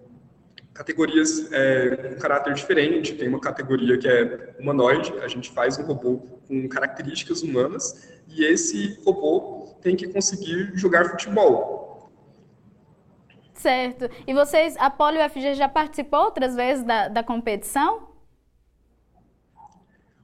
categorias 0.78 1.52
é, 1.52 1.96
com 1.96 2.16
caráter 2.20 2.54
diferente. 2.54 3.14
Tem 3.16 3.28
uma 3.28 3.42
categoria 3.42 3.98
que 3.98 4.08
é 4.08 4.56
humanoide, 4.60 5.12
a 5.20 5.28
gente 5.28 5.50
faz 5.50 5.78
um 5.80 5.84
robô 5.84 6.20
com 6.48 6.70
características 6.70 7.42
humanas 7.42 8.08
e 8.28 8.46
esse 8.46 9.02
robô 9.04 9.76
tem 9.82 9.96
que 9.96 10.08
conseguir 10.08 10.72
jogar 10.76 11.10
futebol. 11.10 12.12
Certo. 13.56 14.08
E 14.28 14.34
vocês, 14.34 14.78
a 14.78 14.90
Poli 14.90 15.18
UFG 15.18 15.56
já 15.56 15.68
participou 15.68 16.26
outras 16.26 16.56
vezes 16.56 16.84
da, 16.84 17.08
da 17.08 17.24
competição? 17.24 18.08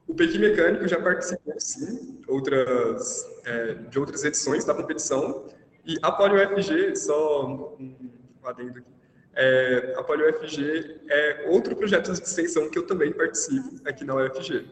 O 0.08 0.14
Pequi 0.14 0.38
Mecânico 0.38 0.88
já 0.88 1.01
participou, 1.01 1.56
sim, 1.58 2.22
outras, 2.28 3.26
é, 3.45 3.74
de 3.74 3.97
outras 3.97 4.24
edições 4.24 4.64
da 4.66 4.76
competição. 4.76 5.47
E 5.84 5.97
a 6.04 6.12
Poli 6.12 6.36
UFG, 6.36 6.95
só 6.95 7.47
um 7.47 8.14
adendo 8.45 8.78
aqui, 8.78 9.03
é, 9.36 9.94
a 9.98 10.04
Poli 10.04 10.24
UFG 10.24 11.02
é 11.10 11.46
outro 11.50 11.76
projeto 11.76 12.12
de 12.12 12.22
extensão 12.22 12.70
que 12.70 12.78
eu 12.78 12.86
também 12.86 13.12
participo 13.12 13.88
aqui 13.88 14.04
na 14.04 14.16
UFG. 14.16 14.66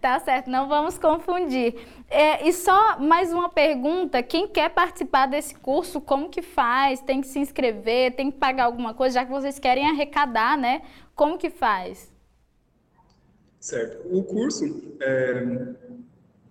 Tá 0.00 0.18
certo, 0.18 0.50
não 0.50 0.68
vamos 0.68 0.98
confundir. 0.98 1.74
É, 2.10 2.46
e 2.46 2.52
só 2.52 2.98
mais 2.98 3.32
uma 3.32 3.48
pergunta: 3.48 4.22
quem 4.22 4.48
quer 4.48 4.70
participar 4.70 5.26
desse 5.26 5.54
curso, 5.54 6.00
como 6.00 6.28
que 6.28 6.42
faz? 6.42 7.00
Tem 7.00 7.20
que 7.20 7.26
se 7.26 7.38
inscrever? 7.38 8.14
Tem 8.14 8.30
que 8.30 8.38
pagar 8.38 8.64
alguma 8.64 8.92
coisa, 8.92 9.20
já 9.20 9.24
que 9.24 9.30
vocês 9.30 9.58
querem 9.58 9.88
arrecadar, 9.88 10.58
né? 10.58 10.82
Como 11.14 11.38
que 11.38 11.48
faz? 11.48 12.12
Certo. 13.60 14.06
O 14.10 14.22
curso 14.22 14.64
é, 15.00 15.44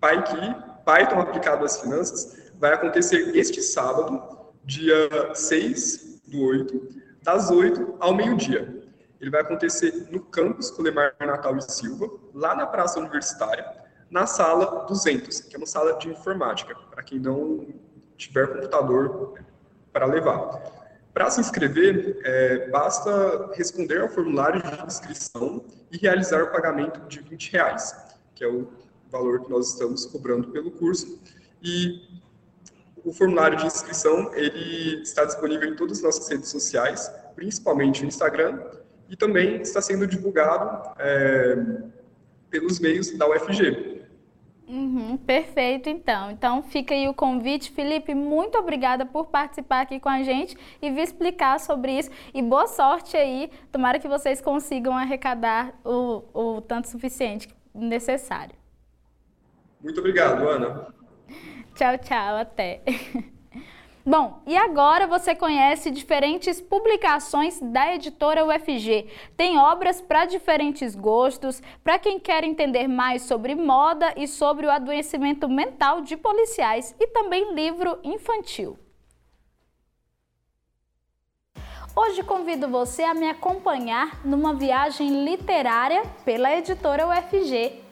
PyKey, 0.00 0.54
Python 0.84 1.20
aplicado 1.20 1.64
às 1.64 1.80
finanças, 1.80 2.50
vai 2.54 2.72
acontecer 2.72 3.36
este 3.36 3.62
sábado, 3.62 4.22
dia 4.64 5.08
6 5.34 6.22
do 6.26 6.42
8, 6.42 6.88
das 7.22 7.50
8 7.50 7.96
ao 8.00 8.14
meio-dia. 8.14 8.82
Ele 9.20 9.30
vai 9.30 9.40
acontecer 9.40 10.08
no 10.10 10.20
campus 10.20 10.70
Colemar 10.70 11.14
Natal 11.20 11.56
e 11.56 11.62
Silva, 11.62 12.08
lá 12.32 12.54
na 12.54 12.66
Praça 12.66 13.00
Universitária, 13.00 13.66
na 14.10 14.26
sala 14.26 14.86
200, 14.86 15.40
que 15.40 15.56
é 15.56 15.58
uma 15.58 15.66
sala 15.66 15.98
de 15.98 16.08
informática, 16.08 16.74
para 16.90 17.02
quem 17.02 17.18
não 17.18 17.66
tiver 18.16 18.46
computador 18.46 19.34
para 19.92 20.06
levar. 20.06 20.62
Para 21.12 21.30
se 21.30 21.40
inscrever, 21.40 22.20
é, 22.22 22.68
basta 22.68 23.50
responder 23.54 24.00
ao 24.00 24.08
formulário 24.08 24.62
de 24.62 24.86
inscrição 24.86 25.64
e 25.90 25.96
realizar 25.96 26.42
o 26.42 26.52
pagamento 26.52 27.00
de 27.08 27.20
20 27.20 27.52
reais, 27.52 27.96
que 28.34 28.44
é 28.44 28.48
o 28.48 28.68
valor 29.10 29.40
que 29.42 29.50
nós 29.50 29.72
estamos 29.72 30.06
cobrando 30.06 30.48
pelo 30.52 30.70
curso. 30.70 31.20
E 31.60 32.20
o 33.08 33.12
formulário 33.12 33.56
de 33.56 33.66
inscrição 33.66 34.30
ele 34.34 35.00
está 35.02 35.24
disponível 35.24 35.68
em 35.68 35.74
todas 35.74 35.98
as 35.98 36.04
nossas 36.04 36.28
redes 36.28 36.50
sociais, 36.50 37.10
principalmente 37.34 38.02
no 38.02 38.08
Instagram, 38.08 38.60
e 39.08 39.16
também 39.16 39.62
está 39.62 39.80
sendo 39.80 40.06
divulgado 40.06 40.90
é, 40.98 41.56
pelos 42.50 42.78
meios 42.78 43.10
da 43.16 43.26
UFG. 43.26 43.98
Uhum, 44.68 45.16
perfeito, 45.16 45.88
então. 45.88 46.30
Então 46.30 46.62
fica 46.62 46.92
aí 46.92 47.08
o 47.08 47.14
convite. 47.14 47.70
Felipe, 47.70 48.14
muito 48.14 48.58
obrigada 48.58 49.06
por 49.06 49.28
participar 49.28 49.80
aqui 49.80 49.98
com 49.98 50.10
a 50.10 50.22
gente 50.22 50.54
e 50.82 50.90
vir 50.90 51.00
explicar 51.00 51.58
sobre 51.58 51.98
isso. 51.98 52.10
E 52.34 52.42
boa 52.42 52.66
sorte 52.66 53.16
aí. 53.16 53.50
Tomara 53.72 53.98
que 53.98 54.06
vocês 54.06 54.42
consigam 54.42 54.92
arrecadar 54.94 55.72
o, 55.82 56.22
o 56.34 56.60
tanto 56.60 56.86
suficiente 56.88 57.48
necessário. 57.74 58.54
Muito 59.82 60.00
obrigado, 60.00 60.46
Ana. 60.46 60.98
Tchau, 61.78 61.96
tchau, 61.98 62.36
até. 62.38 62.82
Bom, 64.04 64.42
e 64.48 64.56
agora 64.56 65.06
você 65.06 65.32
conhece 65.32 65.92
diferentes 65.92 66.60
publicações 66.60 67.60
da 67.60 67.94
editora 67.94 68.44
UFG. 68.44 69.06
Tem 69.36 69.56
obras 69.58 70.00
para 70.00 70.24
diferentes 70.24 70.96
gostos, 70.96 71.62
para 71.84 71.96
quem 71.96 72.18
quer 72.18 72.42
entender 72.42 72.88
mais 72.88 73.22
sobre 73.22 73.54
moda 73.54 74.12
e 74.16 74.26
sobre 74.26 74.66
o 74.66 74.70
adoecimento 74.72 75.48
mental 75.48 76.00
de 76.00 76.16
policiais 76.16 76.96
e 76.98 77.06
também 77.06 77.54
livro 77.54 78.00
infantil. 78.02 78.76
Hoje 81.94 82.24
convido 82.24 82.66
você 82.66 83.04
a 83.04 83.14
me 83.14 83.28
acompanhar 83.28 84.24
numa 84.26 84.52
viagem 84.52 85.24
literária 85.24 86.02
pela 86.24 86.56
editora 86.56 87.06
UFG 87.06 87.86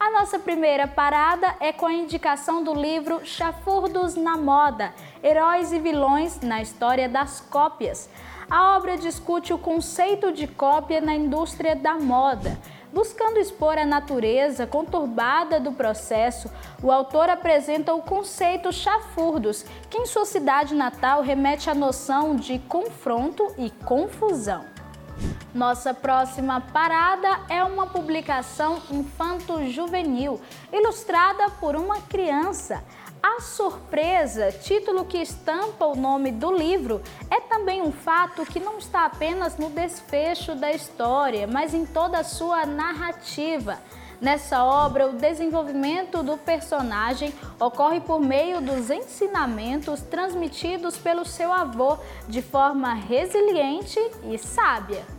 a 0.00 0.12
nossa 0.12 0.38
primeira 0.38 0.86
parada 0.86 1.56
é 1.58 1.72
com 1.72 1.86
a 1.86 1.92
indicação 1.92 2.62
do 2.62 2.72
livro 2.72 3.20
Chafurdos 3.24 4.14
na 4.14 4.36
Moda: 4.36 4.94
Heróis 5.22 5.72
e 5.72 5.78
Vilões 5.78 6.40
na 6.40 6.62
História 6.62 7.08
das 7.08 7.40
Cópias. 7.40 8.08
A 8.48 8.76
obra 8.76 8.96
discute 8.96 9.52
o 9.52 9.58
conceito 9.58 10.32
de 10.32 10.46
cópia 10.46 11.00
na 11.00 11.14
indústria 11.14 11.74
da 11.74 11.94
moda. 11.94 12.56
Buscando 12.92 13.38
expor 13.38 13.76
a 13.76 13.84
natureza 13.84 14.66
conturbada 14.66 15.60
do 15.60 15.72
processo, 15.72 16.50
o 16.82 16.90
autor 16.90 17.28
apresenta 17.28 17.92
o 17.92 18.00
conceito 18.00 18.72
chafurdos, 18.72 19.64
que 19.90 19.98
em 19.98 20.06
sua 20.06 20.24
cidade 20.24 20.74
natal 20.74 21.20
remete 21.20 21.68
à 21.68 21.74
noção 21.74 22.36
de 22.36 22.58
confronto 22.60 23.52
e 23.58 23.68
confusão. 23.84 24.77
Nossa 25.54 25.92
próxima 25.94 26.60
parada 26.60 27.40
é 27.48 27.64
uma 27.64 27.86
publicação 27.86 28.80
infanto-juvenil, 28.90 30.40
ilustrada 30.72 31.50
por 31.60 31.74
uma 31.74 32.00
criança. 32.02 32.84
A 33.22 33.40
surpresa, 33.40 34.52
título 34.52 35.04
que 35.04 35.18
estampa 35.18 35.86
o 35.86 35.96
nome 35.96 36.30
do 36.30 36.52
livro, 36.52 37.02
é 37.30 37.40
também 37.40 37.82
um 37.82 37.90
fato 37.90 38.46
que 38.46 38.60
não 38.60 38.78
está 38.78 39.06
apenas 39.06 39.56
no 39.56 39.70
desfecho 39.70 40.54
da 40.54 40.70
história, 40.70 41.46
mas 41.46 41.74
em 41.74 41.84
toda 41.84 42.18
a 42.18 42.24
sua 42.24 42.64
narrativa. 42.64 43.78
Nessa 44.20 44.64
obra, 44.64 45.06
o 45.06 45.12
desenvolvimento 45.12 46.24
do 46.24 46.36
personagem 46.36 47.32
ocorre 47.60 48.00
por 48.00 48.20
meio 48.20 48.60
dos 48.60 48.90
ensinamentos 48.90 50.00
transmitidos 50.00 50.96
pelo 50.96 51.24
seu 51.24 51.52
avô 51.52 51.96
de 52.28 52.42
forma 52.42 52.94
resiliente 52.94 54.00
e 54.24 54.36
sábia. 54.36 55.17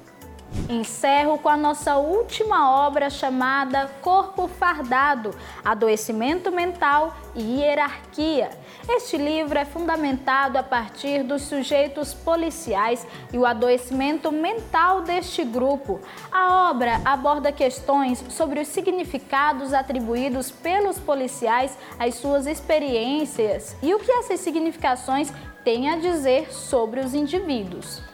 Encerro 0.67 1.37
com 1.37 1.49
a 1.49 1.57
nossa 1.57 1.97
última 1.97 2.85
obra 2.85 3.09
chamada 3.09 3.87
Corpo 4.01 4.47
Fardado: 4.47 5.31
Adoecimento 5.63 6.51
Mental 6.51 7.15
e 7.35 7.59
Hierarquia. 7.59 8.49
Este 8.87 9.17
livro 9.17 9.59
é 9.59 9.65
fundamentado 9.65 10.57
a 10.57 10.63
partir 10.63 11.23
dos 11.23 11.43
sujeitos 11.43 12.13
policiais 12.13 13.05
e 13.31 13.37
o 13.37 13.45
adoecimento 13.45 14.31
mental 14.31 15.01
deste 15.01 15.43
grupo. 15.43 15.99
A 16.31 16.69
obra 16.71 16.99
aborda 17.05 17.51
questões 17.51 18.23
sobre 18.29 18.59
os 18.59 18.67
significados 18.67 19.73
atribuídos 19.73 20.49
pelos 20.49 20.97
policiais 20.97 21.77
às 21.99 22.15
suas 22.15 22.47
experiências 22.47 23.75
e 23.83 23.93
o 23.93 23.99
que 23.99 24.11
essas 24.11 24.39
significações 24.39 25.31
têm 25.63 25.89
a 25.89 25.97
dizer 25.97 26.51
sobre 26.51 27.01
os 27.01 27.13
indivíduos. 27.13 28.08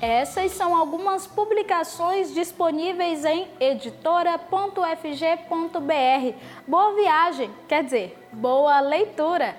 Essas 0.00 0.52
são 0.52 0.76
algumas 0.76 1.26
publicações 1.26 2.32
disponíveis 2.34 3.24
em 3.24 3.48
editora.fg.br. 3.58 6.38
Boa 6.68 6.94
viagem, 6.94 7.50
quer 7.66 7.82
dizer, 7.82 8.18
boa 8.30 8.78
leitura! 8.80 9.56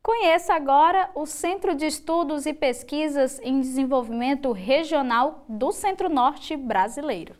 Conheça 0.00 0.54
agora 0.54 1.10
o 1.14 1.26
Centro 1.26 1.74
de 1.74 1.86
Estudos 1.86 2.46
e 2.46 2.54
Pesquisas 2.54 3.40
em 3.42 3.60
Desenvolvimento 3.60 4.52
Regional 4.52 5.44
do 5.48 5.72
Centro-Norte 5.72 6.56
Brasileiro. 6.56 7.34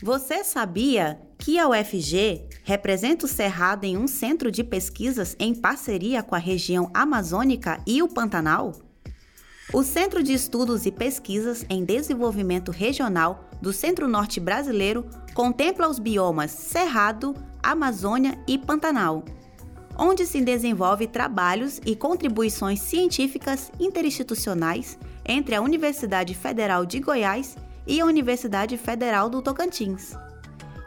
Você 0.00 0.44
sabia 0.44 1.20
que 1.36 1.58
a 1.58 1.68
UFG 1.68 2.47
representa 2.68 3.24
o 3.24 3.28
Cerrado 3.28 3.84
em 3.84 3.96
um 3.96 4.06
centro 4.06 4.50
de 4.50 4.62
pesquisas 4.62 5.34
em 5.38 5.54
parceria 5.54 6.22
com 6.22 6.34
a 6.34 6.38
região 6.38 6.90
amazônica 6.92 7.80
e 7.86 8.02
o 8.02 8.08
Pantanal? 8.08 8.74
O 9.72 9.82
Centro 9.82 10.22
de 10.22 10.34
Estudos 10.34 10.84
e 10.84 10.92
Pesquisas 10.92 11.64
em 11.70 11.82
Desenvolvimento 11.82 12.70
Regional 12.70 13.48
do 13.62 13.72
Centro-Norte 13.72 14.38
Brasileiro 14.38 15.06
contempla 15.32 15.88
os 15.88 15.98
biomas 15.98 16.50
Cerrado, 16.50 17.34
Amazônia 17.62 18.38
e 18.46 18.58
Pantanal, 18.58 19.24
onde 19.96 20.26
se 20.26 20.42
desenvolve 20.42 21.06
trabalhos 21.06 21.80
e 21.86 21.96
contribuições 21.96 22.80
científicas 22.80 23.72
interinstitucionais 23.80 24.98
entre 25.24 25.54
a 25.54 25.62
Universidade 25.62 26.34
Federal 26.34 26.84
de 26.84 27.00
Goiás 27.00 27.56
e 27.86 27.98
a 27.98 28.04
Universidade 28.04 28.76
Federal 28.76 29.30
do 29.30 29.40
Tocantins. 29.40 30.14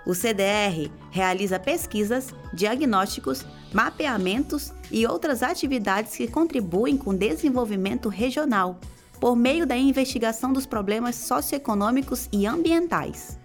O 0.05 0.15
CDR 0.15 0.91
realiza 1.11 1.59
pesquisas, 1.59 2.33
diagnósticos, 2.53 3.45
mapeamentos 3.71 4.73
e 4.89 5.05
outras 5.05 5.43
atividades 5.43 6.15
que 6.15 6.27
contribuem 6.27 6.97
com 6.97 7.11
o 7.11 7.17
desenvolvimento 7.17 8.09
regional, 8.09 8.79
por 9.19 9.35
meio 9.35 9.65
da 9.67 9.77
investigação 9.77 10.51
dos 10.51 10.65
problemas 10.65 11.15
socioeconômicos 11.15 12.27
e 12.31 12.47
ambientais. 12.47 13.37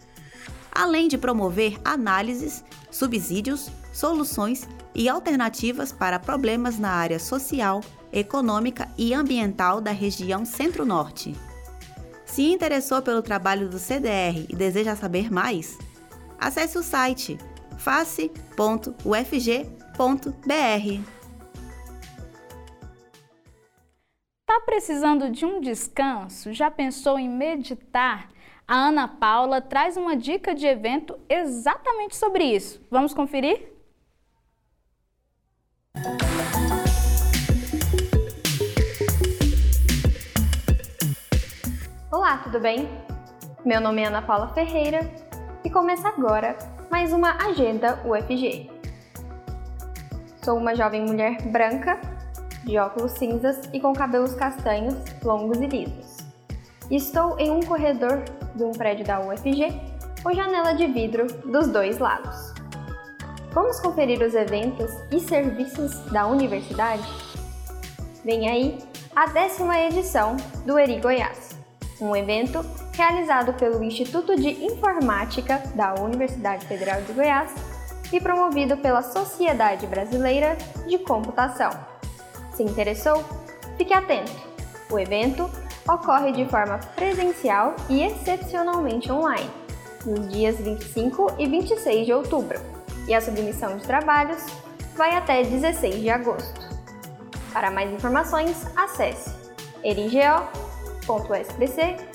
Além 0.72 1.08
de 1.08 1.18
promover 1.18 1.78
análises, 1.84 2.64
subsídios, 2.90 3.70
soluções 3.92 4.66
e 4.94 5.08
alternativas 5.08 5.92
para 5.92 6.18
problemas 6.18 6.78
na 6.78 6.90
área 6.90 7.18
social, 7.18 7.82
econômica 8.12 8.88
e 8.96 9.12
ambiental 9.12 9.80
da 9.80 9.90
região 9.90 10.44
Centro-Norte. 10.44 11.34
Se 12.24 12.42
interessou 12.42 13.00
pelo 13.02 13.22
trabalho 13.22 13.68
do 13.68 13.78
CDR 13.78 14.46
e 14.48 14.56
deseja 14.56 14.96
saber 14.96 15.30
mais, 15.30 15.78
acesse 16.38 16.78
o 16.78 16.82
site 16.82 17.38
face.ufg.br. 17.78 18.46
Tá 24.46 24.60
precisando 24.64 25.30
de 25.30 25.44
um 25.44 25.60
descanso? 25.60 26.52
Já 26.52 26.70
pensou 26.70 27.18
em 27.18 27.28
meditar? 27.28 28.28
A 28.66 28.74
Ana 28.74 29.06
Paula 29.06 29.60
traz 29.60 29.96
uma 29.96 30.16
dica 30.16 30.54
de 30.54 30.66
evento 30.66 31.18
exatamente 31.28 32.16
sobre 32.16 32.44
isso. 32.44 32.84
Vamos 32.90 33.14
conferir? 33.14 33.72
Olá, 42.10 42.38
tudo 42.38 42.58
bem? 42.58 42.88
Meu 43.64 43.80
nome 43.80 44.02
é 44.02 44.06
Ana 44.06 44.22
Paula 44.22 44.48
Ferreira 44.48 45.25
e 45.66 45.70
começa 45.70 46.06
agora 46.06 46.56
mais 46.88 47.12
uma 47.12 47.44
Agenda 47.44 47.98
UFG. 48.04 48.70
Sou 50.44 50.56
uma 50.58 50.76
jovem 50.76 51.04
mulher 51.04 51.42
branca, 51.42 52.00
de 52.62 52.78
óculos 52.78 53.10
cinzas 53.10 53.68
e 53.72 53.80
com 53.80 53.92
cabelos 53.92 54.32
castanhos, 54.34 54.94
longos 55.24 55.58
e 55.58 55.66
lisos. 55.66 56.18
Estou 56.88 57.36
em 57.40 57.50
um 57.50 57.58
corredor 57.58 58.22
de 58.54 58.62
um 58.62 58.70
prédio 58.70 59.04
da 59.04 59.18
UFG 59.18 59.74
com 60.22 60.32
janela 60.32 60.72
de 60.72 60.86
vidro 60.86 61.26
dos 61.50 61.66
dois 61.66 61.98
lados. 61.98 62.54
Vamos 63.50 63.80
conferir 63.80 64.22
os 64.22 64.36
eventos 64.36 64.92
e 65.10 65.18
serviços 65.18 65.98
da 66.12 66.28
universidade? 66.28 67.02
Vem 68.24 68.48
aí 68.48 68.78
a 69.16 69.26
décima 69.26 69.76
edição 69.80 70.36
do 70.64 70.78
Eri 70.78 71.00
Goiás 71.00 71.55
um 72.00 72.14
evento 72.14 72.64
realizado 72.92 73.54
pelo 73.54 73.82
Instituto 73.82 74.36
de 74.36 74.64
Informática 74.64 75.62
da 75.74 75.94
Universidade 75.94 76.66
Federal 76.66 77.00
de 77.02 77.12
Goiás 77.12 77.50
e 78.12 78.20
promovido 78.20 78.76
pela 78.76 79.02
Sociedade 79.02 79.86
Brasileira 79.86 80.56
de 80.86 80.98
Computação. 80.98 81.70
Se 82.54 82.62
interessou? 82.62 83.24
Fique 83.76 83.92
atento! 83.92 84.32
O 84.90 84.98
evento 84.98 85.50
ocorre 85.88 86.32
de 86.32 86.44
forma 86.46 86.78
presencial 86.94 87.74
e 87.88 88.02
excepcionalmente 88.02 89.10
online, 89.10 89.50
nos 90.04 90.28
dias 90.28 90.56
25 90.56 91.34
e 91.38 91.46
26 91.46 92.06
de 92.06 92.12
outubro, 92.12 92.58
e 93.06 93.14
a 93.14 93.20
submissão 93.20 93.76
de 93.76 93.86
trabalhos 93.86 94.44
vai 94.96 95.14
até 95.14 95.42
16 95.42 96.00
de 96.00 96.10
agosto. 96.10 96.60
Para 97.52 97.70
mais 97.70 97.92
informações, 97.92 98.66
acesse 98.76 99.34
erigeo 99.82 100.65
www.sbc.org.br. 101.06 102.06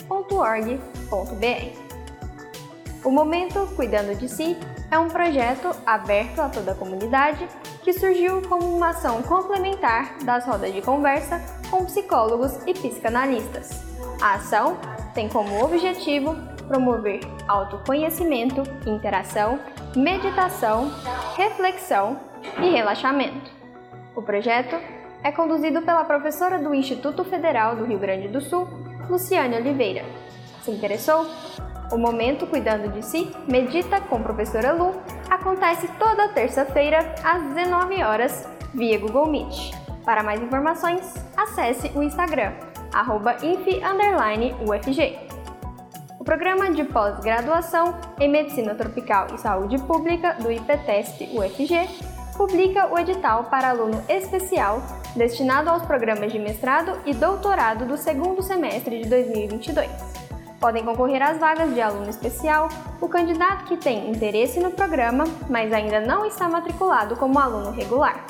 O 3.03 3.09
Momento 3.09 3.67
Cuidando 3.75 4.15
de 4.15 4.29
Si 4.29 4.55
é 4.91 4.99
um 4.99 5.07
projeto 5.07 5.71
aberto 5.85 6.39
a 6.39 6.49
toda 6.49 6.73
a 6.73 6.75
comunidade 6.75 7.47
que 7.81 7.93
surgiu 7.93 8.41
como 8.43 8.75
uma 8.75 8.89
ação 8.89 9.23
complementar 9.23 10.17
das 10.23 10.45
rodas 10.45 10.71
de 10.73 10.81
conversa 10.81 11.41
com 11.71 11.85
psicólogos 11.85 12.59
e 12.67 12.73
psicanalistas. 12.73 13.81
A 14.21 14.35
ação 14.35 14.77
tem 15.15 15.27
como 15.27 15.63
objetivo 15.63 16.35
promover 16.67 17.21
autoconhecimento, 17.47 18.61
interação, 18.85 19.59
meditação, 19.95 20.91
reflexão 21.35 22.19
e 22.61 22.69
relaxamento. 22.69 23.51
O 24.15 24.21
projeto 24.21 24.75
é 25.23 25.31
conduzido 25.31 25.81
pela 25.81 26.03
professora 26.03 26.57
do 26.59 26.73
Instituto 26.73 27.23
Federal 27.23 27.75
do 27.75 27.85
Rio 27.85 27.99
Grande 27.99 28.27
do 28.27 28.41
Sul, 28.41 28.67
Luciane 29.09 29.55
Oliveira. 29.55 30.03
Se 30.63 30.71
interessou? 30.71 31.25
O 31.91 31.97
Momento 31.97 32.47
Cuidando 32.47 32.91
de 32.91 33.03
Si, 33.05 33.29
Medita 33.47 33.99
com 33.99 34.23
Professora 34.23 34.71
Lu, 34.71 34.95
acontece 35.29 35.87
toda 35.99 36.29
terça-feira 36.29 37.13
às 37.23 37.43
19 37.53 38.01
horas 38.01 38.47
via 38.73 38.97
Google 38.97 39.27
Meet. 39.27 39.71
Para 40.05 40.23
mais 40.23 40.41
informações, 40.41 41.13
acesse 41.35 41.91
o 41.95 42.01
Instagram, 42.01 42.53
infi_ufg. 43.43 45.19
O 46.19 46.23
programa 46.23 46.71
de 46.71 46.83
pós-graduação 46.85 47.95
em 48.19 48.29
Medicina 48.29 48.73
Tropical 48.75 49.27
e 49.33 49.37
Saúde 49.37 49.77
Pública 49.81 50.33
do 50.39 50.51
IPTESP 50.51 51.29
UFG 51.35 51.89
publica 52.35 52.91
o 52.91 52.97
edital 52.97 53.45
para 53.45 53.69
aluno 53.69 54.03
especial 54.07 54.81
destinado 55.15 55.69
aos 55.69 55.83
programas 55.83 56.31
de 56.31 56.39
mestrado 56.39 56.97
e 57.05 57.13
doutorado 57.13 57.85
do 57.85 57.97
segundo 57.97 58.41
semestre 58.41 59.01
de 59.01 59.09
2022. 59.09 59.89
Podem 60.59 60.85
concorrer 60.85 61.21
às 61.21 61.39
vagas 61.39 61.73
de 61.73 61.81
aluno 61.81 62.09
especial 62.09 62.69
o 63.01 63.07
candidato 63.07 63.65
que 63.65 63.77
tem 63.77 64.11
interesse 64.11 64.59
no 64.59 64.71
programa, 64.71 65.23
mas 65.49 65.73
ainda 65.73 65.99
não 65.99 66.25
está 66.25 66.47
matriculado 66.47 67.15
como 67.15 67.39
aluno 67.39 67.71
regular. 67.71 68.25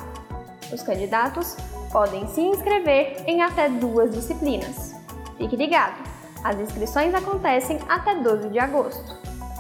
Os 0.71 0.81
candidatos 0.81 1.57
podem 1.91 2.27
se 2.29 2.41
inscrever 2.41 3.23
em 3.27 3.41
até 3.43 3.67
duas 3.67 4.11
disciplinas. 4.11 4.95
Fique 5.37 5.57
ligado! 5.57 6.09
As 6.43 6.57
inscrições 6.57 7.13
acontecem 7.13 7.79
até 7.87 8.15
12 8.15 8.49
de 8.49 8.59
agosto. 8.59 9.15